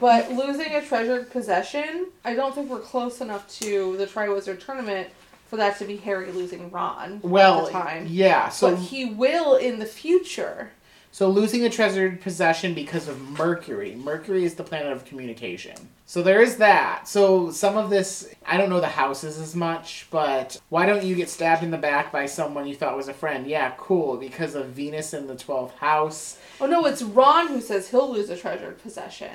But 0.01 0.33
losing 0.33 0.73
a 0.75 0.83
treasured 0.85 1.31
possession, 1.31 2.09
I 2.25 2.35
don't 2.35 2.55
think 2.55 2.69
we're 2.69 2.81
close 2.81 3.21
enough 3.21 3.49
to 3.61 3.97
the 3.97 4.07
Triwizard 4.07 4.65
Tournament 4.65 5.09
for 5.47 5.57
that 5.57 5.79
to 5.79 5.85
be 5.85 5.97
Harry 5.99 6.31
losing 6.33 6.71
Ron 6.71 7.21
Well, 7.23 7.61
at 7.61 7.67
the 7.67 7.73
time. 7.73 8.07
yeah. 8.09 8.49
So 8.51 8.73
but 8.73 8.81
he 8.81 9.05
will 9.07 9.57
in 9.57 9.79
the 9.79 9.87
future. 9.87 10.71
So 11.11 11.29
losing 11.29 11.65
a 11.65 11.71
treasured 11.71 12.21
possession 12.21 12.75
because 12.75 13.09
of 13.09 13.21
Mercury. 13.39 13.95
Mercury 13.97 14.45
is 14.45 14.55
the 14.55 14.63
planet 14.63 14.93
of 14.93 15.05
communication. 15.05 15.89
So 16.07 16.23
there 16.23 16.41
is 16.41 16.57
that. 16.57 17.09
So 17.09 17.51
some 17.51 17.77
of 17.77 17.91
this, 17.91 18.35
I 18.47 18.57
don't 18.57 18.71
know 18.71 18.81
the 18.81 18.87
houses 18.87 19.39
as 19.39 19.55
much, 19.55 20.07
but 20.11 20.61
why 20.69 20.87
don't 20.87 21.05
you 21.05 21.15
get 21.15 21.29
stabbed 21.29 21.63
in 21.63 21.71
the 21.71 21.77
back 21.77 22.13
by 22.13 22.27
someone 22.27 22.67
you 22.67 22.75
thought 22.75 22.97
was 22.97 23.09
a 23.09 23.15
friend? 23.15 23.47
Yeah, 23.47 23.75
cool, 23.77 24.17
because 24.17 24.55
of 24.55 24.67
Venus 24.69 25.13
in 25.13 25.27
the 25.27 25.35
12th 25.35 25.75
house. 25.75 26.39
Oh 26.61 26.67
no, 26.67 26.87
it's 26.87 27.03
Ron 27.03 27.49
who 27.49 27.61
says 27.61 27.91
he'll 27.91 28.11
lose 28.11 28.31
a 28.31 28.37
treasured 28.37 28.81
possession. 28.83 29.33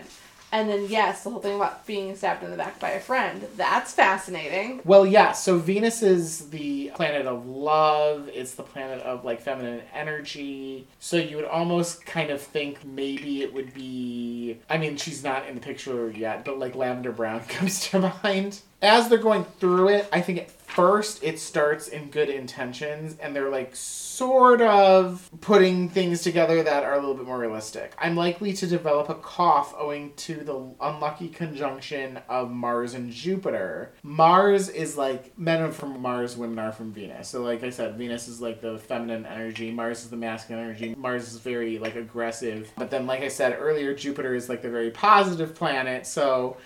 And 0.54 0.70
then 0.70 0.86
yes, 0.88 1.24
the 1.24 1.32
whole 1.32 1.40
thing 1.40 1.56
about 1.56 1.84
being 1.88 2.16
stabbed 2.16 2.44
in 2.44 2.52
the 2.52 2.58
back 2.58 2.80
by 2.80 2.92
a 2.92 3.00
friend. 3.00 3.48
That's 3.58 3.92
fascinating. 3.92 4.82
Well, 4.86 5.04
yeah, 5.04 5.32
so 5.32 5.58
Venus 5.58 6.04
is 6.04 6.52
the 6.52 6.92
planet 6.94 7.26
of 7.26 7.48
love, 7.48 8.30
it's 8.32 8.54
the 8.54 8.62
planet 8.62 9.02
of 9.02 9.26
like 9.26 9.42
feminine 9.42 9.82
energy. 9.96 10.88
So 11.00 11.18
you 11.18 11.38
would 11.38 11.46
almost 11.46 12.06
kind 12.06 12.30
of 12.30 12.40
think 12.40 12.86
maybe 12.86 13.42
it 13.42 13.52
would 13.52 13.74
be 13.74 14.60
I 14.70 14.78
mean, 14.78 14.96
she's 14.96 15.24
not 15.24 15.48
in 15.48 15.56
the 15.56 15.62
picture 15.62 16.12
yet, 16.12 16.46
but 16.46 16.60
like 16.60 16.76
Lavender 16.76 17.12
Brown 17.12 17.40
comes 17.48 17.90
to 17.90 18.14
mind. 18.24 18.62
As 18.80 19.10
they're 19.10 19.18
going 19.18 19.46
through 19.60 19.90
it, 19.90 20.08
I 20.14 20.22
think 20.22 20.38
at 20.38 20.50
first 20.74 21.24
it 21.24 21.40
starts 21.40 21.88
in 21.88 22.10
good 22.10 22.30
intentions 22.30 23.16
and 23.20 23.36
they're 23.36 23.52
like 23.52 23.76
sort 23.76 24.60
of 24.62 25.30
putting 25.40 25.88
things 25.88 26.24
together 26.24 26.64
that 26.64 26.84
are 26.84 26.94
a 26.94 27.00
little 27.00 27.14
bit 27.14 27.26
more 27.26 27.38
realistic. 27.38 27.94
I'm 28.00 28.16
likely 28.16 28.54
to 28.54 28.66
develop 28.66 29.10
a 29.10 29.16
cough 29.16 29.76
owing 29.78 30.14
to 30.16 30.36
the 30.36 30.74
unlucky 30.82 31.30
conjunction 31.30 32.20
of 32.28 32.50
Mars 32.50 32.96
and 32.96 33.12
Jupiter. 33.12 33.94
Mars 34.02 34.68
is 34.68 34.98
like 34.98 35.38
men 35.38 35.62
are 35.62 35.72
from 35.72 36.02
Mars, 36.02 36.36
women 36.36 36.58
are 36.58 36.72
from 36.72 36.92
Venus. 36.92 37.30
So 37.30 37.44
like 37.44 37.64
I 37.64 37.70
said, 37.70 37.96
Venus 37.96 38.28
is 38.28 38.42
like 38.42 38.60
the 38.60 38.80
feminine 38.80 39.28
energy, 39.28 39.70
Mars 39.70 40.04
is 40.04 40.10
the 40.10 40.18
masculine 40.18 40.64
energy. 40.64 40.96
Mars 40.98 41.32
is 41.32 41.40
very 41.40 41.78
like 41.78 41.96
aggressive. 41.96 42.72
But 42.76 42.90
then 42.90 43.06
like 43.06 43.22
I 43.22 43.28
said 43.28 43.56
earlier, 43.60 43.94
Jupiter 43.94 44.34
is 44.34 44.50
like 44.50 44.64
the 44.64 44.72
very 44.72 44.90
positive 44.90 45.54
planet. 45.54 46.08
So 46.08 46.58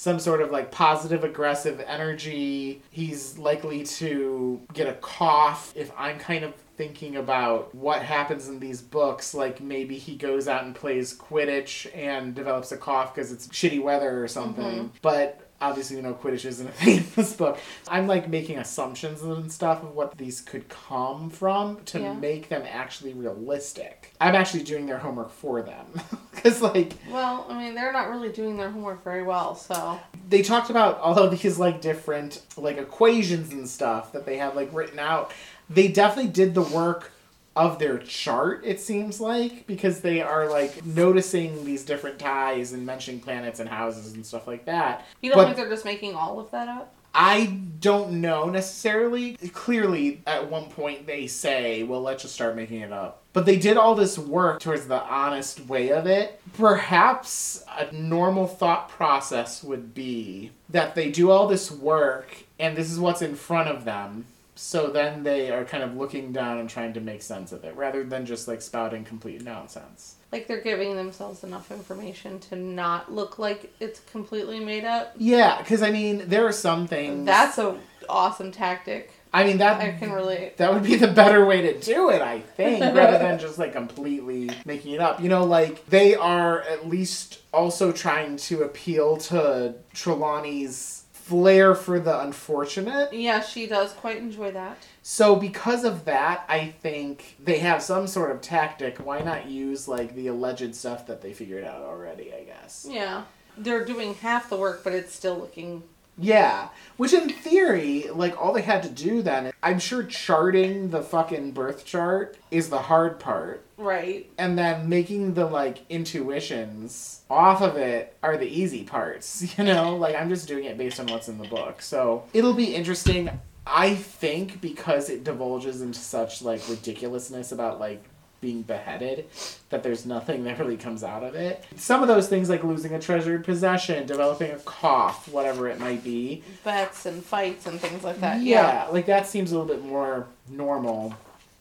some 0.00 0.18
sort 0.18 0.40
of 0.40 0.50
like 0.50 0.70
positive 0.70 1.24
aggressive 1.24 1.78
energy. 1.86 2.80
He's 2.90 3.36
likely 3.36 3.84
to 3.84 4.58
get 4.72 4.88
a 4.88 4.94
cough. 4.94 5.74
If 5.76 5.92
I'm 5.94 6.18
kind 6.18 6.42
of 6.42 6.54
thinking 6.78 7.16
about 7.16 7.74
what 7.74 8.00
happens 8.00 8.48
in 8.48 8.60
these 8.60 8.80
books, 8.80 9.34
like 9.34 9.60
maybe 9.60 9.98
he 9.98 10.16
goes 10.16 10.48
out 10.48 10.64
and 10.64 10.74
plays 10.74 11.14
Quidditch 11.14 11.94
and 11.94 12.34
develops 12.34 12.72
a 12.72 12.78
cough 12.78 13.14
because 13.14 13.30
it's 13.30 13.48
shitty 13.48 13.82
weather 13.82 14.24
or 14.24 14.26
something. 14.26 14.64
Mm-hmm. 14.64 14.96
But 15.02 15.49
obviously, 15.60 15.96
you 15.96 16.02
know, 16.02 16.14
Quidditch 16.14 16.44
isn't 16.44 16.66
a 16.68 16.72
thing 16.72 16.98
in 16.98 17.06
this 17.16 17.34
book. 17.34 17.58
I'm 17.88 18.06
like 18.06 18.28
making 18.28 18.58
assumptions 18.58 19.22
and 19.22 19.50
stuff 19.52 19.82
of 19.82 19.94
what 19.94 20.16
these 20.18 20.40
could 20.40 20.68
come 20.68 21.30
from 21.30 21.82
to 21.86 22.00
Yeah. 22.00 22.14
make 22.14 22.48
them 22.48 22.62
actually 22.70 23.12
realistic. 23.14 24.12
I'm 24.20 24.34
actually 24.34 24.62
doing 24.64 24.86
their 24.86 24.98
homework 24.98 25.30
for 25.30 25.62
them. 25.62 25.86
Because, 26.40 26.62
like, 26.62 26.94
Well, 27.10 27.44
I 27.50 27.58
mean, 27.62 27.74
they're 27.74 27.92
not 27.92 28.08
really 28.08 28.30
doing 28.30 28.56
their 28.56 28.70
homework 28.70 29.04
very 29.04 29.22
well, 29.22 29.54
so. 29.54 30.00
they 30.30 30.40
talked 30.40 30.70
about 30.70 30.98
all 31.00 31.18
of 31.18 31.38
these 31.38 31.58
like 31.58 31.82
different 31.82 32.40
like 32.56 32.78
equations 32.78 33.52
and 33.52 33.68
stuff 33.68 34.12
that 34.12 34.24
they 34.24 34.38
have 34.38 34.56
like 34.56 34.72
written 34.72 34.98
out 34.98 35.32
they 35.68 35.86
definitely 35.88 36.30
did 36.30 36.54
the 36.54 36.62
work 36.62 37.12
of 37.56 37.78
their 37.80 37.98
chart 37.98 38.62
it 38.64 38.78
seems 38.80 39.20
like 39.20 39.66
because 39.66 40.00
they 40.00 40.22
are 40.22 40.48
like 40.48 40.84
noticing 40.86 41.64
these 41.64 41.84
different 41.84 42.18
ties 42.18 42.72
and 42.72 42.86
mentioning 42.86 43.20
planets 43.20 43.58
and 43.58 43.68
houses 43.68 44.12
and 44.14 44.24
stuff 44.24 44.46
like 44.46 44.64
that 44.66 45.04
You 45.20 45.30
don't 45.30 45.38
But- 45.38 45.44
think 45.46 45.56
they're 45.56 45.68
just 45.68 45.84
making 45.84 46.14
all 46.14 46.38
of 46.38 46.50
that 46.52 46.68
up? 46.68 46.94
I 47.12 47.58
don't 47.80 48.20
know 48.20 48.48
necessarily. 48.50 49.32
Clearly, 49.52 50.22
at 50.28 50.48
one 50.48 50.66
point 50.66 51.08
they 51.08 51.26
say, 51.26 51.82
well, 51.82 52.00
let's 52.02 52.22
just 52.22 52.34
start 52.36 52.54
making 52.54 52.82
it 52.82 52.92
up. 52.92 53.22
But 53.32 53.46
they 53.46 53.56
did 53.56 53.76
all 53.76 53.96
this 53.96 54.16
work 54.16 54.60
towards 54.60 54.86
the 54.86 55.02
honest 55.02 55.66
way 55.66 55.90
of 55.90 56.06
it. 56.06 56.40
Perhaps 56.56 57.64
a 57.76 57.90
normal 57.92 58.46
thought 58.46 58.88
process 58.90 59.64
would 59.64 59.92
be 59.92 60.52
that 60.68 60.94
they 60.94 61.10
do 61.10 61.32
all 61.32 61.48
this 61.48 61.68
work 61.72 62.44
and 62.60 62.76
this 62.76 62.92
is 62.92 63.00
what's 63.00 63.22
in 63.22 63.34
front 63.34 63.68
of 63.68 63.84
them. 63.84 64.26
So 64.62 64.88
then 64.88 65.22
they 65.22 65.50
are 65.50 65.64
kind 65.64 65.82
of 65.82 65.96
looking 65.96 66.32
down 66.32 66.58
and 66.58 66.68
trying 66.68 66.92
to 66.92 67.00
make 67.00 67.22
sense 67.22 67.50
of 67.50 67.64
it 67.64 67.74
rather 67.76 68.04
than 68.04 68.26
just 68.26 68.46
like 68.46 68.60
spouting 68.60 69.04
complete 69.04 69.42
nonsense. 69.42 70.16
Like 70.30 70.48
they're 70.48 70.60
giving 70.60 70.96
themselves 70.96 71.42
enough 71.42 71.72
information 71.72 72.38
to 72.40 72.56
not 72.56 73.10
look 73.10 73.38
like 73.38 73.72
it's 73.80 74.00
completely 74.00 74.60
made 74.60 74.84
up? 74.84 75.14
Yeah, 75.16 75.62
because 75.62 75.80
I 75.80 75.90
mean, 75.90 76.28
there 76.28 76.46
are 76.46 76.52
some 76.52 76.86
things. 76.86 77.24
That's 77.24 77.56
a 77.56 77.78
awesome 78.06 78.52
tactic. 78.52 79.12
I 79.32 79.44
mean, 79.44 79.58
that 79.58 79.80
I 79.80 79.92
can 79.92 80.12
relate. 80.12 80.58
That 80.58 80.74
would 80.74 80.82
be 80.82 80.96
the 80.96 81.08
better 81.08 81.46
way 81.46 81.62
to 81.62 81.80
do 81.80 82.10
it, 82.10 82.20
I 82.20 82.40
think, 82.40 82.80
rather 82.94 83.16
than 83.16 83.38
just 83.38 83.58
like 83.58 83.72
completely 83.72 84.50
making 84.66 84.92
it 84.92 85.00
up. 85.00 85.22
You 85.22 85.30
know, 85.30 85.44
like 85.44 85.86
they 85.86 86.14
are 86.16 86.60
at 86.62 86.86
least 86.86 87.40
also 87.52 87.92
trying 87.92 88.36
to 88.36 88.62
appeal 88.62 89.16
to 89.16 89.74
Trelawney's 89.94 90.99
flair 91.30 91.76
for 91.76 92.00
the 92.00 92.20
unfortunate. 92.22 93.12
Yeah, 93.12 93.40
she 93.40 93.68
does 93.68 93.92
quite 93.92 94.16
enjoy 94.16 94.50
that. 94.50 94.78
So 95.02 95.36
because 95.36 95.84
of 95.84 96.04
that, 96.06 96.44
I 96.48 96.74
think 96.82 97.36
they 97.38 97.60
have 97.60 97.84
some 97.84 98.08
sort 98.08 98.32
of 98.32 98.40
tactic. 98.40 98.98
Why 98.98 99.20
not 99.20 99.46
use 99.46 99.86
like 99.86 100.16
the 100.16 100.26
alleged 100.26 100.74
stuff 100.74 101.06
that 101.06 101.22
they 101.22 101.32
figured 101.32 101.62
out 101.62 101.82
already, 101.82 102.34
I 102.34 102.42
guess. 102.42 102.84
Yeah. 102.90 103.22
They're 103.56 103.84
doing 103.84 104.14
half 104.14 104.50
the 104.50 104.56
work, 104.56 104.82
but 104.82 104.92
it's 104.92 105.14
still 105.14 105.38
looking. 105.38 105.84
Yeah, 106.20 106.68
which 106.96 107.12
in 107.14 107.30
theory, 107.30 108.04
like 108.12 108.40
all 108.40 108.52
they 108.52 108.62
had 108.62 108.82
to 108.82 108.90
do 108.90 109.22
then, 109.22 109.52
I'm 109.62 109.78
sure 109.78 110.02
charting 110.02 110.90
the 110.90 111.02
fucking 111.02 111.52
birth 111.52 111.84
chart 111.84 112.36
is 112.50 112.68
the 112.68 112.78
hard 112.78 113.18
part. 113.18 113.64
Right. 113.78 114.30
and 114.36 114.58
then 114.58 114.90
making 114.90 115.32
the 115.32 115.46
like 115.46 115.78
intuitions 115.88 117.22
off 117.30 117.62
of 117.62 117.76
it 117.78 118.14
are 118.22 118.36
the 118.36 118.46
easy 118.46 118.84
parts 118.84 119.54
you 119.58 119.64
know 119.64 119.96
like 119.96 120.14
i'm 120.16 120.28
just 120.28 120.46
doing 120.46 120.64
it 120.64 120.76
based 120.76 121.00
on 121.00 121.06
what's 121.06 121.28
in 121.30 121.38
the 121.38 121.48
book 121.48 121.80
so 121.80 122.24
it'll 122.34 122.52
be 122.52 122.74
interesting 122.74 123.30
i 123.66 123.94
think 123.94 124.60
because 124.60 125.08
it 125.08 125.24
divulges 125.24 125.80
into 125.80 125.98
such 125.98 126.42
like 126.42 126.60
ridiculousness 126.68 127.52
about 127.52 127.80
like 127.80 128.04
being 128.40 128.62
beheaded 128.62 129.26
that 129.68 129.82
there's 129.82 130.06
nothing 130.06 130.44
that 130.44 130.58
really 130.58 130.76
comes 130.76 131.04
out 131.04 131.22
of 131.22 131.34
it 131.34 131.62
some 131.76 132.00
of 132.02 132.08
those 132.08 132.28
things 132.28 132.48
like 132.48 132.64
losing 132.64 132.94
a 132.94 132.98
treasured 132.98 133.44
possession 133.44 134.06
developing 134.06 134.50
a 134.50 134.58
cough 134.60 135.28
whatever 135.28 135.68
it 135.68 135.78
might 135.78 136.02
be 136.02 136.42
Bets 136.64 137.06
and 137.06 137.22
fights 137.22 137.66
and 137.66 137.78
things 137.80 138.02
like 138.02 138.20
that. 138.20 138.40
yeah, 138.40 138.86
like 138.90 139.06
that 139.06 139.26
seems 139.26 139.52
a 139.52 139.58
little 139.58 139.74
bit 139.74 139.84
more 139.84 140.26
normal. 140.48 141.14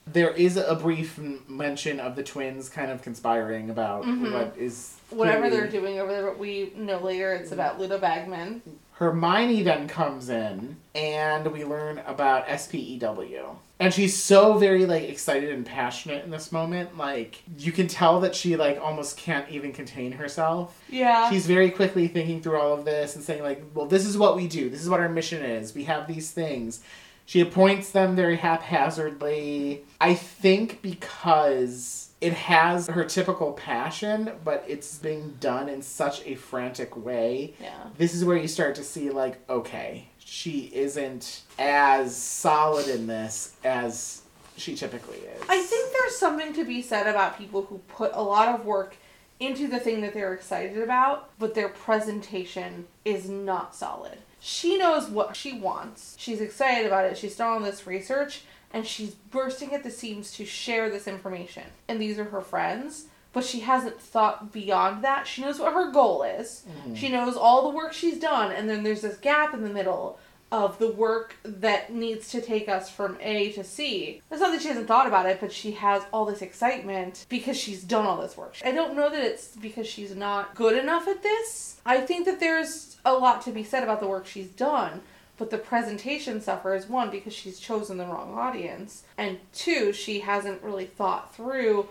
There 0.08 0.32
is 0.32 0.58
a 0.58 0.76
brief 0.76 1.20
m- 1.20 1.44
mention 1.48 2.00
of 2.00 2.16
the 2.16 2.24
twins 2.24 2.68
kind 2.70 2.92
of 2.92 3.02
conspiring 3.02 3.70
about 3.70 4.04
Mhm. 4.06 4.34
what 4.34 4.56
is 4.58 4.96
Whatever 5.10 5.42
clearly- 5.50 5.58
they're 5.58 5.68
doing 5.72 6.00
over 6.00 6.12
there, 6.12 6.26
but 6.26 6.40
we 6.40 6.72
know 6.76 6.98
later 7.00 7.34
it's 7.34 7.52
about 7.52 7.80
Ludo 7.80 7.98
Bagman. 8.00 8.62
Hermione 9.00 9.64
then 9.64 9.88
comes 9.88 10.28
in, 10.28 10.76
and 10.94 11.54
we 11.54 11.64
learn 11.64 12.00
about 12.00 12.48
SPEW. 12.50 13.56
And 13.80 13.94
she's 13.94 14.22
so 14.22 14.58
very 14.58 14.86
like 14.86 15.04
excited 15.04 15.52
and 15.52 15.66
passionate 15.66 16.26
in 16.26 16.32
this 16.32 16.52
moment. 16.52 16.98
Like 16.98 17.42
you 17.58 17.72
can 17.72 17.88
tell 17.88 18.20
that 18.20 18.36
she 18.36 18.58
like 18.58 18.78
almost 18.82 19.16
can't 19.16 19.50
even 19.50 19.72
contain 19.72 20.12
herself. 20.12 20.84
Yeah. 20.90 21.30
She's 21.30 21.48
very 21.48 21.72
quickly 21.72 22.10
thinking 22.10 22.42
through 22.42 22.60
all 22.60 22.74
of 22.74 22.84
this 22.84 23.16
and 23.16 23.24
saying 23.24 23.42
like, 23.42 23.64
"Well, 23.74 23.86
this 23.86 24.06
is 24.06 24.18
what 24.18 24.36
we 24.36 24.50
do. 24.50 24.70
This 24.70 24.82
is 24.82 24.90
what 24.90 25.00
our 25.00 25.08
mission 25.08 25.46
is. 25.46 25.74
We 25.74 25.86
have 25.86 26.06
these 26.06 26.32
things." 26.32 26.82
She 27.26 27.40
appoints 27.40 27.92
them 27.92 28.18
very 28.18 28.36
haphazardly. 28.36 29.86
I 30.02 30.14
think 30.14 30.82
because 30.82 32.09
it 32.22 32.34
has 32.34 32.88
her 32.88 33.06
typical 33.06 33.54
passion, 33.54 34.32
but 34.44 34.64
it's 34.68 34.98
being 34.98 35.38
done 35.40 35.70
in 35.70 35.82
such 35.82 36.26
a 36.26 36.36
frantic 36.36 36.96
way. 36.98 37.54
yeah. 37.62 37.88
This 37.98 38.14
is 38.14 38.26
where 38.26 38.38
you 38.38 38.48
start 38.48 38.76
to 38.76 38.84
see 38.84 39.10
like, 39.10 39.40
okay, 39.50 40.10
she 40.18 40.70
isn't 40.74 41.42
as 41.58 42.16
solid 42.16 42.88
in 42.88 43.08
this 43.08 43.56
as 43.64 44.22
she 44.58 44.76
typically 44.76 45.18
is. 45.18 45.42
I 45.48 45.62
think 45.62 45.94
there's 45.94 46.18
something 46.18 46.54
to 46.54 46.66
be 46.66 46.82
said 46.82 47.08
about 47.08 47.38
people 47.38 47.64
who 47.64 47.78
put 47.88 48.12
a 48.14 48.22
lot 48.22 48.50
of 48.50 48.66
work 48.66 48.98
into 49.40 49.68
the 49.70 49.80
thing 49.80 50.02
that 50.02 50.14
they're 50.14 50.34
excited 50.34 50.78
about, 50.84 51.30
but 51.40 51.56
their 51.56 51.70
presentation 51.70 52.88
is 53.06 53.30
not 53.30 53.74
solid. 53.74 54.18
She 54.42 54.78
knows 54.78 55.08
what 55.08 55.36
she 55.36 55.54
wants. 55.54 56.16
She's 56.20 56.42
excited 56.42 56.86
about 56.86 57.06
it. 57.06 57.18
She's 57.18 57.36
done 57.38 57.48
all 57.48 57.60
this 57.60 57.88
research 57.88 58.44
and 58.72 58.86
she's 58.86 59.12
bursting 59.12 59.74
at 59.74 59.84
the 59.84 59.92
seams 59.92 60.32
to 60.34 60.46
share 60.46 60.90
this 60.90 61.08
information. 61.08 61.64
And 61.88 62.02
these 62.02 62.20
are 62.20 62.26
her 62.26 62.42
friends, 62.42 63.06
but 63.34 63.44
she 63.44 63.62
hasn't 63.62 64.00
thought 64.02 64.52
beyond 64.52 65.04
that. 65.04 65.28
She 65.28 65.42
knows 65.42 65.60
what 65.60 65.74
her 65.74 65.92
goal 65.92 66.24
is. 66.24 66.64
Mhm. 66.88 66.98
She 66.98 67.10
knows 67.10 67.36
all 67.36 67.64
the 67.64 67.76
work 67.76 67.94
she's 67.94 68.20
done, 68.20 68.52
and 68.52 68.70
then 68.70 68.84
there's 68.84 69.02
this 69.02 69.18
gap 69.18 69.54
in 69.54 69.64
the 69.64 69.70
middle 69.70 70.20
of 70.52 70.80
the 70.80 70.90
work 70.90 71.36
that 71.44 71.94
needs 71.94 72.30
to 72.32 72.42
take 72.42 72.68
us 72.68 72.90
from 72.90 73.20
A 73.22 73.52
to 73.52 73.64
C. 73.64 74.20
It's 74.32 74.42
not 74.42 74.52
that 74.52 74.64
she 74.64 74.68
hasn't 74.68 74.88
thought 74.88 75.06
about 75.06 75.28
it, 75.28 75.40
but 75.40 75.52
she 75.52 75.74
has 75.74 76.02
all 76.12 76.26
this 76.26 76.42
excitement 76.42 77.28
because 77.30 77.56
she's 77.56 77.84
done 77.84 78.08
all 78.08 78.18
this 78.20 78.36
work. 78.36 78.56
I 78.66 78.72
don't 78.72 78.96
know 78.96 79.10
that 79.12 79.24
it's 79.24 79.50
because 79.56 79.86
she's 79.86 80.16
not 80.16 80.56
good 80.56 80.76
enough 80.76 81.08
at 81.08 81.22
this. 81.22 81.76
I 81.86 82.02
think 82.02 82.26
that 82.26 82.40
there's 82.40 82.98
a 83.06 83.14
lot 83.14 83.44
to 83.44 83.52
be 83.52 83.64
said 83.64 83.84
about 83.84 84.00
the 84.00 84.08
work 84.08 84.26
she's 84.26 84.50
done. 84.50 85.02
But 85.40 85.50
the 85.52 85.58
presentation 85.58 86.42
suffers 86.42 86.90
one 86.90 87.10
because 87.10 87.34
she's 87.34 87.60
chosen 87.60 87.98
the 87.98 88.06
wrong 88.06 88.38
audience, 88.38 89.04
and 89.18 89.40
two, 89.54 89.94
she 89.94 90.20
hasn't 90.20 90.62
really 90.62 90.86
thought 90.86 91.34
through 91.34 91.88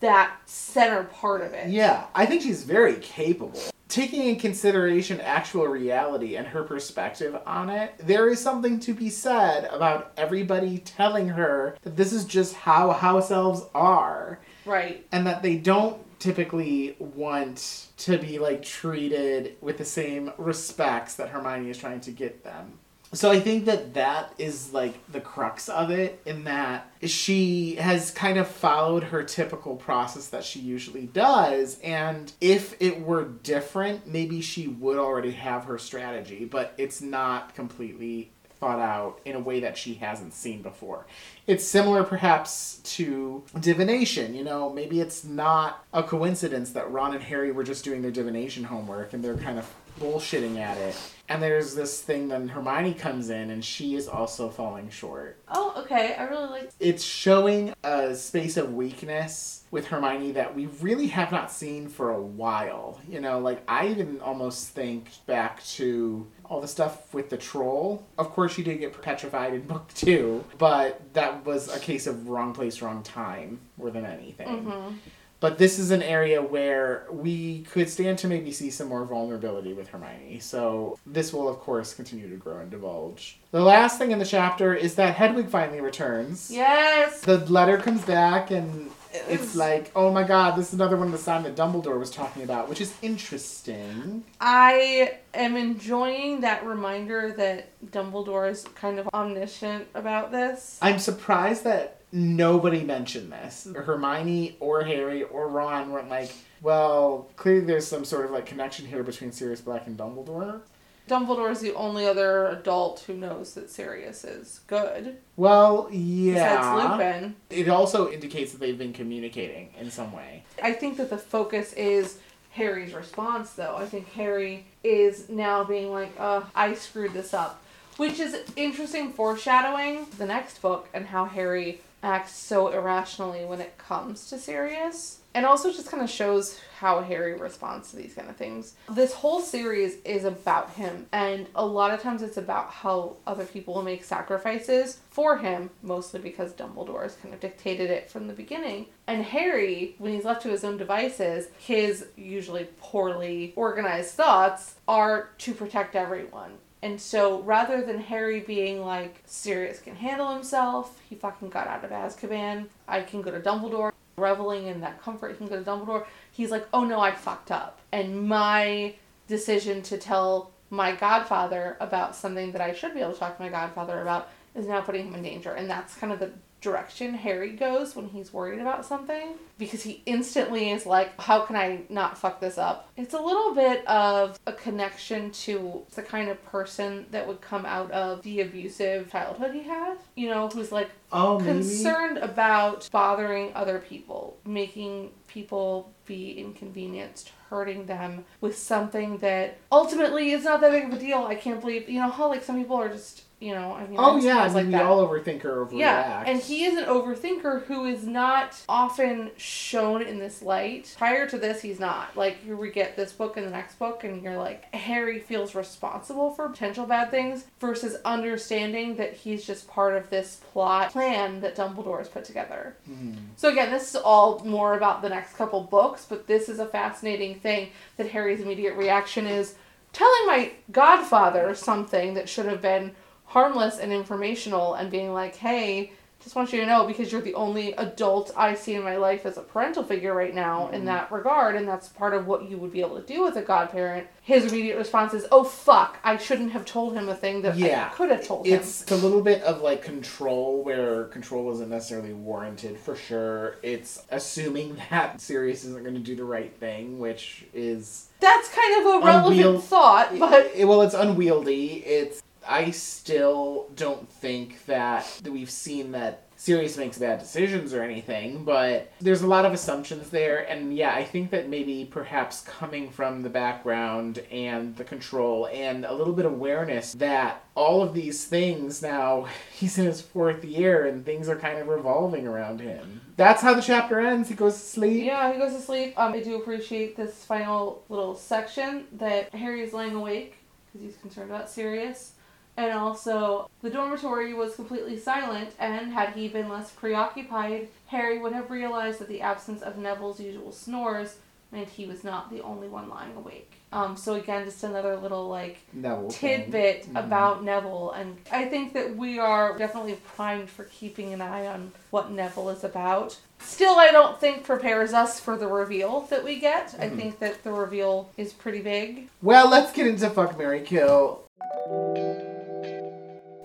that 0.00 0.36
center 0.46 1.02
part 1.04 1.42
of 1.42 1.52
it. 1.52 1.68
Yeah, 1.68 2.04
I 2.14 2.24
think 2.26 2.42
she's 2.42 2.62
very 2.62 2.94
capable. 2.96 3.60
Taking 3.88 4.22
in 4.28 4.36
consideration 4.36 5.20
actual 5.20 5.66
reality 5.66 6.36
and 6.36 6.46
her 6.46 6.62
perspective 6.62 7.36
on 7.44 7.70
it, 7.70 7.94
there 7.98 8.28
is 8.28 8.40
something 8.40 8.78
to 8.80 8.94
be 8.94 9.10
said 9.10 9.64
about 9.64 10.12
everybody 10.16 10.78
telling 10.78 11.28
her 11.30 11.76
that 11.82 11.96
this 11.96 12.12
is 12.12 12.24
just 12.24 12.54
how 12.54 12.92
house 12.92 13.30
elves 13.32 13.62
are 13.74 14.38
Right. 14.64 15.06
and 15.12 15.26
that 15.26 15.42
they 15.42 15.56
don't 15.56 15.98
typically 16.18 16.96
want 16.98 17.88
to 17.98 18.18
be 18.18 18.38
like 18.38 18.62
treated 18.62 19.56
with 19.60 19.78
the 19.78 19.84
same 19.84 20.32
respects 20.38 21.14
that 21.16 21.28
Hermione 21.28 21.70
is 21.70 21.78
trying 21.78 22.00
to 22.00 22.10
get 22.10 22.44
them. 22.44 22.78
So 23.12 23.30
I 23.30 23.38
think 23.40 23.66
that 23.66 23.94
that 23.94 24.34
is 24.36 24.72
like 24.72 24.94
the 25.10 25.20
crux 25.20 25.68
of 25.68 25.90
it 25.90 26.20
in 26.26 26.44
that 26.44 26.90
she 27.02 27.76
has 27.76 28.10
kind 28.10 28.36
of 28.36 28.48
followed 28.48 29.04
her 29.04 29.22
typical 29.22 29.76
process 29.76 30.28
that 30.28 30.44
she 30.44 30.58
usually 30.58 31.06
does 31.06 31.78
and 31.80 32.32
if 32.40 32.74
it 32.80 33.00
were 33.00 33.24
different 33.24 34.06
maybe 34.06 34.40
she 34.40 34.66
would 34.66 34.98
already 34.98 35.30
have 35.30 35.64
her 35.64 35.78
strategy 35.78 36.44
but 36.44 36.74
it's 36.78 37.00
not 37.00 37.54
completely 37.54 38.32
thought 38.60 38.78
out 38.78 39.20
in 39.24 39.34
a 39.34 39.40
way 39.40 39.60
that 39.60 39.76
she 39.76 39.94
hasn't 39.94 40.32
seen 40.32 40.62
before. 40.62 41.06
It's 41.46 41.64
similar 41.64 42.04
perhaps 42.04 42.80
to 42.84 43.44
divination, 43.60 44.34
you 44.34 44.44
know, 44.44 44.72
maybe 44.72 45.00
it's 45.00 45.24
not 45.24 45.84
a 45.92 46.02
coincidence 46.02 46.72
that 46.72 46.90
Ron 46.90 47.14
and 47.14 47.22
Harry 47.22 47.52
were 47.52 47.64
just 47.64 47.84
doing 47.84 48.02
their 48.02 48.10
divination 48.10 48.64
homework 48.64 49.12
and 49.12 49.22
they're 49.22 49.36
kind 49.36 49.58
of 49.58 49.72
bullshitting 50.00 50.58
at 50.58 50.76
it. 50.78 50.96
And 51.28 51.42
there's 51.42 51.74
this 51.74 52.00
thing 52.02 52.28
then 52.28 52.48
Hermione 52.48 52.94
comes 52.94 53.30
in 53.30 53.50
and 53.50 53.64
she 53.64 53.96
is 53.96 54.06
also 54.06 54.48
falling 54.48 54.90
short. 54.90 55.38
Oh, 55.48 55.74
okay. 55.78 56.14
I 56.14 56.24
really 56.24 56.46
like. 56.46 56.70
It's 56.78 57.02
showing 57.02 57.74
a 57.82 58.14
space 58.14 58.56
of 58.56 58.74
weakness 58.74 59.64
with 59.72 59.88
Hermione 59.88 60.32
that 60.32 60.54
we 60.54 60.66
really 60.80 61.08
have 61.08 61.32
not 61.32 61.50
seen 61.50 61.88
for 61.88 62.10
a 62.10 62.20
while. 62.20 63.00
You 63.08 63.20
know, 63.20 63.40
like 63.40 63.62
I 63.66 63.88
even 63.88 64.20
almost 64.20 64.68
think 64.68 65.08
back 65.26 65.64
to 65.64 66.26
all 66.48 66.60
the 66.60 66.68
stuff 66.68 67.12
with 67.12 67.30
the 67.30 67.36
troll. 67.36 68.04
Of 68.18 68.30
course, 68.30 68.54
she 68.54 68.62
did 68.62 68.80
get 68.80 69.00
petrified 69.02 69.54
in 69.54 69.62
book 69.62 69.88
two, 69.94 70.44
but 70.58 71.00
that 71.14 71.44
was 71.44 71.74
a 71.74 71.78
case 71.78 72.06
of 72.06 72.28
wrong 72.28 72.52
place, 72.52 72.82
wrong 72.82 73.02
time 73.02 73.60
more 73.76 73.90
than 73.90 74.04
anything. 74.04 74.48
Mm-hmm. 74.48 74.96
But 75.38 75.58
this 75.58 75.78
is 75.78 75.90
an 75.90 76.02
area 76.02 76.40
where 76.40 77.06
we 77.10 77.60
could 77.70 77.90
stand 77.90 78.18
to 78.20 78.26
maybe 78.26 78.50
see 78.52 78.70
some 78.70 78.88
more 78.88 79.04
vulnerability 79.04 79.74
with 79.74 79.88
Hermione. 79.88 80.40
So 80.40 80.98
this 81.04 81.30
will, 81.30 81.46
of 81.46 81.58
course, 81.58 81.92
continue 81.92 82.28
to 82.30 82.36
grow 82.36 82.58
and 82.60 82.70
divulge. 82.70 83.38
The 83.50 83.60
last 83.60 83.98
thing 83.98 84.12
in 84.12 84.18
the 84.18 84.24
chapter 84.24 84.74
is 84.74 84.94
that 84.94 85.14
Hedwig 85.14 85.50
finally 85.50 85.82
returns. 85.82 86.50
Yes. 86.50 87.20
The 87.20 87.38
letter 87.50 87.76
comes 87.76 88.02
back, 88.02 88.50
and 88.50 88.90
it's 89.28 89.54
like, 89.54 89.90
oh 89.96 90.12
my 90.12 90.24
god, 90.24 90.56
this 90.56 90.68
is 90.68 90.74
another 90.74 90.96
one 90.96 91.06
of 91.06 91.12
the 91.12 91.18
sign 91.18 91.42
that 91.44 91.56
Dumbledore 91.56 91.98
was 91.98 92.10
talking 92.10 92.42
about, 92.42 92.68
which 92.68 92.80
is 92.80 92.94
interesting. 93.02 94.24
I 94.40 95.18
am 95.34 95.56
enjoying 95.56 96.40
that 96.40 96.64
reminder 96.64 97.32
that 97.32 97.70
Dumbledore 97.90 98.50
is 98.50 98.64
kind 98.74 98.98
of 98.98 99.08
omniscient 99.12 99.88
about 99.94 100.32
this. 100.32 100.78
I'm 100.82 100.98
surprised 100.98 101.64
that 101.64 102.00
nobody 102.12 102.82
mentioned 102.82 103.32
this. 103.32 103.68
Hermione 103.74 104.56
or 104.60 104.84
Harry 104.84 105.22
or 105.24 105.48
Ron 105.48 105.90
weren't 105.90 106.08
like, 106.08 106.32
well, 106.62 107.28
clearly 107.36 107.66
there's 107.66 107.86
some 107.86 108.04
sort 108.04 108.24
of 108.24 108.30
like 108.30 108.46
connection 108.46 108.86
here 108.86 109.02
between 109.02 109.32
Sirius 109.32 109.60
Black 109.60 109.86
and 109.86 109.98
Dumbledore. 109.98 110.60
Dumbledore 111.08 111.50
is 111.50 111.60
the 111.60 111.74
only 111.74 112.06
other 112.06 112.46
adult 112.48 113.00
who 113.06 113.14
knows 113.14 113.54
that 113.54 113.70
Sirius 113.70 114.24
is 114.24 114.60
good. 114.66 115.16
Well, 115.36 115.88
yeah. 115.92 116.58
Besides. 116.58 116.90
Lupin. 116.92 117.36
It 117.50 117.68
also 117.68 118.10
indicates 118.10 118.52
that 118.52 118.58
they've 118.58 118.78
been 118.78 118.92
communicating 118.92 119.70
in 119.78 119.90
some 119.90 120.12
way. 120.12 120.44
I 120.62 120.72
think 120.72 120.96
that 120.96 121.10
the 121.10 121.18
focus 121.18 121.72
is 121.74 122.18
Harry's 122.50 122.92
response, 122.94 123.50
though. 123.52 123.76
I 123.76 123.86
think 123.86 124.12
Harry 124.14 124.66
is 124.82 125.28
now 125.28 125.62
being 125.62 125.92
like, 125.92 126.12
uh, 126.18 126.42
I 126.54 126.74
screwed 126.74 127.12
this 127.12 127.32
up. 127.34 127.62
Which 127.98 128.20
is 128.20 128.36
interesting 128.56 129.12
foreshadowing 129.12 130.06
the 130.18 130.26
next 130.26 130.60
book 130.60 130.88
and 130.92 131.06
how 131.06 131.24
Harry 131.24 131.80
acts 132.06 132.36
so 132.36 132.68
irrationally 132.68 133.44
when 133.44 133.60
it 133.60 133.76
comes 133.78 134.30
to 134.30 134.38
Sirius. 134.38 135.20
And 135.34 135.44
also 135.44 135.70
just 135.70 135.90
kind 135.90 136.02
of 136.02 136.08
shows 136.08 136.58
how 136.78 137.02
Harry 137.02 137.34
responds 137.34 137.90
to 137.90 137.96
these 137.96 138.14
kind 138.14 138.30
of 138.30 138.36
things. 138.36 138.74
This 138.88 139.12
whole 139.12 139.40
series 139.40 139.96
is 140.02 140.24
about 140.24 140.70
him, 140.70 141.06
and 141.12 141.46
a 141.54 141.66
lot 141.66 141.92
of 141.92 142.00
times 142.00 142.22
it's 142.22 142.38
about 142.38 142.70
how 142.70 143.16
other 143.26 143.44
people 143.44 143.74
will 143.74 143.82
make 143.82 144.02
sacrifices 144.02 144.98
for 145.10 145.36
him, 145.36 145.68
mostly 145.82 146.20
because 146.20 146.54
Dumbledore 146.54 147.02
has 147.02 147.16
kind 147.16 147.34
of 147.34 147.40
dictated 147.40 147.90
it 147.90 148.10
from 148.10 148.28
the 148.28 148.32
beginning. 148.32 148.86
And 149.06 149.24
Harry, 149.24 149.94
when 149.98 150.14
he's 150.14 150.24
left 150.24 150.40
to 150.42 150.48
his 150.48 150.64
own 150.64 150.78
devices, 150.78 151.48
his 151.58 152.06
usually 152.16 152.68
poorly 152.80 153.52
organized 153.56 154.14
thoughts 154.14 154.76
are 154.88 155.30
to 155.38 155.52
protect 155.52 155.96
everyone. 155.96 156.52
And 156.86 157.00
so 157.00 157.40
rather 157.42 157.82
than 157.82 157.98
Harry 157.98 158.38
being 158.38 158.80
like, 158.80 159.20
Sirius 159.26 159.80
can 159.80 159.96
handle 159.96 160.32
himself, 160.32 161.00
he 161.10 161.16
fucking 161.16 161.48
got 161.48 161.66
out 161.66 161.84
of 161.84 161.90
Azkaban, 161.90 162.68
I 162.86 163.00
can 163.00 163.22
go 163.22 163.32
to 163.32 163.40
Dumbledore, 163.40 163.90
reveling 164.16 164.68
in 164.68 164.80
that 164.82 165.02
comfort, 165.02 165.32
he 165.32 165.36
can 165.36 165.48
go 165.48 165.60
to 165.60 165.68
Dumbledore, 165.68 166.06
he's 166.30 166.52
like, 166.52 166.64
oh 166.72 166.84
no, 166.84 167.00
I 167.00 167.10
fucked 167.10 167.50
up. 167.50 167.80
And 167.90 168.28
my 168.28 168.94
decision 169.26 169.82
to 169.82 169.98
tell 169.98 170.52
my 170.70 170.94
godfather 170.94 171.76
about 171.80 172.14
something 172.14 172.52
that 172.52 172.60
I 172.60 172.72
should 172.72 172.94
be 172.94 173.00
able 173.00 173.14
to 173.14 173.18
talk 173.18 173.36
to 173.36 173.42
my 173.42 173.48
godfather 173.48 174.00
about 174.00 174.28
is 174.54 174.68
now 174.68 174.80
putting 174.80 175.08
him 175.08 175.16
in 175.16 175.24
danger. 175.24 175.54
And 175.54 175.68
that's 175.68 175.96
kind 175.96 176.12
of 176.12 176.20
the 176.20 176.30
direction 176.66 177.14
Harry 177.14 177.50
goes 177.52 177.94
when 177.94 178.08
he's 178.08 178.32
worried 178.32 178.58
about 178.58 178.84
something 178.84 179.34
because 179.56 179.82
he 179.84 180.02
instantly 180.04 180.70
is 180.70 180.84
like, 180.84 181.18
How 181.20 181.40
can 181.40 181.54
I 181.56 181.82
not 181.88 182.18
fuck 182.18 182.40
this 182.40 182.58
up? 182.58 182.90
It's 182.96 183.14
a 183.14 183.20
little 183.20 183.54
bit 183.54 183.86
of 183.86 184.38
a 184.46 184.52
connection 184.52 185.30
to 185.46 185.84
the 185.94 186.02
kind 186.02 186.28
of 186.28 186.44
person 186.44 187.06
that 187.12 187.26
would 187.26 187.40
come 187.40 187.64
out 187.64 187.90
of 187.92 188.22
the 188.22 188.40
abusive 188.40 189.10
childhood 189.12 189.54
he 189.54 189.62
had, 189.62 189.96
you 190.16 190.28
know, 190.28 190.48
who's 190.48 190.72
like 190.72 190.90
Oh, 191.12 191.38
maybe. 191.38 191.52
concerned 191.52 192.18
about 192.18 192.88
bothering 192.90 193.52
other 193.54 193.78
people, 193.78 194.36
making 194.44 195.12
people 195.28 195.92
be 196.04 196.32
inconvenienced, 196.32 197.30
hurting 197.48 197.86
them 197.86 198.24
with 198.40 198.58
something 198.58 199.18
that 199.18 199.58
ultimately 199.70 200.32
is 200.32 200.44
not 200.44 200.60
that 200.60 200.72
big 200.72 200.84
of 200.84 200.92
a 200.94 200.98
deal. 200.98 201.24
I 201.24 201.36
can't 201.36 201.60
believe, 201.60 201.88
you 201.88 202.00
know, 202.00 202.10
how 202.10 202.28
like 202.28 202.42
some 202.42 202.58
people 202.58 202.76
are 202.76 202.88
just, 202.88 203.22
you 203.38 203.52
know, 203.52 203.72
I 203.72 203.86
mean, 203.86 203.96
Oh 203.98 204.16
yeah, 204.16 204.38
I 204.38 204.44
mean, 204.46 204.54
like 204.54 204.66
we 204.66 204.72
that. 204.72 204.86
all 204.86 205.06
overthink 205.06 205.44
or 205.44 205.66
overreact. 205.66 205.78
Yeah, 205.78 206.24
and 206.26 206.40
he 206.40 206.64
is 206.64 206.78
an 206.78 206.84
overthinker 206.84 207.64
who 207.64 207.84
is 207.84 208.06
not 208.06 208.58
often 208.66 209.30
shown 209.36 210.00
in 210.00 210.18
this 210.18 210.40
light. 210.40 210.94
Prior 210.96 211.28
to 211.28 211.36
this, 211.36 211.60
he's 211.60 211.78
not. 211.78 212.16
Like, 212.16 212.42
here 212.42 212.56
we 212.56 212.70
get 212.70 212.96
this 212.96 213.12
book 213.12 213.36
and 213.36 213.46
the 213.46 213.50
next 213.50 213.78
book, 213.78 214.04
and 214.04 214.22
you're 214.22 214.38
like, 214.38 214.74
Harry 214.74 215.18
feels 215.18 215.54
responsible 215.54 216.30
for 216.30 216.48
potential 216.48 216.86
bad 216.86 217.10
things 217.10 217.44
versus 217.60 217.96
understanding 218.06 218.96
that 218.96 219.12
he's 219.12 219.46
just 219.46 219.68
part 219.68 219.94
of 219.96 220.08
this 220.08 220.40
plot 220.52 220.92
plan 220.92 221.40
that 221.42 221.56
Dumbledore 221.56 221.98
has 221.98 222.08
put 222.08 222.24
together. 222.24 222.74
Hmm. 222.86 223.12
So, 223.36 223.50
again, 223.50 223.70
this 223.70 223.90
is 223.90 223.96
all 223.96 224.38
more 224.46 224.78
about 224.78 225.02
the 225.02 225.10
next 225.10 225.34
couple 225.36 225.60
books, 225.60 226.06
but 226.08 226.26
this 226.26 226.48
is 226.48 226.58
a 226.58 226.66
fascinating 226.66 227.34
thing 227.40 227.68
that 227.98 228.10
Harry's 228.12 228.40
immediate 228.40 228.76
reaction 228.76 229.26
is 229.26 229.56
telling 229.92 230.26
my 230.26 230.52
godfather 230.72 231.54
something 231.54 232.14
that 232.14 232.28
should 232.28 232.46
have 232.46 232.60
been 232.62 232.92
harmless 233.26 233.78
and 233.78 233.92
informational 233.92 234.74
and 234.74 234.90
being 234.90 235.12
like, 235.12 235.36
hey, 235.36 235.92
just 236.22 236.34
want 236.34 236.52
you 236.52 236.58
to 236.60 236.66
know 236.66 236.86
because 236.86 237.12
you're 237.12 237.20
the 237.20 237.34
only 237.34 237.72
adult 237.74 238.32
I 238.36 238.54
see 238.54 238.74
in 238.74 238.82
my 238.82 238.96
life 238.96 239.26
as 239.26 239.36
a 239.36 239.42
parental 239.42 239.84
figure 239.84 240.12
right 240.14 240.34
now 240.34 240.70
in 240.70 240.82
Mhm. 240.82 240.86
that 240.86 241.12
regard, 241.12 241.54
and 241.54 241.68
that's 241.68 241.88
part 241.88 242.14
of 242.14 242.26
what 242.26 242.48
you 242.50 242.56
would 242.56 242.72
be 242.72 242.80
able 242.80 242.96
to 242.96 243.06
do 243.06 243.22
with 243.22 243.36
a 243.36 243.42
godparent. 243.42 244.08
His 244.22 244.50
immediate 244.50 244.76
response 244.76 245.14
is, 245.14 245.26
"Oh 245.30 245.44
fuck, 245.44 245.98
I 246.02 246.16
shouldn't 246.16 246.50
have 246.52 246.64
told 246.64 246.94
him 246.94 247.08
a 247.08 247.14
thing 247.14 247.42
that 247.42 247.56
Yeah. 247.56 247.90
I 247.92 247.94
could 247.94 248.10
have 248.10 248.26
told 248.26 248.46
him." 248.46 248.54
It's 248.58 248.90
a 248.90 248.96
little 248.96 249.20
bit 249.20 249.42
of 249.42 249.60
like 249.60 249.82
control 249.82 250.64
where 250.64 251.04
control 251.04 251.52
isn't 251.52 251.68
necessarily 251.68 252.14
warranted 252.14 252.76
for 252.78 252.96
sure. 252.96 253.56
It's 253.62 254.02
assuming 254.10 254.78
that 254.90 255.20
Sirius 255.20 255.64
isn't 255.64 255.82
going 255.82 255.94
to 255.94 256.00
do 256.00 256.16
the 256.16 256.24
right 256.24 256.52
thing, 256.58 256.98
which 256.98 257.44
is 257.54 258.06
That's 258.18 258.48
kind 258.48 258.80
of 258.80 258.94
a 259.02 259.06
relevant 259.06 259.62
thought, 259.62 260.18
but 260.18 260.50
it, 260.56 260.64
well, 260.64 260.80
it's 260.82 260.94
unwieldy. 260.94 261.84
It's 261.86 262.22
I 262.48 262.70
still 262.70 263.68
don't 263.74 264.08
think 264.08 264.64
that, 264.66 265.20
we've 265.24 265.50
seen 265.50 265.92
that 265.92 266.26
Sirius 266.38 266.76
makes 266.76 266.98
bad 266.98 267.18
decisions 267.18 267.72
or 267.72 267.82
anything, 267.82 268.44
but 268.44 268.92
there's 269.00 269.22
a 269.22 269.26
lot 269.26 269.46
of 269.46 269.54
assumptions 269.54 270.10
there, 270.10 270.48
and 270.48 270.76
yeah, 270.76 270.94
I 270.94 271.02
think 271.02 271.30
that 271.30 271.48
maybe 271.48 271.88
perhaps 271.90 272.42
coming 272.42 272.90
from 272.90 273.22
the 273.22 273.30
background 273.30 274.18
and 274.30 274.76
the 274.76 274.84
control 274.84 275.48
and 275.50 275.86
a 275.86 275.94
little 275.94 276.12
bit 276.12 276.26
of 276.26 276.34
awareness 276.34 276.92
that 276.92 277.42
all 277.54 277.82
of 277.82 277.94
these 277.94 278.26
things 278.26 278.82
now 278.82 279.26
he's 279.52 279.78
in 279.78 279.86
his 279.86 280.02
fourth 280.02 280.44
year 280.44 280.86
and 280.86 281.06
things 281.06 281.28
are 281.28 281.36
kind 281.36 281.58
of 281.58 281.68
revolving 281.68 282.26
around 282.26 282.60
him. 282.60 283.00
That's 283.16 283.40
how 283.40 283.54
the 283.54 283.62
chapter 283.62 283.98
ends. 283.98 284.28
He 284.28 284.34
goes 284.34 284.54
to 284.54 284.60
sleep. 284.60 285.04
Yeah, 285.04 285.32
he 285.32 285.38
goes 285.38 285.54
to 285.54 285.60
sleep. 285.60 285.98
Um, 285.98 286.12
I 286.12 286.20
do 286.20 286.36
appreciate 286.36 286.96
this 286.98 287.24
final 287.24 287.82
little 287.88 288.14
section 288.14 288.84
that 288.92 289.34
Harry 289.34 289.62
is 289.62 289.72
laying 289.72 289.94
awake 289.94 290.36
because 290.66 290.82
he's 290.82 291.00
concerned 291.00 291.30
about 291.30 291.48
Sirius. 291.48 292.12
And 292.56 292.72
also, 292.72 293.50
the 293.62 293.70
dormitory 293.70 294.32
was 294.32 294.54
completely 294.56 294.98
silent, 294.98 295.50
and 295.58 295.92
had 295.92 296.10
he 296.10 296.28
been 296.28 296.48
less 296.48 296.70
preoccupied, 296.70 297.68
Harry 297.88 298.18
would 298.18 298.32
have 298.32 298.50
realized 298.50 298.98
that 299.00 299.08
the 299.08 299.20
absence 299.20 299.60
of 299.62 299.76
Neville's 299.76 300.20
usual 300.20 300.52
snores 300.52 301.16
meant 301.52 301.68
he 301.68 301.86
was 301.86 302.02
not 302.02 302.30
the 302.30 302.40
only 302.40 302.66
one 302.68 302.88
lying 302.88 303.14
awake. 303.16 303.52
Um, 303.72 303.96
so 303.96 304.14
again, 304.14 304.44
just 304.46 304.64
another 304.64 304.96
little 304.96 305.28
like 305.28 305.58
Neville 305.72 306.08
tidbit 306.10 306.86
Mhm. 306.86 307.04
about 307.04 307.44
Neville, 307.44 307.92
and 307.92 308.16
I 308.32 308.46
think 308.46 308.72
that 308.72 308.96
we 308.96 309.18
are 309.18 309.56
definitely 309.58 309.94
primed 310.16 310.48
for 310.50 310.64
keeping 310.64 311.12
an 311.12 311.20
eye 311.20 311.46
on 311.46 311.72
what 311.90 312.10
Neville 312.10 312.48
is 312.48 312.64
about. 312.64 313.18
Still, 313.38 313.78
I 313.78 313.90
don't 313.92 314.18
think 314.18 314.44
prepares 314.44 314.92
us 314.94 315.20
for 315.20 315.36
the 315.36 315.46
reveal 315.46 316.02
that 316.10 316.24
we 316.24 316.40
get. 316.40 316.74
I 316.80 316.88
Mhm. 316.88 316.96
think 316.96 317.18
that 317.18 317.44
the 317.44 317.52
reveal 317.52 318.08
is 318.16 318.32
pretty 318.32 318.60
big. 318.62 319.08
Well, 319.22 319.48
let's 319.48 319.72
get 319.72 319.86
into 319.86 320.08
fuck 320.10 320.38
Marry 320.38 320.60
Kill. 320.62 321.20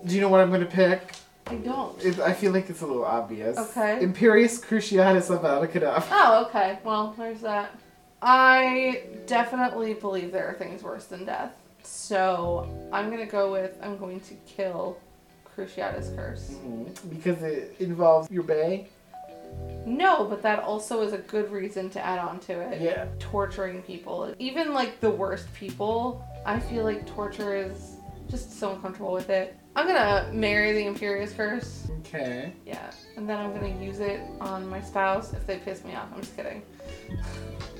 Do 0.06 0.14
you 0.14 0.20
know 0.20 0.28
what 0.28 0.40
I'm 0.40 0.50
gonna 0.50 0.66
pick? 0.66 1.12
I 1.46 1.56
don't. 1.56 2.00
It, 2.04 2.18
I 2.20 2.32
feel 2.32 2.52
like 2.52 2.70
it's 2.70 2.82
a 2.82 2.86
little 2.86 3.04
obvious. 3.04 3.58
Okay. 3.58 3.98
Imperius 4.04 4.60
Cruciatus 4.64 5.28
Avada 5.36 5.66
Kedavra. 5.68 6.04
Oh, 6.10 6.44
okay. 6.46 6.78
Well, 6.84 7.14
there's 7.18 7.40
that. 7.40 7.76
I 8.20 9.04
definitely 9.26 9.94
believe 9.94 10.30
there 10.32 10.46
are 10.46 10.54
things 10.54 10.82
worse 10.82 11.06
than 11.06 11.24
death. 11.24 11.52
So 11.82 12.68
I'm 12.92 13.10
gonna 13.10 13.26
go 13.26 13.50
with 13.52 13.76
I'm 13.82 13.96
going 13.98 14.20
to 14.20 14.34
kill 14.46 14.98
Cruciatus 15.56 16.14
Curse. 16.16 16.50
Mhm. 16.64 17.10
Because 17.10 17.42
it 17.42 17.74
involves 17.80 18.30
your 18.30 18.44
bay. 18.44 18.88
No, 19.84 20.24
but 20.24 20.40
that 20.42 20.60
also 20.60 21.02
is 21.02 21.12
a 21.12 21.18
good 21.18 21.50
reason 21.50 21.90
to 21.90 22.00
add 22.04 22.18
on 22.18 22.38
to 22.40 22.52
it. 22.52 22.80
Yeah. 22.80 23.06
torturing 23.18 23.82
people. 23.82 24.32
Even 24.38 24.72
like 24.72 25.00
the 25.00 25.10
worst 25.10 25.52
people, 25.54 26.24
I 26.46 26.58
feel 26.60 26.84
like 26.84 27.06
torture 27.06 27.54
is 27.56 27.96
just 28.30 28.58
so 28.58 28.72
uncomfortable 28.72 29.12
with 29.12 29.28
it. 29.28 29.56
I'm 29.74 29.86
gonna 29.86 30.30
marry 30.32 30.72
the 30.72 30.82
Imperius 30.82 31.34
Curse. 31.34 31.88
Okay. 32.00 32.52
Yeah. 32.66 32.90
And 33.16 33.28
then 33.28 33.38
I'm 33.38 33.54
gonna 33.54 33.82
use 33.82 34.00
it 34.00 34.20
on 34.40 34.66
my 34.68 34.80
spouse 34.80 35.32
if 35.32 35.46
they 35.46 35.58
piss 35.58 35.82
me 35.84 35.94
off. 35.94 36.08
I'm 36.14 36.20
just 36.20 36.36
kidding. 36.36 36.62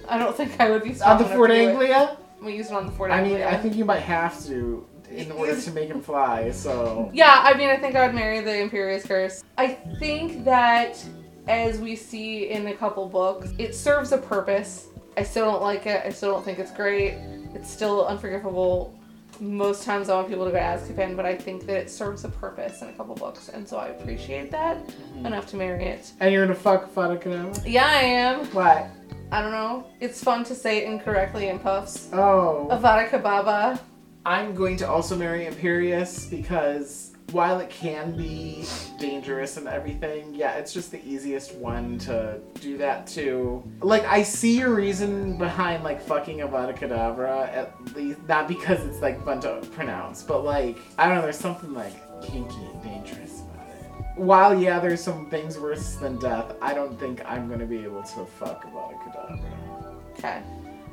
I 0.09 0.19
don't 0.19 0.37
think 0.37 0.59
I 0.59 0.71
would 0.71 0.83
be 0.83 0.91
On 1.03 1.19
the 1.19 1.25
enough 1.25 1.37
Ford 1.37 1.51
to 1.51 1.57
do 1.57 1.63
it. 1.63 1.69
Anglia? 1.71 2.17
I'm 2.41 2.49
use 2.49 2.71
it 2.71 2.73
on 2.73 2.87
the 2.87 2.93
Ford 2.93 3.11
I 3.11 3.23
mean, 3.23 3.43
I 3.43 3.57
think 3.57 3.77
you 3.77 3.85
might 3.85 4.01
have 4.01 4.43
to 4.47 4.87
in 5.11 5.31
order 5.33 5.61
to 5.61 5.71
make 5.73 5.89
him 5.89 6.01
fly, 6.01 6.51
so. 6.51 7.11
Yeah, 7.13 7.41
I 7.45 7.55
mean, 7.55 7.69
I 7.69 7.77
think 7.77 7.95
I 7.95 8.07
would 8.07 8.15
marry 8.15 8.41
the 8.41 8.51
Imperius 8.51 9.07
Curse. 9.07 9.45
I 9.59 9.69
think 9.99 10.45
that, 10.45 11.05
as 11.49 11.79
we 11.79 11.97
see 11.97 12.51
in 12.51 12.67
a 12.69 12.75
couple 12.75 13.07
books, 13.09 13.53
it 13.59 13.75
serves 13.75 14.13
a 14.13 14.19
purpose. 14.19 14.89
I 15.17 15.23
still 15.23 15.45
don't 15.51 15.63
like 15.63 15.87
it. 15.87 16.03
I 16.05 16.11
still 16.11 16.33
don't 16.33 16.45
think 16.45 16.59
it's 16.59 16.73
great. 16.73 17.19
It's 17.55 17.71
still 17.71 18.07
unforgivable. 18.07 18.99
Most 19.43 19.83
times 19.83 20.09
I 20.09 20.15
want 20.15 20.29
people 20.29 20.45
to 20.45 20.53
go 20.53 20.57
to 20.57 20.63
Azkaban, 20.63 21.17
but 21.17 21.27
I 21.27 21.35
think 21.35 21.67
that 21.67 21.77
it 21.77 21.91
serves 21.91 22.23
a 22.23 22.29
purpose 22.29 22.81
in 22.81 22.89
a 22.91 22.93
couple 22.93 23.17
books, 23.17 23.49
and 23.49 23.69
so 23.69 23.77
I 23.77 23.89
appreciate 23.89 24.53
that 24.53 24.87
mm-hmm. 24.87 25.27
enough 25.27 25.49
to 25.49 25.57
marry 25.57 25.85
it. 25.85 26.13
And 26.21 26.33
you're 26.33 26.47
gonna 26.47 26.57
fuck 26.57 26.95
Avada 26.95 27.21
Kedavra? 27.21 27.61
Yeah, 27.67 27.87
I 27.87 28.03
am. 28.03 28.47
What? 28.53 28.87
I 29.33 29.43
don't 29.43 29.51
know. 29.51 29.85
It's 29.99 30.23
fun 30.23 30.45
to 30.45 30.55
say 30.55 30.79
it 30.79 30.85
incorrectly 30.85 31.49
in 31.49 31.59
puffs. 31.59 32.09
Oh. 32.13 32.69
Avada 32.71 33.11
Kedavra. 33.11 33.81
I'm 34.25 34.55
going 34.55 34.77
to 34.77 34.89
also 34.89 35.17
marry 35.17 35.47
Imperius 35.47 36.31
because 36.31 37.12
while 37.31 37.61
it 37.61 37.71
can 37.71 38.17
be 38.17 38.65
dangerous 38.99 39.57
and 39.57 39.67
everything, 39.67 40.35
yeah, 40.35 40.55
it's 40.55 40.73
just 40.73 40.91
the 40.91 41.03
easiest 41.07 41.55
one 41.55 41.99
to 42.01 42.41
do 42.61 42.77
that 42.79 43.07
to. 43.09 43.63
Like, 43.81 44.05
I 44.05 44.23
see 44.23 44.59
your 44.59 44.75
reason 44.75 45.39
behind 45.39 45.85
like 45.85 46.03
fucking 46.03 46.39
Avada 46.39 46.77
Kedavra, 46.77 47.49
at 47.49 47.75
least 47.95 48.21
not 48.29 48.49
because 48.49 48.85
it's 48.87 49.01
like 49.01 49.25
fun 49.25 49.41
to 49.41 49.67
pronounce, 49.73 50.23
but 50.23 50.45
like 50.45 50.79
I 50.99 51.07
don't 51.07 51.17
know, 51.17 51.23
there's 51.23 51.39
something 51.39 51.73
like 51.73 51.95
kinky 52.23 52.55
and 52.57 52.83
dangerous 52.83 53.41
about 53.41 53.69
it. 53.69 54.21
While 54.21 54.59
yeah, 54.59 54.79
there's 54.79 55.03
some 55.03 55.31
things 55.31 55.59
worse 55.59 55.95
than 55.97 56.19
death, 56.19 56.55
I 56.61 56.75
don't 56.75 56.99
think 56.99 57.23
I'm 57.25 57.49
gonna 57.49 57.67
be 57.67 57.79
able 57.79 58.03
to 58.03 58.27
fuck 58.27 58.65
Avada 58.67 58.99
Kedavra. 59.03 59.95
Okay. 60.19 60.43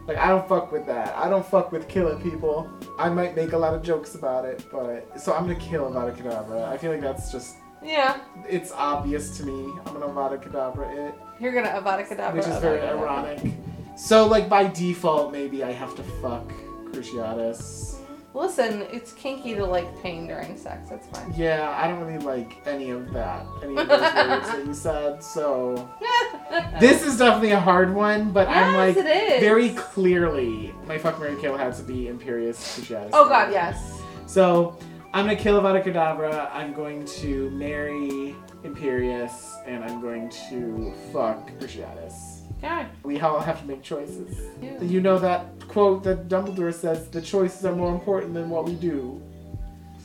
Like 0.09 0.17
I 0.17 0.29
don't 0.29 0.49
fuck 0.49 0.71
with 0.71 0.87
that. 0.87 1.15
I 1.15 1.29
don't 1.29 1.45
fuck 1.45 1.71
with 1.71 1.87
killing 1.87 2.19
people. 2.19 2.67
I 2.97 3.09
might 3.09 3.35
make 3.35 3.53
a 3.53 3.57
lot 3.57 3.75
of 3.75 3.83
jokes 3.83 4.15
about 4.15 4.43
it, 4.43 4.65
but 4.71 5.21
so 5.21 5.33
I'm 5.35 5.43
gonna 5.43 5.53
kill 5.59 5.83
Avada 5.87 6.15
Kedavra. 6.17 6.67
I 6.67 6.77
feel 6.77 6.91
like 6.91 7.01
that's 7.01 7.31
just 7.31 7.57
Yeah. 7.83 8.19
it's 8.49 8.71
obvious 8.71 9.37
to 9.37 9.45
me. 9.45 9.71
I'm 9.85 9.93
gonna 9.93 10.07
Avada 10.07 10.41
Kedavra 10.43 11.09
it, 11.09 11.13
You're 11.39 11.51
gonna 11.53 11.69
uh, 11.69 11.79
Avada 11.83 12.07
Kedavra. 12.07 12.33
which 12.33 12.47
is 12.47 12.57
very 12.57 12.81
ironic. 12.81 13.53
So 13.95 14.25
like 14.25 14.49
by 14.49 14.63
default, 14.65 15.31
maybe 15.31 15.63
I 15.63 15.71
have 15.73 15.93
to 15.95 16.01
fuck 16.23 16.51
Cruciatus. 16.91 17.98
Listen, 18.33 18.83
it's 18.91 19.11
kinky 19.13 19.55
to 19.55 19.65
like 19.65 20.01
pain 20.03 20.27
during 20.27 20.55
sex. 20.55 20.89
That's 20.89 21.07
fine. 21.07 21.33
Yeah, 21.35 21.75
I 21.75 21.87
don't 21.87 21.99
really 22.05 22.23
like 22.23 22.61
any 22.67 22.91
of 22.91 23.11
that, 23.13 23.45
any 23.63 23.75
of 23.75 23.87
those 23.87 23.99
words 23.99 24.47
that 24.47 24.63
you 24.65 24.73
said. 24.73 25.23
So 25.23 25.89
this 26.79 27.03
is 27.03 27.17
definitely 27.17 27.51
a 27.51 27.59
hard 27.59 27.93
one, 27.93 28.31
but 28.31 28.47
I'm 28.47 28.75
like 28.75 28.97
it 28.97 29.05
is. 29.05 29.39
very 29.39 29.69
clearly 29.69 30.73
my 30.85 30.97
fuck 30.97 31.19
Marry 31.19 31.39
Kill 31.41 31.57
has 31.57 31.77
to 31.77 31.83
be 31.83 32.05
Imperius 32.05 32.57
Cruciatus. 32.79 33.09
Oh 33.13 33.27
God, 33.27 33.51
yes. 33.51 33.99
So 34.27 34.77
I'm 35.13 35.25
gonna 35.25 35.35
kill 35.35 35.59
Avada 35.59 35.83
Kedavra. 35.83 36.49
I'm 36.53 36.73
going 36.73 37.05
to 37.05 37.49
marry 37.51 38.35
Imperius, 38.63 39.55
and 39.65 39.83
I'm 39.83 40.01
going 40.01 40.29
to 40.49 40.93
fuck 41.11 41.49
Cruciatus. 41.59 42.28
Okay. 42.63 42.85
We 43.03 43.19
all 43.21 43.39
have 43.39 43.61
to 43.61 43.67
make 43.67 43.81
choices. 43.81 44.37
Yeah. 44.61 44.81
You 44.81 45.01
know 45.01 45.17
that 45.19 45.67
quote 45.67 46.03
that 46.03 46.27
Dumbledore 46.27 46.73
says: 46.73 47.09
"The 47.09 47.21
choices 47.21 47.65
are 47.65 47.75
more 47.75 47.93
important 47.93 48.33
than 48.33 48.49
what 48.49 48.65
we 48.65 48.73
do." 48.75 49.21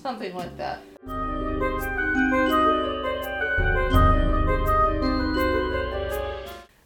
Something 0.03 0.35
like 0.35 0.57
that. 0.57 0.81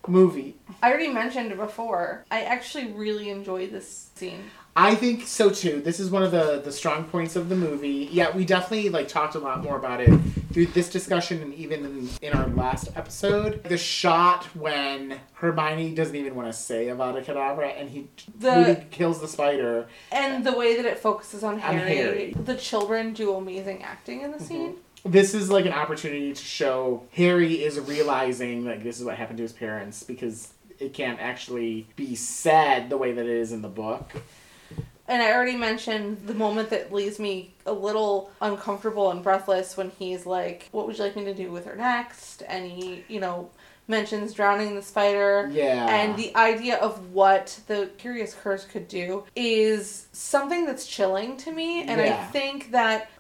Movie. 0.06 0.56
I 0.82 0.88
already 0.88 1.08
mentioned 1.08 1.54
before. 1.56 2.24
I 2.30 2.44
actually 2.44 2.92
really 2.92 3.28
enjoyed 3.28 3.72
this 3.72 4.10
scene. 4.14 4.44
I 4.80 4.94
think 4.94 5.26
so 5.26 5.50
too. 5.50 5.80
This 5.80 5.98
is 5.98 6.08
one 6.08 6.22
of 6.22 6.30
the 6.30 6.62
the 6.64 6.70
strong 6.70 7.02
points 7.02 7.34
of 7.34 7.48
the 7.48 7.56
movie. 7.56 8.08
Yeah, 8.12 8.34
we 8.34 8.44
definitely 8.44 8.90
like 8.90 9.08
talked 9.08 9.34
a 9.34 9.40
lot 9.40 9.60
more 9.60 9.76
about 9.76 10.00
it 10.00 10.08
through 10.52 10.66
this 10.66 10.88
discussion 10.88 11.42
and 11.42 11.52
even 11.54 11.84
in, 11.84 12.08
in 12.22 12.32
our 12.32 12.46
last 12.50 12.88
episode. 12.94 13.64
The 13.64 13.76
shot 13.76 14.44
when 14.54 15.18
Hermione 15.32 15.96
doesn't 15.96 16.14
even 16.14 16.36
want 16.36 16.46
to 16.46 16.52
say 16.52 16.86
Avada 16.86 17.24
Kedavra 17.24 17.74
and 17.76 17.90
he 17.90 18.06
The- 18.38 18.54
Moody 18.54 18.86
kills 18.92 19.20
the 19.20 19.26
spider. 19.26 19.88
And 20.12 20.46
the 20.46 20.56
way 20.56 20.76
that 20.76 20.84
it 20.84 21.00
focuses 21.00 21.42
on 21.42 21.58
Harry. 21.58 21.96
Harry. 21.96 22.32
The 22.32 22.54
children 22.54 23.14
do 23.14 23.34
amazing 23.34 23.82
acting 23.82 24.22
in 24.22 24.30
the 24.30 24.36
mm-hmm. 24.36 24.46
scene. 24.46 24.76
This 25.04 25.34
is 25.34 25.50
like 25.50 25.66
an 25.66 25.72
opportunity 25.72 26.32
to 26.32 26.44
show 26.44 27.02
Harry 27.14 27.64
is 27.64 27.80
realizing 27.80 28.64
like 28.64 28.84
this 28.84 29.00
is 29.00 29.04
what 29.04 29.16
happened 29.16 29.38
to 29.38 29.42
his 29.42 29.52
parents 29.52 30.04
because 30.04 30.52
it 30.78 30.94
can't 30.94 31.18
actually 31.18 31.88
be 31.96 32.14
said 32.14 32.90
the 32.90 32.96
way 32.96 33.10
that 33.10 33.24
it 33.24 33.36
is 33.36 33.50
in 33.50 33.62
the 33.62 33.68
book. 33.68 34.12
And 35.08 35.22
I 35.22 35.32
already 35.32 35.56
mentioned 35.56 36.26
the 36.26 36.34
moment 36.34 36.70
that 36.70 36.92
leaves 36.92 37.18
me 37.18 37.54
a 37.64 37.72
little 37.72 38.30
uncomfortable 38.40 39.10
and 39.10 39.22
breathless 39.22 39.76
when 39.76 39.90
he's 39.98 40.26
like, 40.26 40.68
What 40.70 40.86
would 40.86 40.98
you 40.98 41.04
like 41.04 41.16
me 41.16 41.24
to 41.24 41.34
do 41.34 41.50
with 41.50 41.64
her 41.64 41.74
next? 41.74 42.42
And 42.46 42.70
he, 42.70 43.04
you 43.08 43.18
know, 43.18 43.50
mentions 43.88 44.34
drowning 44.34 44.74
the 44.74 44.82
spider. 44.82 45.48
Yeah. 45.50 45.86
And 45.88 46.16
the 46.16 46.36
idea 46.36 46.76
of 46.76 47.12
what 47.12 47.58
the 47.66 47.90
Curious 47.96 48.34
Curse 48.34 48.66
could 48.66 48.86
do 48.86 49.24
is 49.34 50.06
something 50.12 50.66
that's 50.66 50.86
chilling 50.86 51.38
to 51.38 51.52
me. 51.52 51.82
And 51.82 52.00
I 52.00 52.24
think 52.26 52.70
that. 52.72 53.10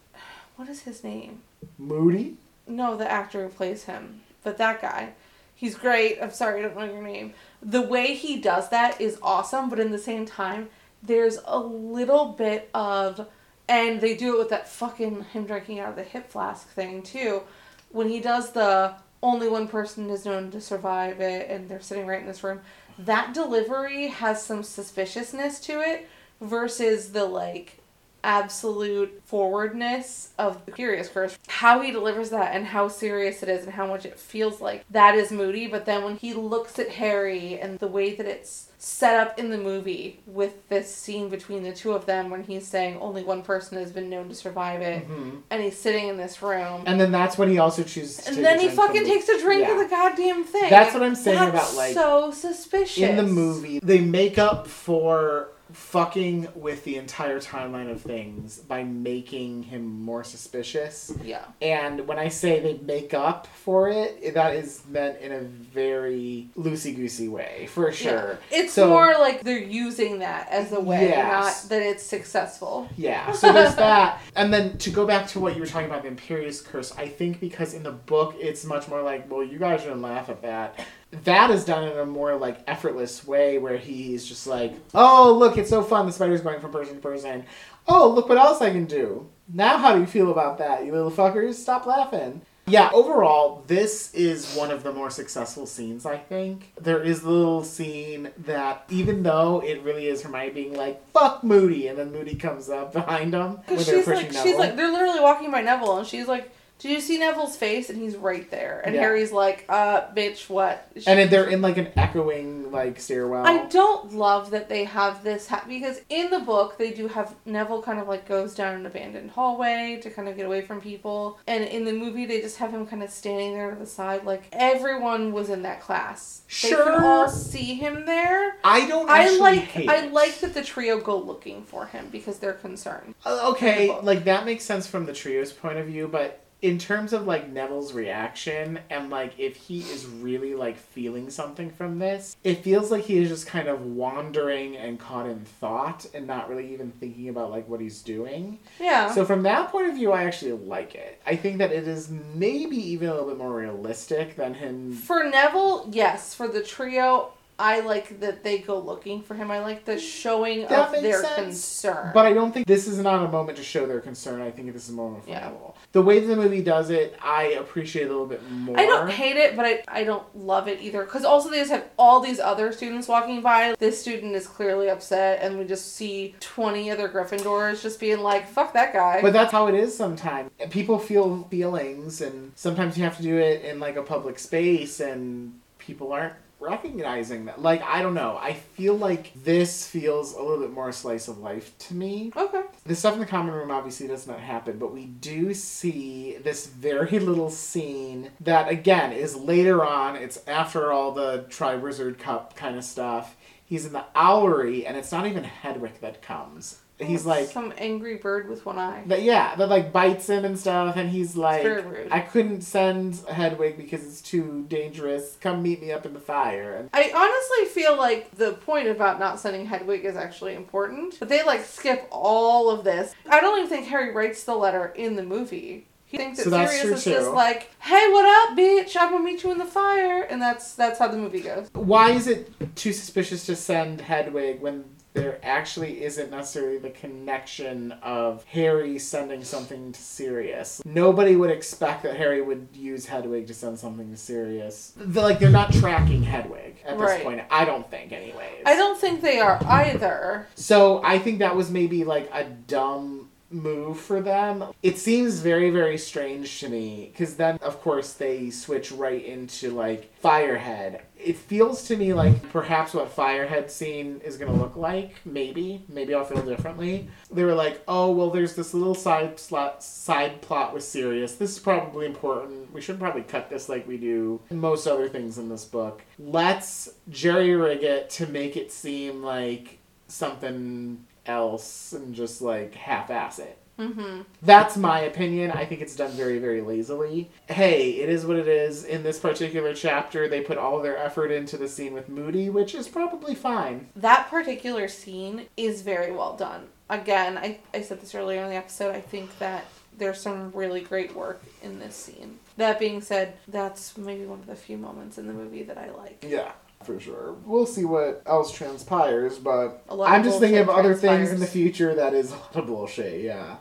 What 0.56 0.68
is 0.68 0.82
his 0.82 1.02
name? 1.02 1.40
Moody? 1.78 2.36
no, 2.68 2.96
the 2.96 3.10
actor 3.10 3.44
who 3.44 3.48
plays 3.48 3.84
him, 3.84 4.20
but 4.42 4.58
that 4.58 4.80
guy. 4.80 5.14
He's 5.54 5.74
great. 5.74 6.18
I'm 6.22 6.30
sorry, 6.30 6.60
I 6.60 6.62
don't 6.62 6.76
know 6.76 6.84
your 6.84 7.02
name. 7.02 7.34
The 7.60 7.82
way 7.82 8.14
he 8.14 8.36
does 8.40 8.68
that 8.68 9.00
is 9.00 9.18
awesome, 9.22 9.68
but 9.68 9.80
in 9.80 9.90
the 9.90 9.98
same 9.98 10.24
time, 10.24 10.68
there's 11.02 11.38
a 11.44 11.58
little 11.58 12.26
bit 12.32 12.70
of, 12.74 13.28
and 13.68 14.00
they 14.00 14.16
do 14.16 14.34
it 14.34 14.38
with 14.38 14.48
that 14.50 14.68
fucking 14.68 15.24
him 15.32 15.46
drinking 15.46 15.80
out 15.80 15.90
of 15.90 15.96
the 15.96 16.02
hip 16.02 16.30
flask 16.30 16.68
thing 16.70 17.02
too. 17.02 17.42
When 17.90 18.08
he 18.08 18.20
does 18.20 18.52
the 18.52 18.94
only 19.22 19.48
one 19.48 19.68
person 19.68 20.10
is 20.10 20.24
known 20.24 20.50
to 20.50 20.60
survive 20.60 21.20
it, 21.20 21.50
and 21.50 21.68
they're 21.68 21.80
sitting 21.80 22.06
right 22.06 22.20
in 22.20 22.26
this 22.26 22.44
room, 22.44 22.60
that 22.98 23.34
delivery 23.34 24.08
has 24.08 24.42
some 24.42 24.62
suspiciousness 24.62 25.60
to 25.60 25.80
it 25.80 26.08
versus 26.40 27.12
the 27.12 27.24
like 27.24 27.77
absolute 28.24 29.20
forwardness 29.24 30.30
of 30.38 30.64
the 30.66 30.72
Curious 30.72 31.08
Curse. 31.08 31.38
How 31.48 31.80
he 31.80 31.90
delivers 31.90 32.30
that 32.30 32.54
and 32.54 32.66
how 32.66 32.88
serious 32.88 33.42
it 33.42 33.48
is 33.48 33.64
and 33.64 33.72
how 33.72 33.86
much 33.86 34.04
it 34.04 34.18
feels 34.18 34.60
like 34.60 34.84
that 34.90 35.14
is 35.14 35.30
moody, 35.32 35.66
but 35.66 35.84
then 35.86 36.04
when 36.04 36.16
he 36.16 36.34
looks 36.34 36.78
at 36.78 36.88
Harry 36.90 37.58
and 37.58 37.78
the 37.78 37.86
way 37.88 38.14
that 38.14 38.26
it's 38.26 38.66
set 38.80 39.16
up 39.18 39.38
in 39.40 39.50
the 39.50 39.58
movie 39.58 40.20
with 40.24 40.68
this 40.68 40.94
scene 40.94 41.28
between 41.28 41.64
the 41.64 41.72
two 41.72 41.92
of 41.92 42.06
them 42.06 42.30
when 42.30 42.44
he's 42.44 42.64
saying 42.64 42.96
only 43.00 43.24
one 43.24 43.42
person 43.42 43.76
has 43.76 43.90
been 43.90 44.08
known 44.08 44.28
to 44.28 44.34
survive 44.36 44.80
it 44.80 45.08
Mhm. 45.08 45.42
and 45.50 45.62
he's 45.62 45.76
sitting 45.76 46.06
in 46.08 46.16
this 46.16 46.40
room. 46.42 46.84
And 46.86 47.00
then 47.00 47.10
that's 47.10 47.36
when 47.36 47.48
he 47.50 47.58
also 47.58 47.82
chooses. 47.82 48.18
to 48.24 48.30
And 48.32 48.44
then 48.44 48.60
he 48.60 48.68
fucking 48.68 49.02
the- 49.02 49.08
takes 49.08 49.28
a 49.28 49.40
drink 49.40 49.62
Yeah. 49.62 49.72
of 49.72 49.78
the 49.78 49.86
goddamn 49.86 50.44
thing. 50.44 50.70
That's 50.70 50.94
what 50.94 51.02
I'm 51.02 51.16
saying 51.16 51.38
That's 51.52 51.72
about, 51.72 51.76
like, 51.76 51.94
so 51.94 52.30
suspicious 52.30 52.98
in 53.02 53.16
the 53.16 53.24
movie 53.24 53.80
they 53.82 53.98
make 54.00 54.38
up 54.38 54.68
for 54.68 55.48
fucking 55.72 56.48
with 56.54 56.84
the 56.84 56.96
entire 56.96 57.40
timeline 57.40 57.90
of 57.90 58.00
things 58.00 58.58
by 58.58 58.82
making 58.84 59.62
him 59.64 59.84
more 60.02 60.24
suspicious 60.24 61.12
Yeah. 61.22 61.44
and 61.60 62.06
when 62.08 62.18
i 62.18 62.28
say 62.28 62.60
they 62.60 62.78
make 62.78 63.12
up 63.14 63.46
for 63.46 63.88
it 63.88 64.34
that 64.34 64.54
is 64.54 64.82
meant 64.88 65.20
in 65.20 65.32
a 65.32 65.40
very 65.40 66.50
loosey 66.56 66.94
goosey 66.96 67.28
way 67.28 67.68
for 67.70 67.92
sure 67.92 68.38
Yeah. 68.50 68.58
It's 68.60 68.72
So- 68.72 68.88
more 68.88 69.12
like 69.18 69.42
they're 69.42 69.58
using 69.58 70.18
that 70.20 70.48
as 70.50 70.72
a 70.72 70.80
way, 70.80 71.08
Yes. 71.08 71.64
not 71.64 71.68
that 71.70 71.82
it's 71.82 72.02
successful. 72.02 72.88
Yeah, 72.96 73.32
so 73.32 73.52
there's 73.52 73.74
that. 73.76 74.20
And 74.36 74.52
then 74.52 74.78
to 74.78 74.90
go 74.90 75.06
back 75.06 75.26
to 75.28 75.40
what 75.40 75.54
you 75.54 75.60
were 75.60 75.66
talking 75.66 75.88
about, 75.90 76.02
the 76.02 76.08
Imperius 76.10 76.64
Curse, 76.64 76.92
I 76.96 77.08
think 77.08 77.40
because 77.40 77.74
in 77.74 77.82
the 77.82 77.92
book 77.92 78.34
it's 78.38 78.64
much 78.64 78.88
more 78.88 79.02
like, 79.02 79.30
well, 79.30 79.42
you 79.44 79.58
guys 79.58 79.82
shouldn't 79.82 80.00
laugh 80.02 80.28
at 80.28 80.42
that. 80.42 80.78
That 81.24 81.50
is 81.50 81.64
done 81.64 81.88
in 81.88 81.98
a 81.98 82.04
more 82.04 82.36
like 82.36 82.58
effortless 82.66 83.26
way 83.26 83.58
where 83.58 83.78
he's 83.78 84.26
just 84.26 84.46
like, 84.46 84.74
oh, 84.94 85.32
look, 85.32 85.56
it's 85.56 85.70
so 85.70 85.82
fun. 85.82 86.06
The 86.06 86.12
spider's 86.12 86.42
going 86.42 86.60
from 86.60 86.70
person 86.70 86.96
to 86.96 87.00
person. 87.00 87.44
Oh, 87.86 88.08
look 88.08 88.28
what 88.28 88.36
else 88.38 88.60
I 88.60 88.70
can 88.70 88.84
do. 88.84 89.28
Now, 89.50 89.78
how 89.78 89.94
do 89.94 90.00
you 90.00 90.06
feel 90.06 90.30
about 90.30 90.58
that, 90.58 90.84
you 90.84 90.92
little 90.92 91.10
fuckers? 91.10 91.54
Stop 91.54 91.86
laughing. 91.86 92.42
Yeah, 92.66 92.90
overall, 92.92 93.64
this 93.66 94.12
is 94.12 94.54
one 94.54 94.70
of 94.70 94.82
the 94.82 94.92
more 94.92 95.08
successful 95.08 95.64
scenes, 95.64 96.04
I 96.04 96.18
think. 96.18 96.74
There 96.78 97.02
is 97.02 97.22
the 97.22 97.30
little 97.30 97.64
scene 97.64 98.30
that, 98.36 98.84
even 98.90 99.22
though 99.22 99.60
it 99.60 99.82
really 99.82 100.06
is 100.06 100.20
Hermione 100.20 100.50
being 100.50 100.74
like, 100.74 101.10
fuck 101.12 101.42
Moody, 101.42 101.86
and 101.88 101.98
then 101.98 102.12
Moody 102.12 102.34
comes 102.34 102.68
up 102.68 102.92
behind 102.92 103.32
him 103.32 103.52
when 103.52 103.62
Because 103.68 103.86
she's 103.86 104.04
pushing 104.04 104.14
like, 104.24 104.32
Neville. 104.32 104.42
she's 104.42 104.58
like, 104.58 104.76
they're 104.76 104.92
literally 104.92 105.20
walking 105.20 105.50
by 105.50 105.62
Neville, 105.62 105.96
and 105.96 106.06
she's 106.06 106.28
like, 106.28 106.52
"Did 106.78 106.90
you 106.92 107.00
see 107.00 107.18
Neville's 107.18 107.56
face?" 107.56 107.90
And 107.90 107.98
he's 108.00 108.16
right 108.16 108.50
there, 108.50 108.82
and 108.84 108.94
Yeah. 108.94 109.02
Harry's 109.02 109.32
like, 109.32 109.64
"Uh, 109.68 110.02
bitch, 110.14 110.48
what?" 110.48 110.86
and 111.06 111.30
they're 111.30 111.48
in 111.48 111.62
like 111.62 111.76
an 111.76 111.88
echoing 111.96 112.70
like 112.70 113.00
stairwell. 113.00 113.46
I 113.46 113.64
don't 113.66 114.14
love 114.14 114.50
that 114.50 114.68
they 114.68 114.84
have 114.84 115.24
this 115.24 115.48
ha- 115.48 115.64
because 115.68 116.00
in 116.08 116.30
the 116.30 116.40
book 116.40 116.78
they 116.78 116.90
do 116.90 117.08
have 117.08 117.34
Neville 117.44 117.82
kind 117.82 117.98
of 117.98 118.08
like 118.08 118.26
goes 118.28 118.54
down 118.54 118.74
an 118.74 118.86
abandoned 118.86 119.30
hallway 119.30 119.98
to 120.02 120.10
kind 120.10 120.28
of 120.28 120.36
get 120.36 120.46
away 120.46 120.62
from 120.62 120.80
people, 120.80 121.38
and 121.46 121.64
in 121.64 121.84
the 121.84 121.92
movie 121.92 122.26
they 122.26 122.40
just 122.40 122.58
have 122.58 122.70
him 122.72 122.86
kind 122.86 123.02
of 123.02 123.10
standing 123.10 123.54
there 123.54 123.70
to 123.70 123.76
the 123.76 123.86
side 123.86 124.24
like 124.24 124.48
everyone 124.52 125.32
was 125.32 125.50
in 125.50 125.62
that 125.62 125.80
class. 125.80 126.42
Sure. 126.46 126.84
They 126.84 126.90
can 126.92 127.04
all 127.04 127.28
see 127.28 127.74
him 127.74 128.04
there. 128.06 128.56
I 128.64 128.86
don't 128.88 129.08
I 129.08 129.30
like 129.36 129.60
hate 129.60 129.88
I 129.88 130.06
like 130.08 130.38
that 130.40 130.54
the 130.54 130.62
trio 130.62 130.98
go 131.00 131.18
looking 131.18 131.64
for 131.64 131.86
him 131.86 132.08
because 132.10 132.38
they're 132.38 132.52
concerned. 132.52 133.14
Uh, 133.24 133.50
okay, 133.52 133.86
the 133.88 133.94
like 133.94 134.24
that 134.24 134.44
makes 134.44 134.64
sense 134.64 134.86
from 134.86 135.06
the 135.06 135.12
trio's 135.12 135.52
point 135.52 135.78
of 135.78 135.86
view, 135.86 136.08
but 136.08 136.44
in 136.60 136.78
terms 136.78 137.12
of 137.12 137.26
like 137.26 137.48
Neville's 137.48 137.92
reaction 137.92 138.80
and 138.90 139.10
like 139.10 139.38
if 139.38 139.56
he 139.56 139.80
is 139.80 140.06
really 140.06 140.54
like 140.54 140.76
feeling 140.76 141.30
something 141.30 141.70
from 141.70 141.98
this, 141.98 142.36
it 142.42 142.64
feels 142.64 142.90
like 142.90 143.04
he 143.04 143.18
is 143.18 143.28
just 143.28 143.46
kind 143.46 143.68
of 143.68 143.80
wandering 143.80 144.76
and 144.76 144.98
caught 144.98 145.26
in 145.26 145.44
thought 145.44 146.06
and 146.14 146.26
not 146.26 146.48
really 146.48 146.72
even 146.72 146.90
thinking 146.90 147.28
about 147.28 147.50
like 147.50 147.68
what 147.68 147.80
he's 147.80 148.02
doing. 148.02 148.58
Yeah. 148.80 149.12
So 149.12 149.24
from 149.24 149.42
that 149.44 149.70
point 149.70 149.88
of 149.88 149.94
view, 149.94 150.12
I 150.12 150.24
actually 150.24 150.52
like 150.52 150.94
it. 150.94 151.20
I 151.26 151.36
think 151.36 151.58
that 151.58 151.72
it 151.72 151.86
is 151.86 152.10
maybe 152.34 152.76
even 152.76 153.08
a 153.08 153.12
little 153.12 153.28
bit 153.28 153.38
more 153.38 153.54
realistic 153.54 154.34
than 154.36 154.54
him. 154.54 154.92
For 154.92 155.22
Neville, 155.24 155.88
yes. 155.92 156.34
For 156.34 156.48
the 156.48 156.62
trio, 156.62 157.32
I 157.58 157.80
like 157.80 158.20
that 158.20 158.44
they 158.44 158.58
go 158.58 158.78
looking 158.78 159.22
for 159.22 159.34
him. 159.34 159.50
I 159.50 159.58
like 159.58 159.84
the 159.84 159.98
showing 159.98 160.66
That 160.68 160.94
of 160.94 161.02
their 161.02 161.20
sense. 161.22 161.34
concern. 161.36 162.12
But 162.14 162.26
I 162.26 162.32
don't 162.32 162.52
think 162.52 162.66
this 162.66 162.86
is 162.86 162.98
not 162.98 163.24
a 163.24 163.28
moment 163.28 163.58
to 163.58 163.64
show 163.64 163.84
their 163.84 164.00
concern. 164.00 164.40
I 164.40 164.50
think 164.52 164.72
this 164.72 164.84
is 164.84 164.90
a 164.90 164.92
moment 164.92 165.24
for 165.24 165.30
Yeah. 165.30 165.50
The 165.92 166.02
way 166.02 166.20
the 166.20 166.36
movie 166.36 166.62
does 166.62 166.90
it, 166.90 167.18
I 167.20 167.44
appreciate 167.58 168.04
a 168.04 168.10
little 168.10 168.26
bit 168.26 168.48
more. 168.50 168.78
I 168.78 168.86
don't 168.86 169.10
hate 169.10 169.36
it, 169.36 169.56
but 169.56 169.64
I, 169.66 169.82
I 169.88 170.04
don't 170.04 170.24
love 170.36 170.68
it 170.68 170.80
either. 170.80 171.02
Because 171.04 171.24
also 171.24 171.50
they 171.50 171.58
just 171.58 171.72
have 171.72 171.84
all 171.98 172.20
these 172.20 172.38
other 172.38 172.72
students 172.72 173.08
walking 173.08 173.40
by. 173.42 173.74
This 173.78 174.00
student 174.00 174.34
is 174.36 174.46
clearly 174.46 174.88
upset, 174.88 175.40
and 175.42 175.58
we 175.58 175.64
just 175.64 175.96
see 175.96 176.36
20 176.40 176.90
other 176.92 177.08
Gryffindors 177.08 177.82
just 177.82 177.98
being 177.98 178.20
like, 178.20 178.46
fuck 178.48 178.72
that 178.74 178.92
guy. 178.92 179.20
But 179.20 179.32
that's 179.32 179.50
how 179.50 179.66
it 179.66 179.74
is 179.74 179.96
sometimes. 179.96 180.50
People 180.70 180.98
feel 181.00 181.42
feelings, 181.50 182.20
and 182.20 182.52
sometimes 182.54 182.96
you 182.96 183.02
have 183.02 183.16
to 183.16 183.22
do 183.22 183.36
it 183.36 183.64
in 183.64 183.80
like 183.80 183.96
a 183.96 184.02
public 184.02 184.38
space, 184.38 185.00
and 185.00 185.58
people 185.78 186.12
aren't 186.12 186.34
recognizing 186.60 187.44
that. 187.46 187.62
Like, 187.62 187.82
I 187.82 188.02
don't 188.02 188.14
know. 188.14 188.38
I 188.40 188.54
feel 188.54 188.96
like 188.96 189.32
this 189.34 189.86
feels 189.86 190.34
a 190.34 190.42
little 190.42 190.58
bit 190.58 190.72
more 190.72 190.88
a 190.88 190.92
slice 190.92 191.28
of 191.28 191.38
life 191.38 191.76
to 191.78 191.94
me. 191.94 192.32
okay. 192.36 192.62
The 192.84 192.94
stuff 192.94 193.14
in 193.14 193.20
the 193.20 193.26
common 193.26 193.54
room 193.54 193.70
obviously 193.70 194.06
does 194.06 194.26
not 194.26 194.40
happen, 194.40 194.78
but 194.78 194.92
we 194.92 195.06
do 195.06 195.54
see 195.54 196.36
this 196.38 196.66
very 196.66 197.18
little 197.18 197.50
scene 197.50 198.30
that, 198.40 198.68
again, 198.68 199.12
is 199.12 199.36
later 199.36 199.84
on. 199.84 200.16
It's 200.16 200.40
after 200.46 200.92
all 200.92 201.12
the 201.12 201.46
Tri 201.48 201.76
Wizard 201.76 202.18
Cup 202.18 202.56
kind 202.56 202.76
of 202.76 202.84
stuff. 202.84 203.36
He's 203.64 203.84
in 203.84 203.92
the 203.92 204.04
Owlery, 204.16 204.84
and 204.86 204.96
it's 204.96 205.12
not 205.12 205.26
even 205.26 205.44
Hedwig 205.44 206.00
that 206.00 206.22
comes. 206.22 206.78
He's 207.00 207.24
like, 207.24 207.48
Some 207.48 207.72
angry 207.78 208.16
bird 208.16 208.48
with 208.48 208.66
one 208.66 208.78
eye. 208.78 209.02
that 209.06 209.22
yeah, 209.22 209.54
that 209.54 209.68
like 209.68 209.92
bites 209.92 210.28
him 210.28 210.44
and 210.44 210.58
stuff, 210.58 210.96
and 210.96 211.08
he's 211.10 211.36
like, 211.36 211.62
very 211.62 211.82
rude. 211.82 212.08
I 212.10 212.20
couldn't 212.20 212.62
send 212.62 213.16
Hedwig 213.30 213.76
because 213.76 214.04
it's 214.04 214.20
too 214.20 214.64
dangerous. 214.68 215.36
Come 215.40 215.62
meet 215.62 215.80
me 215.80 215.92
up 215.92 216.04
in 216.06 216.12
the 216.12 216.20
fire. 216.20 216.88
I 216.92 217.12
honestly 217.14 217.72
feel 217.80 217.96
like 217.96 218.36
the 218.36 218.54
point 218.54 218.88
about 218.88 219.18
not 219.20 219.38
sending 219.38 219.66
Hedwig 219.66 220.04
is 220.04 220.16
actually 220.16 220.54
important, 220.54 221.16
but 221.20 221.28
they 221.28 221.44
like 221.44 221.64
skip 221.64 222.08
all 222.10 222.70
of 222.70 222.82
this. 222.84 223.14
I 223.30 223.40
don't 223.40 223.58
even 223.58 223.70
think 223.70 223.86
Harry 223.86 224.12
writes 224.12 224.42
the 224.44 224.56
letter 224.56 224.86
in 224.96 225.14
the 225.14 225.22
movie. 225.22 225.86
He 226.06 226.16
thinks 226.16 226.38
that 226.38 226.44
So 226.44 226.50
that's 226.50 226.72
Sirius 226.72 227.06
is 227.06 227.12
just 227.12 227.30
like, 227.32 227.70
"Hey, 227.80 228.08
what 228.10 228.24
up, 228.50 228.56
bitch? 228.56 228.96
I'm 228.98 229.12
gonna 229.12 229.22
meet 229.22 229.42
you 229.44 229.52
in 229.52 229.58
the 229.58 229.66
fire," 229.66 230.22
and 230.22 230.40
that's 230.40 230.74
that's 230.74 230.98
how 230.98 231.06
the 231.08 231.18
movie 231.18 231.40
goes. 231.40 231.68
why 231.74 232.10
is 232.12 232.26
it 232.26 232.50
too 232.74 232.94
suspicious 232.94 233.44
to 233.46 233.54
send 233.54 234.00
Hedwig 234.00 234.60
when 234.62 234.84
there 235.14 235.38
actually 235.42 236.04
isn't 236.04 236.30
necessarily 236.30 236.78
the 236.78 236.90
connection 236.90 237.92
of 238.02 238.44
Harry 238.44 238.98
sending 238.98 239.42
something 239.42 239.92
to 239.92 240.00
Sirius? 240.00 240.80
Nobody 240.84 241.36
would 241.36 241.50
expect 241.50 242.02
that 242.04 242.16
Harry 242.16 242.40
would 242.42 242.68
use 242.74 243.06
Hedwig 243.06 243.46
to 243.48 243.54
send 243.54 243.78
something 243.78 244.10
to 244.10 244.16
Sirius. 244.16 244.92
They're, 244.96 245.22
like 245.22 245.38
they're 245.38 245.50
not 245.50 245.72
tracking 245.72 246.22
Hedwig 246.22 246.76
at 246.84 246.98
this 246.98 247.00
Right. 247.08 247.24
point. 247.24 247.40
I 247.50 247.64
don't 247.64 247.90
think, 247.90 248.12
anyways. 248.12 248.62
I 248.66 248.74
don't 248.76 248.98
think 248.98 249.20
they 249.20 249.38
are 249.40 249.58
either. 249.64 250.46
So 250.54 251.02
I 251.04 251.18
think 251.18 251.38
that 251.40 251.56
was 251.56 251.70
maybe 251.70 252.04
like 252.04 252.28
a 252.32 252.44
dumb 252.44 253.30
move 253.50 253.98
for 253.98 254.20
them. 254.20 254.62
It 254.82 254.98
seems 254.98 255.40
very, 255.40 255.70
very 255.70 255.96
strange 255.96 256.60
to 256.60 256.68
me 256.68 257.08
because 257.12 257.36
then, 257.36 257.56
of 257.62 257.80
course, 257.80 258.12
they 258.12 258.50
switch 258.50 258.92
right 258.92 259.24
into 259.24 259.70
like 259.70 260.12
Firehead. 260.22 261.00
It 261.18 261.36
feels 261.36 261.84
to 261.88 261.96
me 261.96 262.14
like 262.14 262.50
perhaps 262.50 262.94
what 262.94 263.14
Firehead 263.14 263.70
scene 263.70 264.20
is 264.24 264.36
going 264.36 264.52
to 264.52 264.58
look 264.58 264.76
like. 264.76 265.16
Maybe, 265.24 265.84
maybe 265.88 266.14
I'll 266.14 266.24
feel 266.24 266.42
differently. 266.42 267.08
They 267.30 267.44
were 267.44 267.54
like, 267.54 267.82
"Oh, 267.88 268.12
well, 268.12 268.30
there's 268.30 268.54
this 268.54 268.72
little 268.72 268.94
side 268.94 269.38
slot, 269.40 269.82
side 269.82 270.40
plot 270.42 270.72
with 270.72 270.84
Sirius. 270.84 271.34
This 271.34 271.52
is 271.52 271.58
probably 271.58 272.06
important. 272.06 272.72
We 272.72 272.80
should 272.80 272.98
probably 272.98 273.22
cut 273.22 273.50
this 273.50 273.68
like 273.68 273.86
we 273.86 273.96
do 273.96 274.40
most 274.50 274.86
other 274.86 275.08
things 275.08 275.38
in 275.38 275.48
this 275.48 275.64
book. 275.64 276.02
Let's 276.18 276.88
jerry 277.10 277.54
rig 277.54 277.82
it 277.82 278.10
to 278.10 278.26
make 278.26 278.56
it 278.56 278.70
seem 278.72 279.22
like 279.22 279.78
something 280.06 281.04
else 281.26 281.92
and 281.92 282.14
just 282.14 282.40
like 282.40 282.74
half-ass 282.74 283.38
it." 283.40 283.58
Mm-hmm. 283.78 284.22
That's 284.42 284.76
my 284.76 285.00
opinion. 285.00 285.52
I 285.52 285.64
think 285.64 285.80
it's 285.80 285.94
done 285.94 286.10
very, 286.12 286.38
very 286.38 286.60
lazily. 286.60 287.30
Hey, 287.48 287.92
it 287.92 288.08
is 288.08 288.26
what 288.26 288.36
it 288.36 288.48
is. 288.48 288.84
In 288.84 289.02
this 289.02 289.18
particular 289.18 289.74
chapter, 289.74 290.28
they 290.28 290.40
put 290.40 290.58
all 290.58 290.80
their 290.80 290.98
effort 290.98 291.30
into 291.30 291.56
the 291.56 291.68
scene 291.68 291.94
with 291.94 292.08
Moody, 292.08 292.50
which 292.50 292.74
is 292.74 292.88
probably 292.88 293.34
fine. 293.34 293.88
That 293.94 294.28
particular 294.28 294.88
scene 294.88 295.46
is 295.56 295.82
very 295.82 296.12
well 296.12 296.36
done. 296.36 296.68
Again, 296.90 297.38
I, 297.38 297.60
I 297.72 297.82
said 297.82 298.00
this 298.00 298.14
earlier 298.14 298.42
in 298.42 298.50
the 298.50 298.56
episode. 298.56 298.94
I 298.94 299.00
think 299.00 299.38
that 299.38 299.66
there's 299.96 300.20
some 300.20 300.50
really 300.52 300.80
great 300.80 301.14
work 301.14 301.42
in 301.62 301.78
this 301.78 301.94
scene. 301.94 302.38
That 302.56 302.78
being 302.78 303.00
said, 303.00 303.34
that's 303.46 303.96
maybe 303.96 304.24
one 304.24 304.40
of 304.40 304.46
the 304.46 304.56
few 304.56 304.78
moments 304.78 305.18
in 305.18 305.26
the 305.26 305.32
movie 305.32 305.62
that 305.64 305.76
I 305.76 305.90
like. 305.90 306.24
Yeah, 306.26 306.52
for 306.88 306.98
sure. 306.98 307.34
We'll 307.44 307.66
see 307.66 307.84
what 307.84 308.22
else 308.24 308.50
transpires, 308.50 309.38
but 309.38 309.84
I'm 309.90 310.24
just 310.24 310.40
thinking 310.40 310.58
of 310.58 310.70
other 310.70 310.94
things 310.94 311.30
in 311.30 311.38
the 311.38 311.46
future 311.46 311.94
that 311.94 312.14
is 312.14 312.32
a 312.32 312.34
lot 312.34 312.56
of 312.56 312.66
bullshit, 312.66 313.22
yeah. 313.22 313.58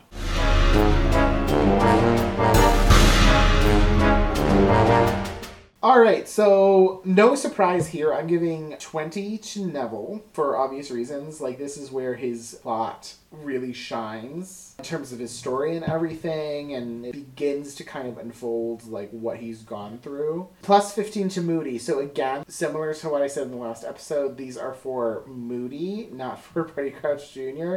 Alright, 5.80 6.26
so 6.26 7.02
no 7.04 7.36
surprise 7.36 7.86
here. 7.86 8.12
I'm 8.12 8.26
giving 8.26 8.76
20 8.76 9.38
to 9.38 9.64
Neville 9.64 10.24
for 10.32 10.56
obvious 10.56 10.90
reasons. 10.90 11.40
Like, 11.40 11.56
this 11.56 11.76
is 11.76 11.92
where 11.92 12.16
his 12.16 12.58
plot 12.62 13.14
really 13.30 13.72
shines 13.72 14.74
in 14.80 14.84
terms 14.84 15.12
of 15.12 15.20
his 15.20 15.30
story 15.30 15.76
and 15.76 15.84
everything, 15.84 16.74
and 16.74 17.06
it 17.06 17.12
begins 17.12 17.76
to 17.76 17.84
kind 17.84 18.08
of 18.08 18.18
unfold, 18.18 18.88
like, 18.88 19.10
what 19.10 19.36
he's 19.36 19.62
gone 19.62 19.98
through. 19.98 20.48
Plus 20.62 20.92
15 20.92 21.28
to 21.28 21.40
Moody. 21.42 21.78
So, 21.78 22.00
again, 22.00 22.44
similar 22.48 22.92
to 22.94 23.08
what 23.08 23.22
I 23.22 23.28
said 23.28 23.44
in 23.44 23.52
the 23.52 23.56
last 23.56 23.84
episode, 23.84 24.36
these 24.36 24.58
are 24.58 24.74
for 24.74 25.22
Moody, 25.28 26.08
not 26.10 26.42
for 26.42 26.64
Barty 26.64 26.90
Crouch 26.90 27.32
Jr. 27.32 27.76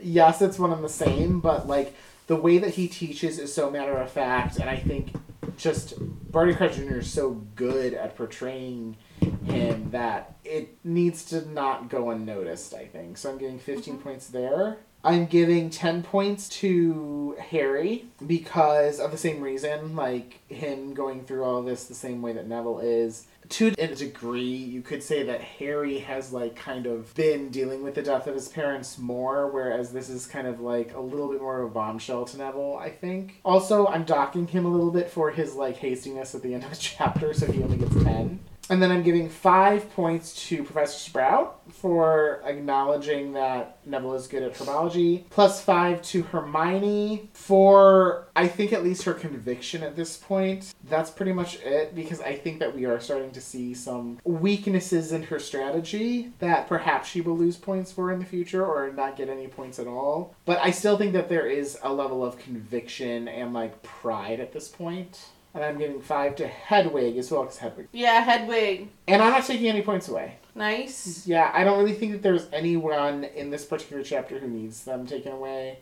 Yes, 0.00 0.40
it's 0.42 0.60
one 0.60 0.72
and 0.72 0.84
the 0.84 0.88
same, 0.88 1.40
but, 1.40 1.66
like, 1.66 1.92
the 2.28 2.36
way 2.36 2.58
that 2.58 2.74
he 2.74 2.86
teaches 2.86 3.40
is 3.40 3.52
so 3.52 3.68
matter 3.68 3.96
of 3.96 4.12
fact, 4.12 4.58
and 4.58 4.70
I 4.70 4.76
think 4.76 5.10
just 5.56 5.94
Barty 6.30 6.54
Crouch 6.54 6.76
Jr. 6.76 6.98
is 6.98 7.12
so 7.12 7.30
good 7.54 7.94
at 7.94 8.16
portraying 8.16 8.96
him 9.44 9.90
that 9.90 10.36
it 10.44 10.76
needs 10.84 11.24
to 11.26 11.48
not 11.48 11.88
go 11.88 12.10
unnoticed, 12.10 12.74
I 12.74 12.86
think. 12.86 13.18
So 13.18 13.30
I'm 13.30 13.38
giving 13.38 13.58
15 13.58 13.94
mm-hmm. 13.94 14.02
points 14.02 14.28
there. 14.28 14.78
I'm 15.04 15.26
giving 15.26 15.68
10 15.68 16.04
points 16.04 16.48
to 16.60 17.36
Harry 17.40 18.06
because 18.24 19.00
of 19.00 19.10
the 19.10 19.18
same 19.18 19.40
reason, 19.40 19.96
like 19.96 20.40
him 20.48 20.94
going 20.94 21.24
through 21.24 21.44
all 21.44 21.62
this 21.62 21.84
the 21.84 21.94
same 21.94 22.22
way 22.22 22.32
that 22.34 22.46
Neville 22.46 22.78
is. 22.78 23.26
To 23.52 23.74
a 23.76 23.86
degree, 23.88 24.46
you 24.46 24.80
could 24.80 25.02
say 25.02 25.24
that 25.24 25.42
Harry 25.42 25.98
has 25.98 26.32
like 26.32 26.56
kind 26.56 26.86
of 26.86 27.12
been 27.14 27.50
dealing 27.50 27.82
with 27.82 27.94
the 27.94 28.00
death 28.00 28.26
of 28.26 28.34
his 28.34 28.48
parents 28.48 28.96
more, 28.96 29.46
whereas 29.50 29.92
this 29.92 30.08
is 30.08 30.26
kind 30.26 30.46
of 30.46 30.60
like 30.60 30.94
a 30.94 31.00
little 31.00 31.30
bit 31.30 31.42
more 31.42 31.60
of 31.60 31.70
a 31.70 31.74
bombshell 31.74 32.24
to 32.24 32.38
Neville, 32.38 32.78
I 32.80 32.88
think. 32.88 33.42
Also, 33.44 33.86
I'm 33.86 34.04
docking 34.04 34.46
him 34.46 34.64
a 34.64 34.70
little 34.70 34.90
bit 34.90 35.10
for 35.10 35.30
his 35.30 35.54
like 35.54 35.76
hastiness 35.76 36.34
at 36.34 36.42
the 36.42 36.54
end 36.54 36.64
of 36.64 36.70
the 36.70 36.76
chapter, 36.80 37.34
so 37.34 37.44
he 37.52 37.62
only 37.62 37.76
gets 37.76 37.92
10. 38.02 38.40
And 38.70 38.80
then 38.80 38.90
I'm 38.90 39.02
giving 39.02 39.28
five 39.28 39.90
points 39.94 40.46
to 40.48 40.62
Professor 40.62 40.98
Sprout 40.98 41.60
for 41.70 42.40
acknowledging 42.44 43.32
that 43.32 43.78
Neville 43.84 44.14
is 44.14 44.28
good 44.28 44.42
at 44.42 44.54
herbology. 44.54 45.28
Plus 45.30 45.62
five 45.62 46.00
to 46.02 46.22
Hermione 46.22 47.28
for, 47.34 48.28
I 48.36 48.46
think, 48.48 48.72
at 48.72 48.84
least 48.84 49.02
her 49.02 49.14
conviction 49.14 49.82
at 49.82 49.96
this 49.96 50.16
point. 50.16 50.72
That's 50.88 51.10
pretty 51.10 51.32
much 51.32 51.56
it 51.60 51.94
because 51.94 52.20
I 52.20 52.34
think 52.34 52.60
that 52.60 52.74
we 52.74 52.84
are 52.84 53.00
starting 53.00 53.32
to 53.32 53.40
see 53.40 53.74
some 53.74 54.18
weaknesses 54.24 55.12
in 55.12 55.24
her 55.24 55.38
strategy 55.38 56.32
that 56.38 56.68
perhaps 56.68 57.08
she 57.08 57.20
will 57.20 57.36
lose 57.36 57.56
points 57.56 57.90
for 57.92 58.12
in 58.12 58.20
the 58.20 58.24
future 58.24 58.64
or 58.64 58.92
not 58.92 59.16
get 59.16 59.28
any 59.28 59.48
points 59.48 59.78
at 59.78 59.86
all. 59.86 60.34
But 60.44 60.58
I 60.60 60.70
still 60.70 60.96
think 60.96 61.12
that 61.14 61.28
there 61.28 61.46
is 61.46 61.78
a 61.82 61.92
level 61.92 62.24
of 62.24 62.38
conviction 62.38 63.28
and 63.28 63.52
like 63.52 63.82
pride 63.82 64.40
at 64.40 64.52
this 64.52 64.68
point. 64.68 65.26
And 65.54 65.62
I'm 65.62 65.78
giving 65.78 66.00
five 66.00 66.36
to 66.36 66.46
Hedwig 66.46 67.16
as 67.18 67.30
well 67.30 67.46
as 67.46 67.58
Hedwig. 67.58 67.88
Yeah, 67.92 68.20
Hedwig. 68.20 68.88
And 69.06 69.22
I'm 69.22 69.32
not 69.32 69.44
taking 69.44 69.68
any 69.68 69.82
points 69.82 70.08
away. 70.08 70.36
Nice. 70.54 71.26
Yeah, 71.26 71.50
I 71.52 71.64
don't 71.64 71.78
really 71.78 71.94
think 71.94 72.12
that 72.12 72.22
there's 72.22 72.46
anyone 72.52 73.24
in 73.24 73.50
this 73.50 73.64
particular 73.64 74.02
chapter 74.02 74.38
who 74.38 74.48
needs 74.48 74.84
them 74.84 75.06
taken 75.06 75.32
away. 75.32 75.78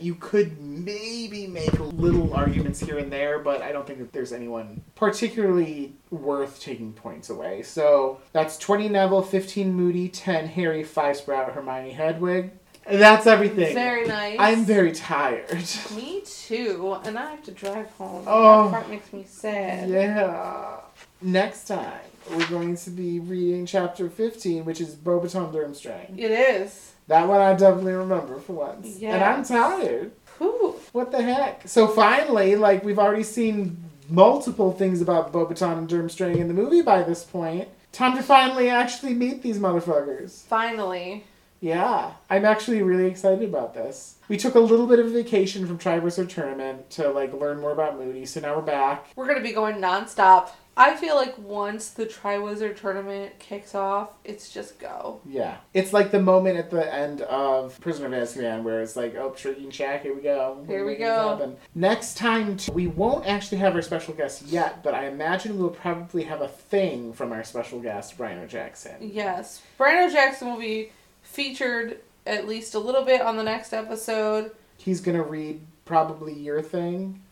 You 0.00 0.14
could 0.14 0.60
maybe 0.60 1.46
make 1.46 1.78
little 1.78 2.32
arguments 2.32 2.80
here 2.80 2.98
and 2.98 3.12
there, 3.12 3.38
but 3.38 3.60
I 3.60 3.72
don't 3.72 3.86
think 3.86 3.98
that 3.98 4.12
there's 4.12 4.32
anyone 4.32 4.82
particularly 4.94 5.94
worth 6.10 6.60
taking 6.60 6.92
points 6.92 7.28
away. 7.30 7.62
So 7.62 8.20
that's 8.32 8.56
20 8.58 8.88
Neville, 8.88 9.22
15 9.22 9.72
Moody, 9.72 10.08
10 10.08 10.46
Harry, 10.46 10.82
5 10.82 11.16
Sprout, 11.16 11.52
Hermione, 11.52 11.90
Hedwig. 11.90 12.52
That's 12.90 13.26
everything. 13.26 13.74
Very 13.74 14.06
nice. 14.06 14.36
I'm 14.38 14.64
very 14.64 14.92
tired. 14.92 15.64
Me 15.94 16.22
too, 16.24 16.98
and 17.04 17.18
I 17.18 17.30
have 17.30 17.42
to 17.44 17.52
drive 17.52 17.90
home. 17.92 18.24
Oh. 18.26 18.64
That 18.64 18.70
part 18.72 18.90
makes 18.90 19.12
me 19.12 19.24
sad. 19.26 19.88
Yeah. 19.88 20.80
Next 21.20 21.68
time, 21.68 22.00
we're 22.30 22.48
going 22.48 22.76
to 22.76 22.90
be 22.90 23.20
reading 23.20 23.66
chapter 23.66 24.10
15, 24.10 24.64
which 24.64 24.80
is 24.80 24.96
Beauxbaton 24.96 25.52
Durmstrang. 25.52 26.18
It 26.18 26.30
is. 26.30 26.92
That 27.06 27.28
one 27.28 27.40
I 27.40 27.54
definitely 27.54 27.92
remember 27.92 28.40
for 28.40 28.52
once. 28.54 29.00
And 29.00 29.22
I'm 29.22 29.44
tired. 29.44 30.12
Whew. 30.38 30.76
What 30.92 31.12
the 31.12 31.22
heck? 31.22 31.68
So 31.68 31.86
finally, 31.86 32.56
like, 32.56 32.84
we've 32.84 32.98
already 32.98 33.22
seen 33.22 33.84
multiple 34.08 34.72
things 34.72 35.00
about 35.00 35.32
Beauxbaton 35.32 35.78
and 35.78 35.88
Durmstrang 35.88 36.36
in 36.38 36.48
the 36.48 36.54
movie 36.54 36.82
by 36.82 37.02
this 37.02 37.22
point. 37.24 37.68
Time 37.92 38.16
to 38.16 38.22
finally 38.22 38.68
actually 38.68 39.14
meet 39.14 39.42
these 39.42 39.58
motherfuckers. 39.58 40.42
Finally. 40.42 41.24
Yeah, 41.62 42.14
I'm 42.28 42.44
actually 42.44 42.82
really 42.82 43.06
excited 43.06 43.48
about 43.48 43.72
this. 43.72 44.16
We 44.28 44.36
took 44.36 44.56
a 44.56 44.60
little 44.60 44.88
bit 44.88 44.98
of 44.98 45.06
a 45.06 45.10
vacation 45.10 45.64
from 45.64 45.78
Triwizard 45.78 46.28
Tournament 46.28 46.90
to, 46.90 47.08
like, 47.10 47.32
learn 47.32 47.60
more 47.60 47.70
about 47.70 47.96
Moody, 48.00 48.26
so 48.26 48.40
now 48.40 48.56
we're 48.56 48.62
back. 48.62 49.06
We're 49.14 49.28
gonna 49.28 49.42
be 49.42 49.52
going 49.52 49.76
nonstop. 49.76 50.50
I 50.76 50.96
feel 50.96 51.14
like 51.14 51.38
once 51.38 51.90
the 51.90 52.06
Triwizard 52.06 52.80
tournament 52.80 53.38
kicks 53.38 53.74
off, 53.74 54.08
it's 54.24 54.52
just 54.52 54.80
go. 54.80 55.20
Yeah. 55.24 55.58
It's 55.74 55.92
like 55.92 56.10
the 56.10 56.20
moment 56.20 56.56
at 56.56 56.70
the 56.70 56.92
end 56.92 57.20
of 57.20 57.78
Prisoner 57.80 58.06
of 58.06 58.12
Azkaban 58.12 58.62
where 58.62 58.80
it's 58.80 58.96
like, 58.96 59.14
oh, 59.14 59.34
Shrieking 59.36 59.70
Shack, 59.70 60.02
here 60.02 60.14
we 60.14 60.22
go. 60.22 60.64
Here 60.66 60.86
we 60.86 60.96
go. 60.96 61.28
happen. 61.28 61.58
Next 61.74 62.16
time, 62.16 62.56
t- 62.56 62.72
we 62.72 62.86
won't 62.86 63.26
actually 63.26 63.58
have 63.58 63.74
our 63.74 63.82
special 63.82 64.14
guest 64.14 64.46
yet, 64.46 64.82
but 64.82 64.94
I 64.94 65.08
imagine 65.08 65.58
we'll 65.58 65.68
probably 65.68 66.22
have 66.24 66.40
a 66.40 66.48
thing 66.48 67.12
from 67.12 67.32
our 67.32 67.44
special 67.44 67.78
guest, 67.78 68.16
Brian 68.16 68.48
Jackson. 68.48 68.96
Yes. 69.00 69.60
Brando 69.78 70.10
Jackson 70.10 70.48
will 70.48 70.58
be 70.58 70.90
featured 71.32 72.00
at 72.26 72.46
least 72.46 72.74
a 72.74 72.78
little 72.78 73.02
bit 73.04 73.20
on 73.20 73.36
the 73.36 73.42
next 73.42 73.72
episode. 73.72 74.52
He's 74.76 75.00
to 75.16 75.22
read 75.22 75.60
probably 75.84 76.34
your 76.34 76.62
thing. 76.62 77.22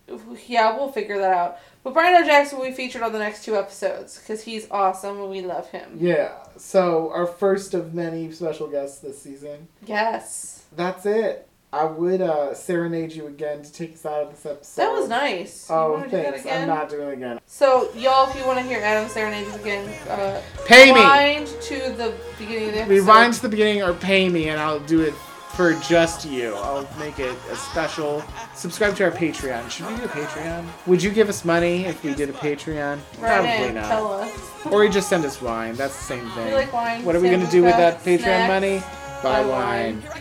Yeah, 0.46 0.76
we'll 0.76 0.90
figure 0.90 1.18
that 1.18 1.32
out. 1.32 1.58
But 1.84 1.94
Brando 1.94 2.26
Jackson 2.26 2.58
will 2.58 2.66
be 2.66 2.72
featured 2.72 3.02
on 3.02 3.12
the 3.12 3.18
next 3.18 3.44
two 3.44 3.56
episodes 3.56 4.18
because 4.18 4.42
he's 4.42 4.68
awesome 4.70 5.20
and 5.20 5.30
we 5.30 5.40
love 5.40 5.70
him. 5.70 5.98
Yeah. 6.00 6.32
So, 6.56 7.10
our 7.12 7.26
first 7.26 7.74
of 7.74 7.94
many 7.94 8.32
special 8.32 8.66
guests 8.66 8.98
this 8.98 9.22
season. 9.22 9.68
Yes. 9.86 10.64
That's 10.74 11.06
it. 11.06 11.46
I 11.72 11.84
would 11.84 12.20
uh, 12.20 12.52
serenade 12.54 13.12
you 13.12 13.28
again 13.28 13.62
to 13.62 13.72
take 13.72 13.94
us 13.94 14.04
out 14.04 14.22
of 14.24 14.30
this 14.30 14.44
episode. 14.44 14.82
That 14.82 14.92
was 14.92 15.08
nice. 15.08 15.68
Oh, 15.70 15.92
wanna 15.92 16.04
do 16.06 16.10
that 16.16 16.24
thanks. 16.24 16.40
again? 16.40 16.62
I'm 16.62 16.68
not 16.76 16.88
doing 16.88 17.08
it 17.10 17.12
again. 17.12 17.40
So, 17.46 17.92
y'all, 17.94 18.28
if 18.28 18.36
you 18.36 18.44
want 18.44 18.58
to 18.58 18.64
hear 18.64 18.80
Adam 18.80 19.08
serenades 19.08 19.54
again, 19.54 19.88
uh, 20.08 20.42
Pay 20.66 20.86
me! 20.92 20.98
rewind 20.98 21.46
to 21.46 21.74
the 21.92 22.12
beginning 22.38 22.68
of 22.70 22.74
the 22.74 22.80
episode. 22.80 22.94
Rewind 22.94 23.34
to 23.34 23.42
the 23.42 23.48
beginning 23.48 23.82
or 23.84 23.94
pay 23.94 24.28
me, 24.28 24.48
and 24.48 24.60
I'll 24.60 24.80
do 24.80 25.00
it 25.00 25.14
for 25.14 25.74
just 25.74 26.24
you. 26.26 26.54
I'll 26.56 26.88
make 26.98 27.20
it 27.20 27.36
a 27.52 27.56
special. 27.56 28.24
Subscribe 28.56 28.96
to 28.96 29.04
our 29.04 29.10
Patreon. 29.12 29.70
Should 29.70 29.86
we 29.86 29.96
do 29.96 30.04
a 30.04 30.08
Patreon? 30.08 30.64
Would 30.88 31.00
you 31.02 31.10
give 31.10 31.28
us 31.28 31.44
money 31.44 31.84
if 31.86 32.02
we 32.02 32.14
did 32.14 32.30
a 32.30 32.32
Patreon? 32.32 32.96
Right 32.96 33.18
Probably 33.20 33.50
in, 33.68 33.74
not. 33.76 33.86
tell 33.88 34.12
us. 34.12 34.50
Or 34.66 34.84
you 34.84 34.90
just 34.90 35.08
send 35.08 35.24
us 35.24 35.40
wine. 35.40 35.74
That's 35.76 35.96
the 35.96 36.02
same 36.04 36.28
thing. 36.30 36.46
We 36.48 36.54
like 36.54 36.72
wine. 36.72 37.04
what 37.04 37.14
are 37.14 37.20
we 37.20 37.30
gonna 37.30 37.48
do 37.50 37.62
with 37.62 37.76
that 37.76 38.00
Patreon 38.02 38.20
snacks. 38.22 38.48
money? 38.48 38.78
Buy 39.22 39.42
Buy 39.42 39.48
wine. 39.48 40.02
wine. 40.02 40.20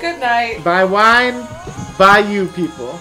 Good 0.00 0.20
night. 0.20 0.62
Buy 0.62 0.84
wine. 0.84 1.46
Buy 1.96 2.18
you 2.18 2.46
people. 2.48 3.00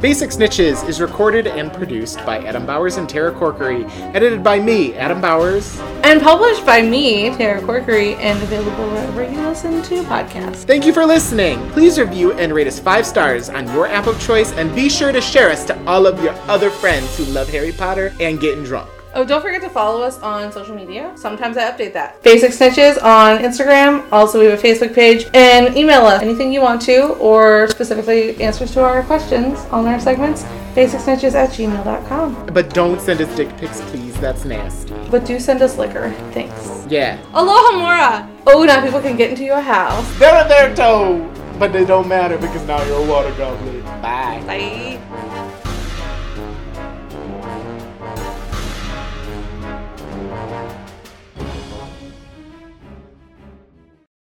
Basic 0.00 0.30
Snitches 0.30 0.88
is 0.88 1.00
recorded 1.00 1.48
and 1.48 1.72
produced 1.72 2.24
by 2.24 2.38
Adam 2.44 2.64
Bowers 2.64 2.98
and 2.98 3.08
Tara 3.08 3.32
Corkery, 3.32 3.84
edited 4.14 4.44
by 4.44 4.60
me, 4.60 4.94
Adam 4.94 5.20
Bowers. 5.20 5.76
And 6.04 6.22
published 6.22 6.64
by 6.64 6.82
me, 6.82 7.30
Tara 7.30 7.60
Corkery, 7.60 8.14
and 8.18 8.40
available 8.40 8.88
wherever 8.90 9.24
you 9.24 9.40
listen 9.40 9.82
to 9.82 10.02
podcasts. 10.04 10.62
Thank 10.62 10.86
you 10.86 10.92
for 10.92 11.04
listening. 11.04 11.68
Please 11.70 11.98
review 11.98 12.32
and 12.34 12.54
rate 12.54 12.68
us 12.68 12.78
five 12.78 13.04
stars 13.06 13.50
on 13.50 13.66
your 13.72 13.88
app 13.88 14.06
of 14.06 14.20
choice, 14.20 14.52
and 14.52 14.72
be 14.72 14.88
sure 14.88 15.10
to 15.10 15.20
share 15.20 15.50
us 15.50 15.64
to 15.64 15.84
all 15.84 16.06
of 16.06 16.22
your 16.22 16.32
other 16.46 16.70
friends 16.70 17.16
who 17.16 17.24
love 17.24 17.48
Harry 17.48 17.72
Potter 17.72 18.14
and 18.20 18.40
getting 18.40 18.62
drunk. 18.62 18.88
Oh, 19.14 19.24
don't 19.24 19.40
forget 19.40 19.62
to 19.62 19.70
follow 19.70 20.02
us 20.02 20.18
on 20.20 20.52
social 20.52 20.74
media. 20.74 21.12
Sometimes 21.16 21.56
I 21.56 21.70
update 21.70 21.92
that. 21.94 22.22
Basic 22.22 22.52
Snitches 22.52 23.02
on 23.02 23.38
Instagram. 23.38 24.06
Also, 24.12 24.38
we 24.38 24.46
have 24.46 24.58
a 24.58 24.62
Facebook 24.62 24.94
page. 24.94 25.26
And 25.34 25.76
email 25.76 26.02
us 26.06 26.22
anything 26.22 26.52
you 26.52 26.60
want 26.60 26.82
to, 26.82 27.14
or 27.14 27.68
specifically 27.68 28.40
answers 28.40 28.72
to 28.74 28.82
our 28.82 29.02
questions 29.02 29.58
on 29.70 29.86
our 29.86 29.98
segments. 29.98 30.42
BasicSnitches 30.74 31.34
at 31.34 31.50
gmail.com. 31.50 32.46
But 32.52 32.72
don't 32.74 33.00
send 33.00 33.20
us 33.20 33.34
dick 33.36 33.48
pics, 33.56 33.80
please. 33.90 34.14
That's 34.20 34.44
nasty. 34.44 34.94
But 35.10 35.24
do 35.24 35.40
send 35.40 35.62
us 35.62 35.78
liquor. 35.78 36.12
Thanks. 36.32 36.86
Yeah. 36.88 37.18
Alohomora! 37.32 38.30
Oh, 38.46 38.64
now 38.64 38.84
people 38.84 39.00
can 39.00 39.16
get 39.16 39.30
into 39.30 39.44
your 39.44 39.60
house. 39.60 40.06
They're 40.18 40.42
in 40.42 40.48
their 40.48 40.74
toe, 40.74 41.28
but 41.58 41.72
they 41.72 41.84
don't 41.84 42.08
matter 42.08 42.38
because 42.38 42.64
now 42.66 42.82
you're 42.84 43.04
a 43.04 43.06
water 43.08 43.32
goblin. 43.32 43.82
Bye. 44.02 44.42
Bye. 44.46 45.00